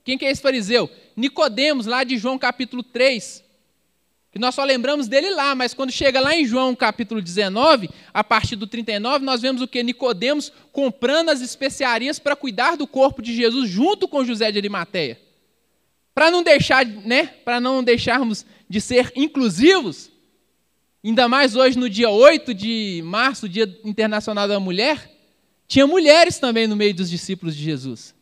Quem 0.04 0.16
que 0.16 0.24
é 0.24 0.30
esse 0.30 0.42
fariseu? 0.42 0.90
Nicodemos, 1.16 1.86
lá 1.86 2.04
de 2.04 2.16
João 2.18 2.38
capítulo 2.38 2.82
3 2.82 3.48
que 4.30 4.38
nós 4.38 4.54
só 4.54 4.62
lembramos 4.62 5.08
dele 5.08 5.30
lá, 5.30 5.54
mas 5.54 5.72
quando 5.72 5.90
chega 5.90 6.20
lá 6.20 6.36
em 6.36 6.44
João 6.44 6.74
capítulo 6.74 7.20
19, 7.22 7.88
a 8.12 8.22
partir 8.22 8.56
do 8.56 8.66
39, 8.66 9.24
nós 9.24 9.40
vemos 9.40 9.62
o 9.62 9.66
que? 9.66 9.82
Nicodemos 9.82 10.52
comprando 10.70 11.30
as 11.30 11.40
especiarias 11.40 12.18
para 12.18 12.36
cuidar 12.36 12.76
do 12.76 12.86
corpo 12.86 13.22
de 13.22 13.34
Jesus 13.34 13.70
junto 13.70 14.06
com 14.06 14.24
José 14.24 14.52
de 14.52 14.58
Arimateia. 14.58 15.18
Para 16.14 16.30
não 16.30 16.42
deixar, 16.42 16.84
né, 16.84 17.26
para 17.44 17.58
não 17.60 17.82
deixarmos 17.82 18.44
de 18.68 18.80
ser 18.80 19.12
inclusivos, 19.16 20.10
ainda 21.04 21.28
mais 21.28 21.54
hoje 21.54 21.78
no 21.78 21.88
dia 21.88 22.10
8 22.10 22.52
de 22.52 23.02
março, 23.04 23.48
Dia 23.48 23.64
Internacional 23.84 24.48
da 24.48 24.58
Mulher, 24.58 25.10
tinha 25.66 25.86
mulheres 25.86 26.38
também 26.38 26.66
no 26.66 26.74
meio 26.74 26.94
dos 26.94 27.10
discípulos 27.10 27.54
de 27.54 27.62
Jesus. 27.62 28.14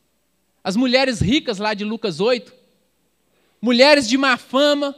As 0.62 0.76
mulheres 0.76 1.20
ricas 1.20 1.58
lá 1.58 1.74
de 1.74 1.84
Lucas 1.84 2.20
8, 2.20 2.52
mulheres 3.62 4.08
de 4.08 4.18
má 4.18 4.36
fama, 4.36 4.96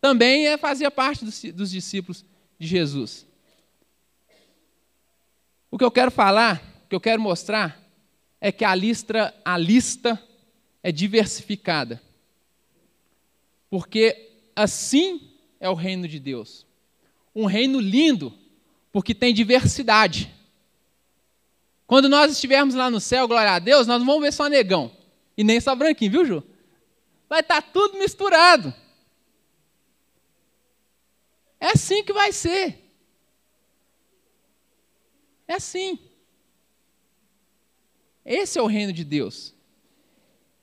também 0.00 0.46
é, 0.46 0.56
fazia 0.56 0.90
parte 0.90 1.24
dos, 1.24 1.70
discípulos 1.70 2.24
de 2.58 2.66
Jesus. 2.66 3.26
O 5.70 5.78
que 5.78 5.84
eu 5.84 5.90
quero 5.90 6.10
falar, 6.10 6.62
o 6.84 6.88
que 6.88 6.94
eu 6.94 7.00
quero 7.00 7.20
mostrar, 7.20 7.80
é 8.40 8.50
que 8.50 8.64
a 8.64 8.74
lista, 8.74 9.34
a 9.44 9.56
lista 9.56 10.22
é 10.82 10.90
diversificada. 10.90 12.00
Porque 13.68 14.32
assim 14.56 15.29
é 15.60 15.68
o 15.68 15.74
reino 15.74 16.08
de 16.08 16.18
Deus. 16.18 16.66
Um 17.34 17.44
reino 17.44 17.78
lindo, 17.78 18.36
porque 18.90 19.14
tem 19.14 19.32
diversidade. 19.32 20.34
Quando 21.86 22.08
nós 22.08 22.32
estivermos 22.32 22.74
lá 22.74 22.90
no 22.90 23.00
céu, 23.00 23.28
glória 23.28 23.52
a 23.52 23.58
Deus, 23.58 23.86
nós 23.86 23.98
não 23.98 24.06
vamos 24.06 24.22
ver 24.22 24.32
só 24.32 24.48
negão. 24.48 24.90
E 25.36 25.44
nem 25.44 25.60
só 25.60 25.74
branquinho, 25.74 26.10
viu, 26.10 26.24
Ju? 26.24 26.44
Vai 27.28 27.40
estar 27.40 27.60
tudo 27.60 27.98
misturado. 27.98 28.74
É 31.60 31.72
assim 31.72 32.02
que 32.02 32.12
vai 32.12 32.32
ser. 32.32 32.78
É 35.46 35.54
assim. 35.54 35.98
Esse 38.24 38.58
é 38.58 38.62
o 38.62 38.66
reino 38.66 38.92
de 38.92 39.04
Deus. 39.04 39.54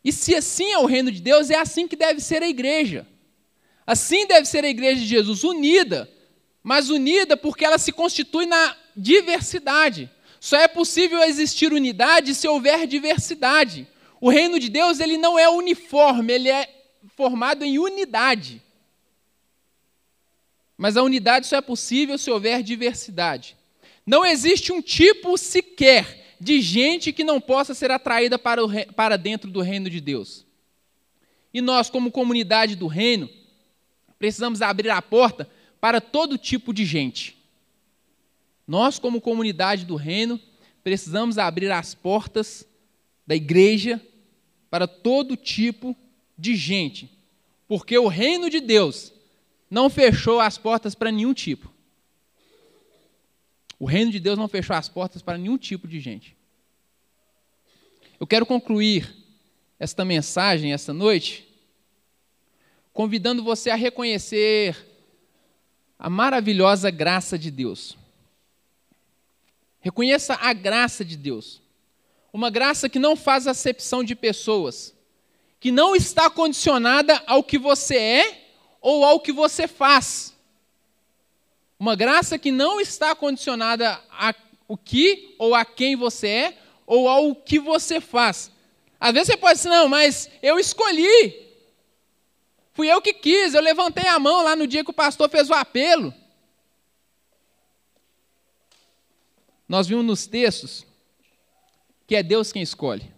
E 0.04 0.12
se 0.12 0.34
assim 0.34 0.72
é 0.72 0.78
o 0.78 0.86
reino 0.86 1.12
de 1.12 1.22
Deus, 1.22 1.50
é 1.50 1.56
assim 1.56 1.88
que 1.88 1.96
deve 1.96 2.22
ser 2.22 2.42
a 2.42 2.48
igreja. 2.48 3.06
Assim 3.88 4.28
deve 4.28 4.46
ser 4.46 4.66
a 4.66 4.70
igreja 4.70 5.00
de 5.00 5.08
Jesus, 5.08 5.46
unida, 5.46 6.12
mas 6.62 6.90
unida 6.90 7.38
porque 7.38 7.64
ela 7.64 7.78
se 7.78 7.94
constitui 7.94 8.46
na 8.46 8.76
diversidade. 8.94 10.12
Só 10.42 10.58
é 10.58 10.68
possível 10.68 11.24
existir 11.24 11.72
unidade 11.72 12.36
se 12.36 12.46
houver 12.50 12.86
diversidade. 12.86 13.88
O 14.20 14.30
reino 14.30 14.60
de 14.60 14.68
Deus 14.68 15.00
ele 15.00 15.18
não 15.18 15.40
é 15.40 15.48
uniforme, 15.48 16.34
ele 16.34 16.50
é 16.50 16.70
formado 17.16 17.64
em 17.64 17.80
unidade. 17.80 18.62
Mas 20.78 20.98
a 20.98 21.02
unidade 21.02 21.48
só 21.48 21.56
é 21.56 21.62
possível 21.62 22.18
se 22.18 22.30
houver 22.30 22.62
diversidade. 22.62 23.56
Não 24.06 24.26
existe 24.26 24.74
um 24.74 24.82
tipo 24.82 25.38
sequer 25.38 26.36
de 26.40 26.60
gente 26.62 27.14
que 27.14 27.24
não 27.24 27.40
possa 27.40 27.74
ser 27.74 27.90
atraída 27.90 28.38
para, 28.38 28.64
o, 28.64 28.70
para 28.94 29.18
dentro 29.18 29.50
do 29.50 29.62
reino 29.62 29.90
de 29.90 30.02
Deus. 30.02 30.46
E 31.54 31.62
nós, 31.62 31.90
como 31.90 32.12
comunidade 32.12 32.76
do 32.76 32.86
reino, 32.86 33.30
precisamos 34.18 34.62
abrir 34.62 34.90
a 34.90 35.02
porta 35.02 35.50
para 35.80 36.02
todo 36.02 36.38
tipo 36.38 36.74
de 36.74 36.86
gente. 36.86 37.38
Nós, 38.68 39.00
como 39.00 39.22
comunidade 39.22 39.86
do 39.86 39.96
reino, 39.96 40.40
precisamos 40.84 41.38
abrir 41.38 41.72
as 41.72 41.96
portas 41.96 42.68
da 43.26 43.36
igreja 43.36 44.02
para 44.70 44.88
todo 44.88 45.38
tipo 45.38 45.96
de 46.38 46.56
gente. 46.56 47.10
Porque 47.68 47.98
o 47.98 48.08
reino 48.08 48.50
de 48.50 48.60
Deus 48.60 49.14
não 49.70 49.90
fechou 49.90 50.40
as 50.40 50.58
portas 50.58 50.96
para 50.96 51.12
nenhum 51.12 51.34
tipo. 51.34 51.72
O 53.80 53.86
reino 53.86 54.12
de 54.12 54.20
Deus 54.20 54.38
não 54.38 54.48
fechou 54.48 54.76
as 54.76 54.90
portas 54.90 55.22
para 55.22 55.38
nenhum 55.38 55.58
tipo 55.58 55.88
de 55.88 56.00
gente. 56.00 56.36
Eu 58.20 58.26
quero 58.26 58.46
concluir 58.46 59.14
esta 59.80 60.04
mensagem 60.04 60.74
esta 60.74 60.92
noite 60.92 61.47
convidando 62.98 63.44
você 63.44 63.70
a 63.70 63.76
reconhecer 63.76 64.76
a 66.00 66.10
maravilhosa 66.10 66.90
graça 66.90 67.38
de 67.38 67.52
Deus. 67.52 67.96
Reconheça 69.80 70.34
a 70.34 70.52
graça 70.52 71.06
de 71.06 71.16
Deus. 71.16 71.62
Uma 72.34 72.50
graça 72.50 72.90
que 72.90 72.98
não 72.98 73.16
faz 73.16 73.46
acepção 73.46 74.04
de 74.04 74.16
pessoas, 74.16 74.96
que 75.60 75.72
não 75.72 75.96
está 75.96 76.28
condicionada 76.28 77.22
ao 77.28 77.44
que 77.44 77.60
você 77.60 77.98
é 77.98 78.48
ou 78.82 79.06
ao 79.06 79.20
que 79.20 79.32
você 79.32 79.68
faz. 79.68 80.36
Uma 81.78 81.96
graça 81.96 82.40
que 82.40 82.52
não 82.52 82.82
está 82.82 83.14
condicionada 83.14 84.02
a 84.10 84.34
o 84.68 84.76
que 84.76 85.36
ou 85.38 85.54
a 85.54 85.64
quem 85.64 85.96
você 85.96 86.28
é 86.28 86.58
ou 86.88 87.08
ao 87.08 87.36
que 87.36 87.60
você 87.60 88.02
faz. 88.02 88.52
Às 89.00 89.14
vezes 89.14 89.28
você 89.28 89.38
pode 89.38 89.58
dizer, 89.58 89.70
não, 89.70 89.88
mas 89.88 90.32
eu 90.42 90.58
escolhi. 90.58 91.47
Fui 92.78 92.88
eu 92.88 93.02
que 93.02 93.12
quis, 93.12 93.56
eu 93.56 93.62
levantei 93.62 94.06
a 94.08 94.20
mão 94.20 94.44
lá 94.44 94.56
no 94.56 94.68
dia 94.68 94.84
que 94.84 94.92
o 94.92 94.94
pastor 94.94 95.28
fez 95.32 95.50
o 95.50 95.54
apelo. 95.56 96.14
Nós 99.68 99.88
vimos 99.88 100.06
nos 100.06 100.28
textos 100.28 100.86
que 102.06 102.16
é 102.16 102.22
Deus 102.22 102.52
quem 102.52 102.62
escolhe. 102.62 103.12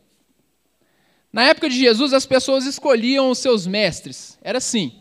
Na 1.34 1.43
época 1.43 1.70
de 1.70 1.78
Jesus, 1.78 2.14
as 2.14 2.26
pessoas 2.26 2.66
escolhiam 2.66 3.30
os 3.30 3.39
seus 3.39 3.68
mestres. 3.68 4.39
Era 4.41 4.60
assim. 4.60 4.97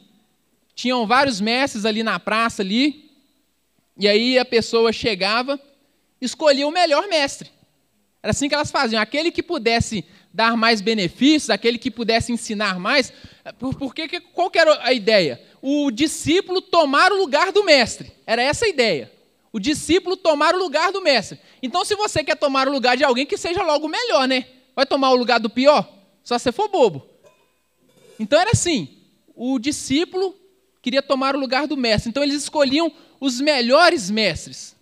Tinham 0.74 1.06
vários 1.06 1.40
mestres 1.40 1.84
ali 1.84 2.02
na 2.02 2.18
praça 2.18 2.60
ali, 2.60 3.12
e 3.96 4.08
aí 4.08 4.40
a 4.40 4.44
pessoa 4.44 4.92
chegava, 4.92 5.60
escolhia 6.20 6.66
o 6.66 6.72
melhor 6.72 7.06
mestre. 7.06 7.48
Era 8.20 8.32
assim 8.32 8.48
que 8.48 8.56
elas 8.56 8.72
faziam. 8.72 9.00
Aquele 9.00 9.30
que 9.30 9.42
pudesse 9.42 10.04
dar 10.34 10.56
mais 10.56 10.80
benefícios, 10.80 11.50
aquele 11.50 11.78
que 11.78 11.90
pudesse 11.90 12.32
ensinar 12.32 12.78
mais. 12.78 13.12
Porque 13.52 14.20
qual 14.20 14.50
que 14.50 14.58
era 14.58 14.78
a 14.82 14.92
ideia? 14.92 15.42
O 15.62 15.90
discípulo 15.90 16.60
tomar 16.60 17.12
o 17.12 17.16
lugar 17.16 17.52
do 17.52 17.64
mestre. 17.64 18.12
Era 18.26 18.42
essa 18.42 18.64
a 18.64 18.68
ideia. 18.68 19.12
O 19.52 19.58
discípulo 19.58 20.16
tomar 20.16 20.54
o 20.54 20.58
lugar 20.58 20.92
do 20.92 21.00
mestre. 21.00 21.38
Então, 21.62 21.84
se 21.84 21.94
você 21.94 22.22
quer 22.22 22.36
tomar 22.36 22.68
o 22.68 22.72
lugar 22.72 22.96
de 22.96 23.04
alguém, 23.04 23.24
que 23.24 23.36
seja 23.36 23.62
logo 23.62 23.88
melhor, 23.88 24.28
né? 24.28 24.46
Vai 24.76 24.86
tomar 24.86 25.10
o 25.10 25.16
lugar 25.16 25.40
do 25.40 25.50
pior? 25.50 25.88
Só 26.22 26.38
se 26.38 26.52
for 26.52 26.68
bobo. 26.68 27.08
Então 28.18 28.38
era 28.38 28.50
assim: 28.50 28.96
o 29.34 29.58
discípulo 29.58 30.34
queria 30.82 31.02
tomar 31.02 31.34
o 31.34 31.40
lugar 31.40 31.66
do 31.66 31.76
mestre. 31.76 32.10
Então 32.10 32.22
eles 32.22 32.42
escolhiam 32.42 32.92
os 33.20 33.40
melhores 33.40 34.10
mestres. 34.10 34.76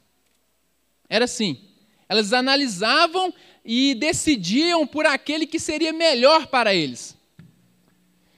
Era 1.09 1.25
assim. 1.25 1.61
Elas 2.09 2.33
analisavam 2.33 3.33
e 3.65 3.95
decidiam 3.95 4.87
por 4.87 5.07
aquele 5.07 5.47
que 5.47 5.59
seria 5.59 5.93
melhor 5.93 6.47
para 6.47 6.75
eles. 6.75 7.17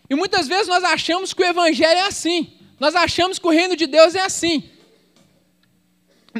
E 0.08 0.14
muitas 0.14 0.48
vezes 0.48 0.68
nós 0.68 0.82
achamos 0.84 1.34
que 1.34 1.42
o 1.42 1.46
evangelho 1.46 1.98
é 1.98 2.06
assim. 2.06 2.52
Nós 2.80 2.94
achamos 2.94 3.38
que 3.38 3.46
o 3.46 3.50
reino 3.50 3.76
de 3.76 3.86
Deus 3.86 4.14
é 4.14 4.22
assim. 4.22 4.70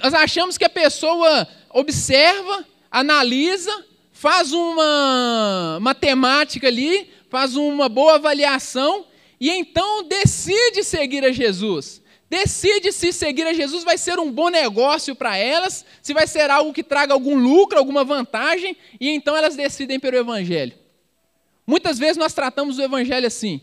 Nós 0.03 0.15
achamos 0.15 0.57
que 0.57 0.65
a 0.65 0.71
pessoa 0.71 1.47
observa, 1.71 2.65
analisa, 2.91 3.85
faz 4.13 4.53
uma 4.53 5.79
matemática 5.81 6.69
ali, 6.69 7.11
faz 7.29 7.57
uma 7.57 7.89
boa 7.89 8.15
avaliação 8.15 9.07
e 9.41 9.51
então 9.51 10.03
decide 10.05 10.83
seguir 10.83 11.25
a 11.25 11.33
Jesus. 11.33 12.03
Decide 12.31 12.93
se 12.93 13.13
seguir 13.13 13.47
a 13.47 13.55
Jesus 13.55 13.85
vai 13.85 13.97
ser 13.97 14.19
um 14.19 14.31
bom 14.31 14.51
negócio 14.51 15.15
para 15.15 15.37
elas, 15.37 15.85
se 16.03 16.13
vai 16.13 16.27
ser 16.27 16.51
algo 16.51 16.75
que 16.75 16.83
traga 16.83 17.15
algum 17.15 17.37
lucro, 17.37 17.79
alguma 17.79 18.05
vantagem, 18.05 18.77
e 19.01 19.09
então 19.09 19.35
elas 19.35 19.57
decidem 19.57 19.99
pelo 19.99 20.17
Evangelho. 20.17 20.75
Muitas 21.69 21.99
vezes 21.99 22.17
nós 22.17 22.33
tratamos 22.33 22.79
o 22.79 22.83
Evangelho 22.83 23.27
assim. 23.27 23.61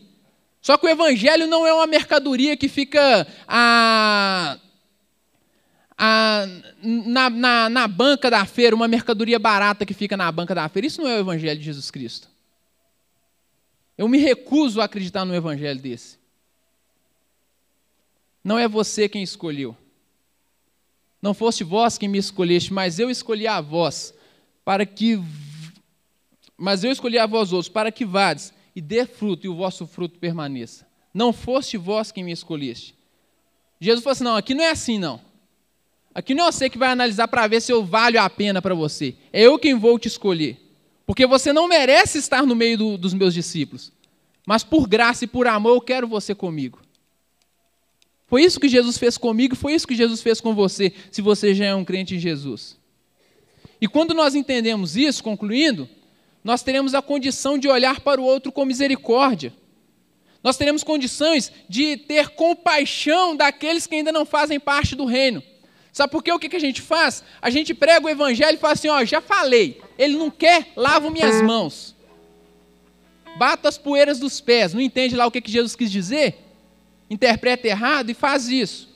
Só 0.62 0.78
que 0.78 0.86
o 0.86 0.88
Evangelho 0.88 1.48
não 1.48 1.66
é 1.66 1.74
uma 1.74 1.88
mercadoria 1.88 2.56
que 2.56 2.68
fica 2.68 3.26
a, 3.48 4.56
a, 5.98 6.46
na, 6.80 7.28
na, 7.28 7.68
na 7.68 7.88
banca 7.88 8.30
da 8.30 8.46
feira, 8.46 8.76
uma 8.76 8.86
mercadoria 8.86 9.40
barata 9.40 9.84
que 9.84 9.92
fica 9.92 10.16
na 10.16 10.30
banca 10.30 10.54
da 10.54 10.68
feira. 10.68 10.86
Isso 10.86 11.02
não 11.02 11.10
é 11.10 11.16
o 11.16 11.18
Evangelho 11.18 11.58
de 11.58 11.64
Jesus 11.64 11.90
Cristo. 11.90 12.30
Eu 13.98 14.06
me 14.06 14.18
recuso 14.18 14.80
a 14.80 14.84
acreditar 14.84 15.24
no 15.24 15.34
Evangelho 15.34 15.80
desse. 15.80 16.16
Não 18.44 18.56
é 18.56 18.68
você 18.68 19.08
quem 19.08 19.24
escolheu. 19.24 19.76
Não 21.20 21.34
foste 21.34 21.64
vós 21.64 21.98
quem 21.98 22.08
me 22.08 22.18
escolheste, 22.18 22.72
mas 22.72 23.00
eu 23.00 23.10
escolhi 23.10 23.48
a 23.48 23.60
vós, 23.60 24.14
para 24.64 24.86
que. 24.86 25.20
Mas 26.56 26.84
eu 26.84 26.90
escolhi 26.90 27.18
a 27.18 27.26
vós 27.26 27.52
outros, 27.52 27.68
para 27.68 27.92
que 27.92 28.04
vades 28.04 28.52
e 28.74 28.80
dê 28.80 29.04
fruto 29.06 29.46
e 29.46 29.48
o 29.48 29.56
vosso 29.56 29.86
fruto 29.86 30.18
permaneça. 30.18 30.86
Não 31.12 31.32
foste 31.32 31.76
vós 31.76 32.12
quem 32.12 32.24
me 32.24 32.32
escolheste. 32.32 32.94
Jesus 33.80 34.02
falou 34.02 34.12
assim: 34.12 34.24
não, 34.24 34.36
aqui 34.36 34.54
não 34.54 34.64
é 34.64 34.70
assim, 34.70 34.98
não. 34.98 35.20
Aqui 36.14 36.34
não 36.34 36.46
é 36.46 36.52
você 36.52 36.70
que 36.70 36.78
vai 36.78 36.88
analisar 36.88 37.28
para 37.28 37.46
ver 37.46 37.60
se 37.60 37.70
eu 37.70 37.84
valho 37.84 38.20
a 38.20 38.30
pena 38.30 38.62
para 38.62 38.74
você. 38.74 39.14
É 39.32 39.42
eu 39.42 39.58
quem 39.58 39.74
vou 39.74 39.98
te 39.98 40.08
escolher. 40.08 40.58
Porque 41.04 41.26
você 41.26 41.52
não 41.52 41.68
merece 41.68 42.18
estar 42.18 42.44
no 42.44 42.56
meio 42.56 42.78
do, 42.78 42.98
dos 42.98 43.12
meus 43.12 43.34
discípulos. 43.34 43.92
Mas 44.46 44.64
por 44.64 44.88
graça 44.88 45.24
e 45.24 45.28
por 45.28 45.46
amor 45.46 45.76
eu 45.76 45.80
quero 45.80 46.08
você 46.08 46.34
comigo. 46.34 46.80
Foi 48.26 48.42
isso 48.42 48.58
que 48.58 48.68
Jesus 48.68 48.98
fez 48.98 49.16
comigo, 49.16 49.54
foi 49.54 49.74
isso 49.74 49.86
que 49.86 49.94
Jesus 49.94 50.20
fez 50.20 50.40
com 50.40 50.54
você, 50.54 50.92
se 51.12 51.22
você 51.22 51.54
já 51.54 51.66
é 51.66 51.74
um 51.74 51.84
crente 51.84 52.16
em 52.16 52.18
Jesus. 52.18 52.76
E 53.80 53.86
quando 53.86 54.14
nós 54.14 54.34
entendemos 54.34 54.96
isso, 54.96 55.22
concluindo, 55.22 55.88
nós 56.46 56.62
teremos 56.62 56.94
a 56.94 57.02
condição 57.02 57.58
de 57.58 57.66
olhar 57.66 57.98
para 57.98 58.20
o 58.20 58.24
outro 58.24 58.52
com 58.52 58.64
misericórdia. 58.64 59.52
Nós 60.44 60.56
teremos 60.56 60.84
condições 60.84 61.50
de 61.68 61.96
ter 61.96 62.28
compaixão 62.28 63.34
daqueles 63.34 63.84
que 63.84 63.96
ainda 63.96 64.12
não 64.12 64.24
fazem 64.24 64.60
parte 64.60 64.94
do 64.94 65.06
reino. 65.06 65.42
Sabe 65.92 66.12
por 66.12 66.22
quê? 66.22 66.30
O 66.30 66.38
que 66.38 66.54
a 66.54 66.60
gente 66.60 66.80
faz? 66.80 67.24
A 67.42 67.50
gente 67.50 67.74
prega 67.74 68.06
o 68.06 68.08
evangelho 68.08 68.54
e 68.54 68.60
fala 68.60 68.74
assim: 68.74 68.86
ó, 68.88 69.04
já 69.04 69.20
falei, 69.20 69.82
ele 69.98 70.16
não 70.16 70.30
quer, 70.30 70.68
lavo 70.76 71.10
minhas 71.10 71.42
mãos. 71.42 71.96
Bato 73.36 73.66
as 73.66 73.76
poeiras 73.76 74.20
dos 74.20 74.40
pés. 74.40 74.72
Não 74.72 74.80
entende 74.80 75.16
lá 75.16 75.26
o 75.26 75.32
que 75.32 75.42
Jesus 75.44 75.74
quis 75.74 75.90
dizer? 75.90 76.46
interpreta 77.10 77.66
errado 77.66 78.10
e 78.10 78.14
faz 78.14 78.48
isso. 78.48 78.88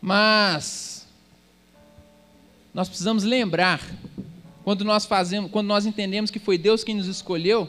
Mas 0.00 1.01
nós 2.74 2.88
precisamos 2.88 3.22
lembrar, 3.24 3.80
quando 4.64 4.84
nós 4.84 5.04
fazemos, 5.04 5.50
quando 5.50 5.66
nós 5.66 5.84
entendemos 5.84 6.30
que 6.30 6.38
foi 6.38 6.56
Deus 6.56 6.82
quem 6.82 6.94
nos 6.94 7.06
escolheu, 7.06 7.68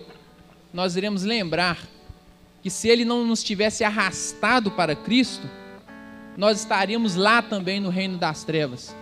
nós 0.74 0.96
iremos 0.96 1.24
lembrar 1.24 1.78
que 2.62 2.70
se 2.70 2.88
ele 2.88 3.04
não 3.04 3.26
nos 3.26 3.44
tivesse 3.44 3.84
arrastado 3.84 4.72
para 4.72 4.96
Cristo, 4.96 5.48
nós 6.38 6.60
estaríamos 6.60 7.16
lá 7.16 7.42
também 7.42 7.80
no 7.80 7.90
reino 7.90 8.18
das 8.18 8.44
trevas. 8.44 8.96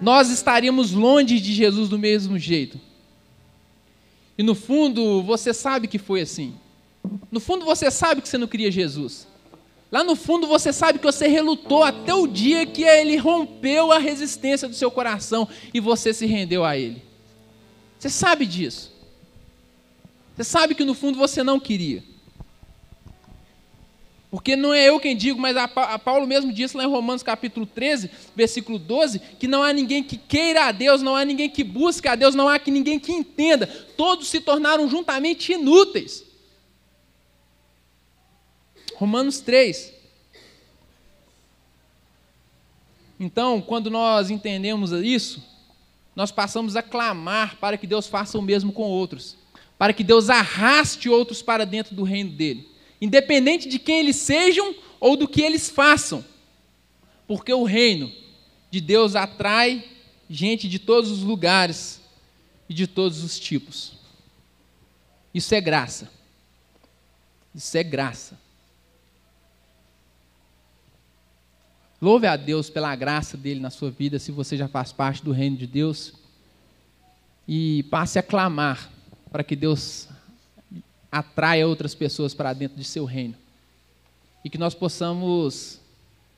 Nós 0.00 0.28
estaríamos 0.30 0.92
longe 0.92 1.40
de 1.40 1.52
Jesus 1.54 1.88
do 1.88 1.98
mesmo 1.98 2.38
jeito. 2.38 2.78
E 4.36 4.42
no 4.42 4.54
fundo, 4.54 5.22
você 5.22 5.54
sabe 5.54 5.88
que 5.88 5.98
foi 5.98 6.20
assim. 6.20 6.54
No 7.30 7.40
fundo, 7.40 7.64
você 7.64 7.90
sabe 7.90 8.20
que 8.20 8.28
você 8.28 8.36
não 8.36 8.46
queria 8.46 8.70
Jesus. 8.70 9.26
Lá 9.94 10.02
no 10.02 10.16
fundo, 10.16 10.48
você 10.48 10.72
sabe 10.72 10.98
que 10.98 11.04
você 11.04 11.28
relutou 11.28 11.84
até 11.84 12.12
o 12.12 12.26
dia 12.26 12.66
que 12.66 12.82
ele 12.82 13.16
rompeu 13.16 13.92
a 13.92 13.98
resistência 13.98 14.66
do 14.66 14.74
seu 14.74 14.90
coração 14.90 15.48
e 15.72 15.78
você 15.78 16.12
se 16.12 16.26
rendeu 16.26 16.64
a 16.64 16.76
ele. 16.76 17.00
Você 17.96 18.10
sabe 18.10 18.44
disso. 18.44 18.92
Você 20.34 20.42
sabe 20.42 20.74
que 20.74 20.84
no 20.84 20.94
fundo 20.94 21.16
você 21.16 21.44
não 21.44 21.60
queria. 21.60 22.02
Porque 24.32 24.56
não 24.56 24.74
é 24.74 24.88
eu 24.88 24.98
quem 24.98 25.16
digo, 25.16 25.40
mas 25.40 25.56
a 25.56 25.68
Paulo 25.68 26.26
mesmo 26.26 26.52
disse 26.52 26.76
lá 26.76 26.82
em 26.82 26.90
Romanos 26.90 27.22
capítulo 27.22 27.64
13, 27.64 28.10
versículo 28.34 28.80
12, 28.80 29.20
que 29.38 29.46
não 29.46 29.62
há 29.62 29.72
ninguém 29.72 30.02
que 30.02 30.16
queira 30.16 30.64
a 30.64 30.72
Deus, 30.72 31.02
não 31.02 31.14
há 31.14 31.24
ninguém 31.24 31.48
que 31.48 31.62
busque 31.62 32.08
a 32.08 32.16
Deus, 32.16 32.34
não 32.34 32.48
há 32.48 32.60
ninguém 32.66 32.98
que 32.98 33.12
entenda. 33.12 33.68
Todos 33.96 34.26
se 34.26 34.40
tornaram 34.40 34.88
juntamente 34.88 35.52
inúteis. 35.52 36.33
Romanos 38.94 39.40
3. 39.40 39.92
Então, 43.18 43.60
quando 43.60 43.90
nós 43.90 44.30
entendemos 44.30 44.90
isso, 44.92 45.42
nós 46.14 46.30
passamos 46.30 46.76
a 46.76 46.82
clamar 46.82 47.56
para 47.56 47.76
que 47.76 47.86
Deus 47.86 48.06
faça 48.06 48.38
o 48.38 48.42
mesmo 48.42 48.72
com 48.72 48.82
outros, 48.84 49.36
para 49.78 49.92
que 49.92 50.04
Deus 50.04 50.30
arraste 50.30 51.08
outros 51.08 51.42
para 51.42 51.64
dentro 51.64 51.94
do 51.94 52.02
reino 52.02 52.30
dele 52.30 52.74
independente 53.04 53.68
de 53.68 53.78
quem 53.78 54.00
eles 54.00 54.16
sejam 54.16 54.74
ou 54.98 55.16
do 55.16 55.28
que 55.28 55.42
eles 55.42 55.68
façam. 55.68 56.24
Porque 57.26 57.52
o 57.52 57.64
reino 57.64 58.10
de 58.70 58.80
Deus 58.80 59.14
atrai 59.14 59.84
gente 60.28 60.68
de 60.68 60.78
todos 60.78 61.10
os 61.10 61.22
lugares 61.22 62.00
e 62.68 62.72
de 62.72 62.86
todos 62.86 63.22
os 63.22 63.38
tipos. 63.38 63.92
Isso 65.34 65.54
é 65.54 65.60
graça. 65.60 66.10
Isso 67.54 67.76
é 67.76 67.82
graça. 67.82 68.40
Louve 72.04 72.26
a 72.26 72.36
Deus 72.36 72.68
pela 72.68 72.94
graça 72.94 73.34
dele 73.34 73.60
na 73.60 73.70
sua 73.70 73.90
vida, 73.90 74.18
se 74.18 74.30
você 74.30 74.58
já 74.58 74.68
faz 74.68 74.92
parte 74.92 75.24
do 75.24 75.32
reino 75.32 75.56
de 75.56 75.66
Deus. 75.66 76.12
E 77.48 77.82
passe 77.84 78.18
a 78.18 78.22
clamar 78.22 78.90
para 79.32 79.42
que 79.42 79.56
Deus 79.56 80.06
atraia 81.10 81.66
outras 81.66 81.94
pessoas 81.94 82.34
para 82.34 82.52
dentro 82.52 82.76
de 82.76 82.84
seu 82.84 83.06
reino. 83.06 83.34
E 84.44 84.50
que 84.50 84.58
nós 84.58 84.74
possamos 84.74 85.80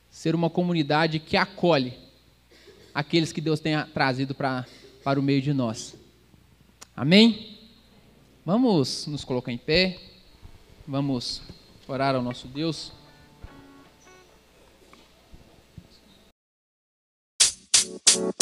ser 0.09 0.37
uma 0.37 0.49
comunidade 0.49 1.19
que 1.19 1.37
acolhe 1.37 1.95
aqueles 2.95 3.33
que 3.33 3.41
Deus 3.41 3.59
tenha 3.59 3.85
trazido 3.93 4.37
para, 4.37 4.65
para 5.03 5.19
o 5.19 5.23
meio 5.23 5.43
de 5.43 5.53
nós. 5.53 5.97
Amém? 6.97 7.59
Vamos 8.45 9.09
nos 9.09 9.25
colocar 9.25 9.51
em 9.51 9.59
pé, 9.59 9.99
vamos 10.87 11.43
orar 11.89 12.15
ao 12.15 12.23
nosso 12.23 12.47
Deus. 12.47 12.93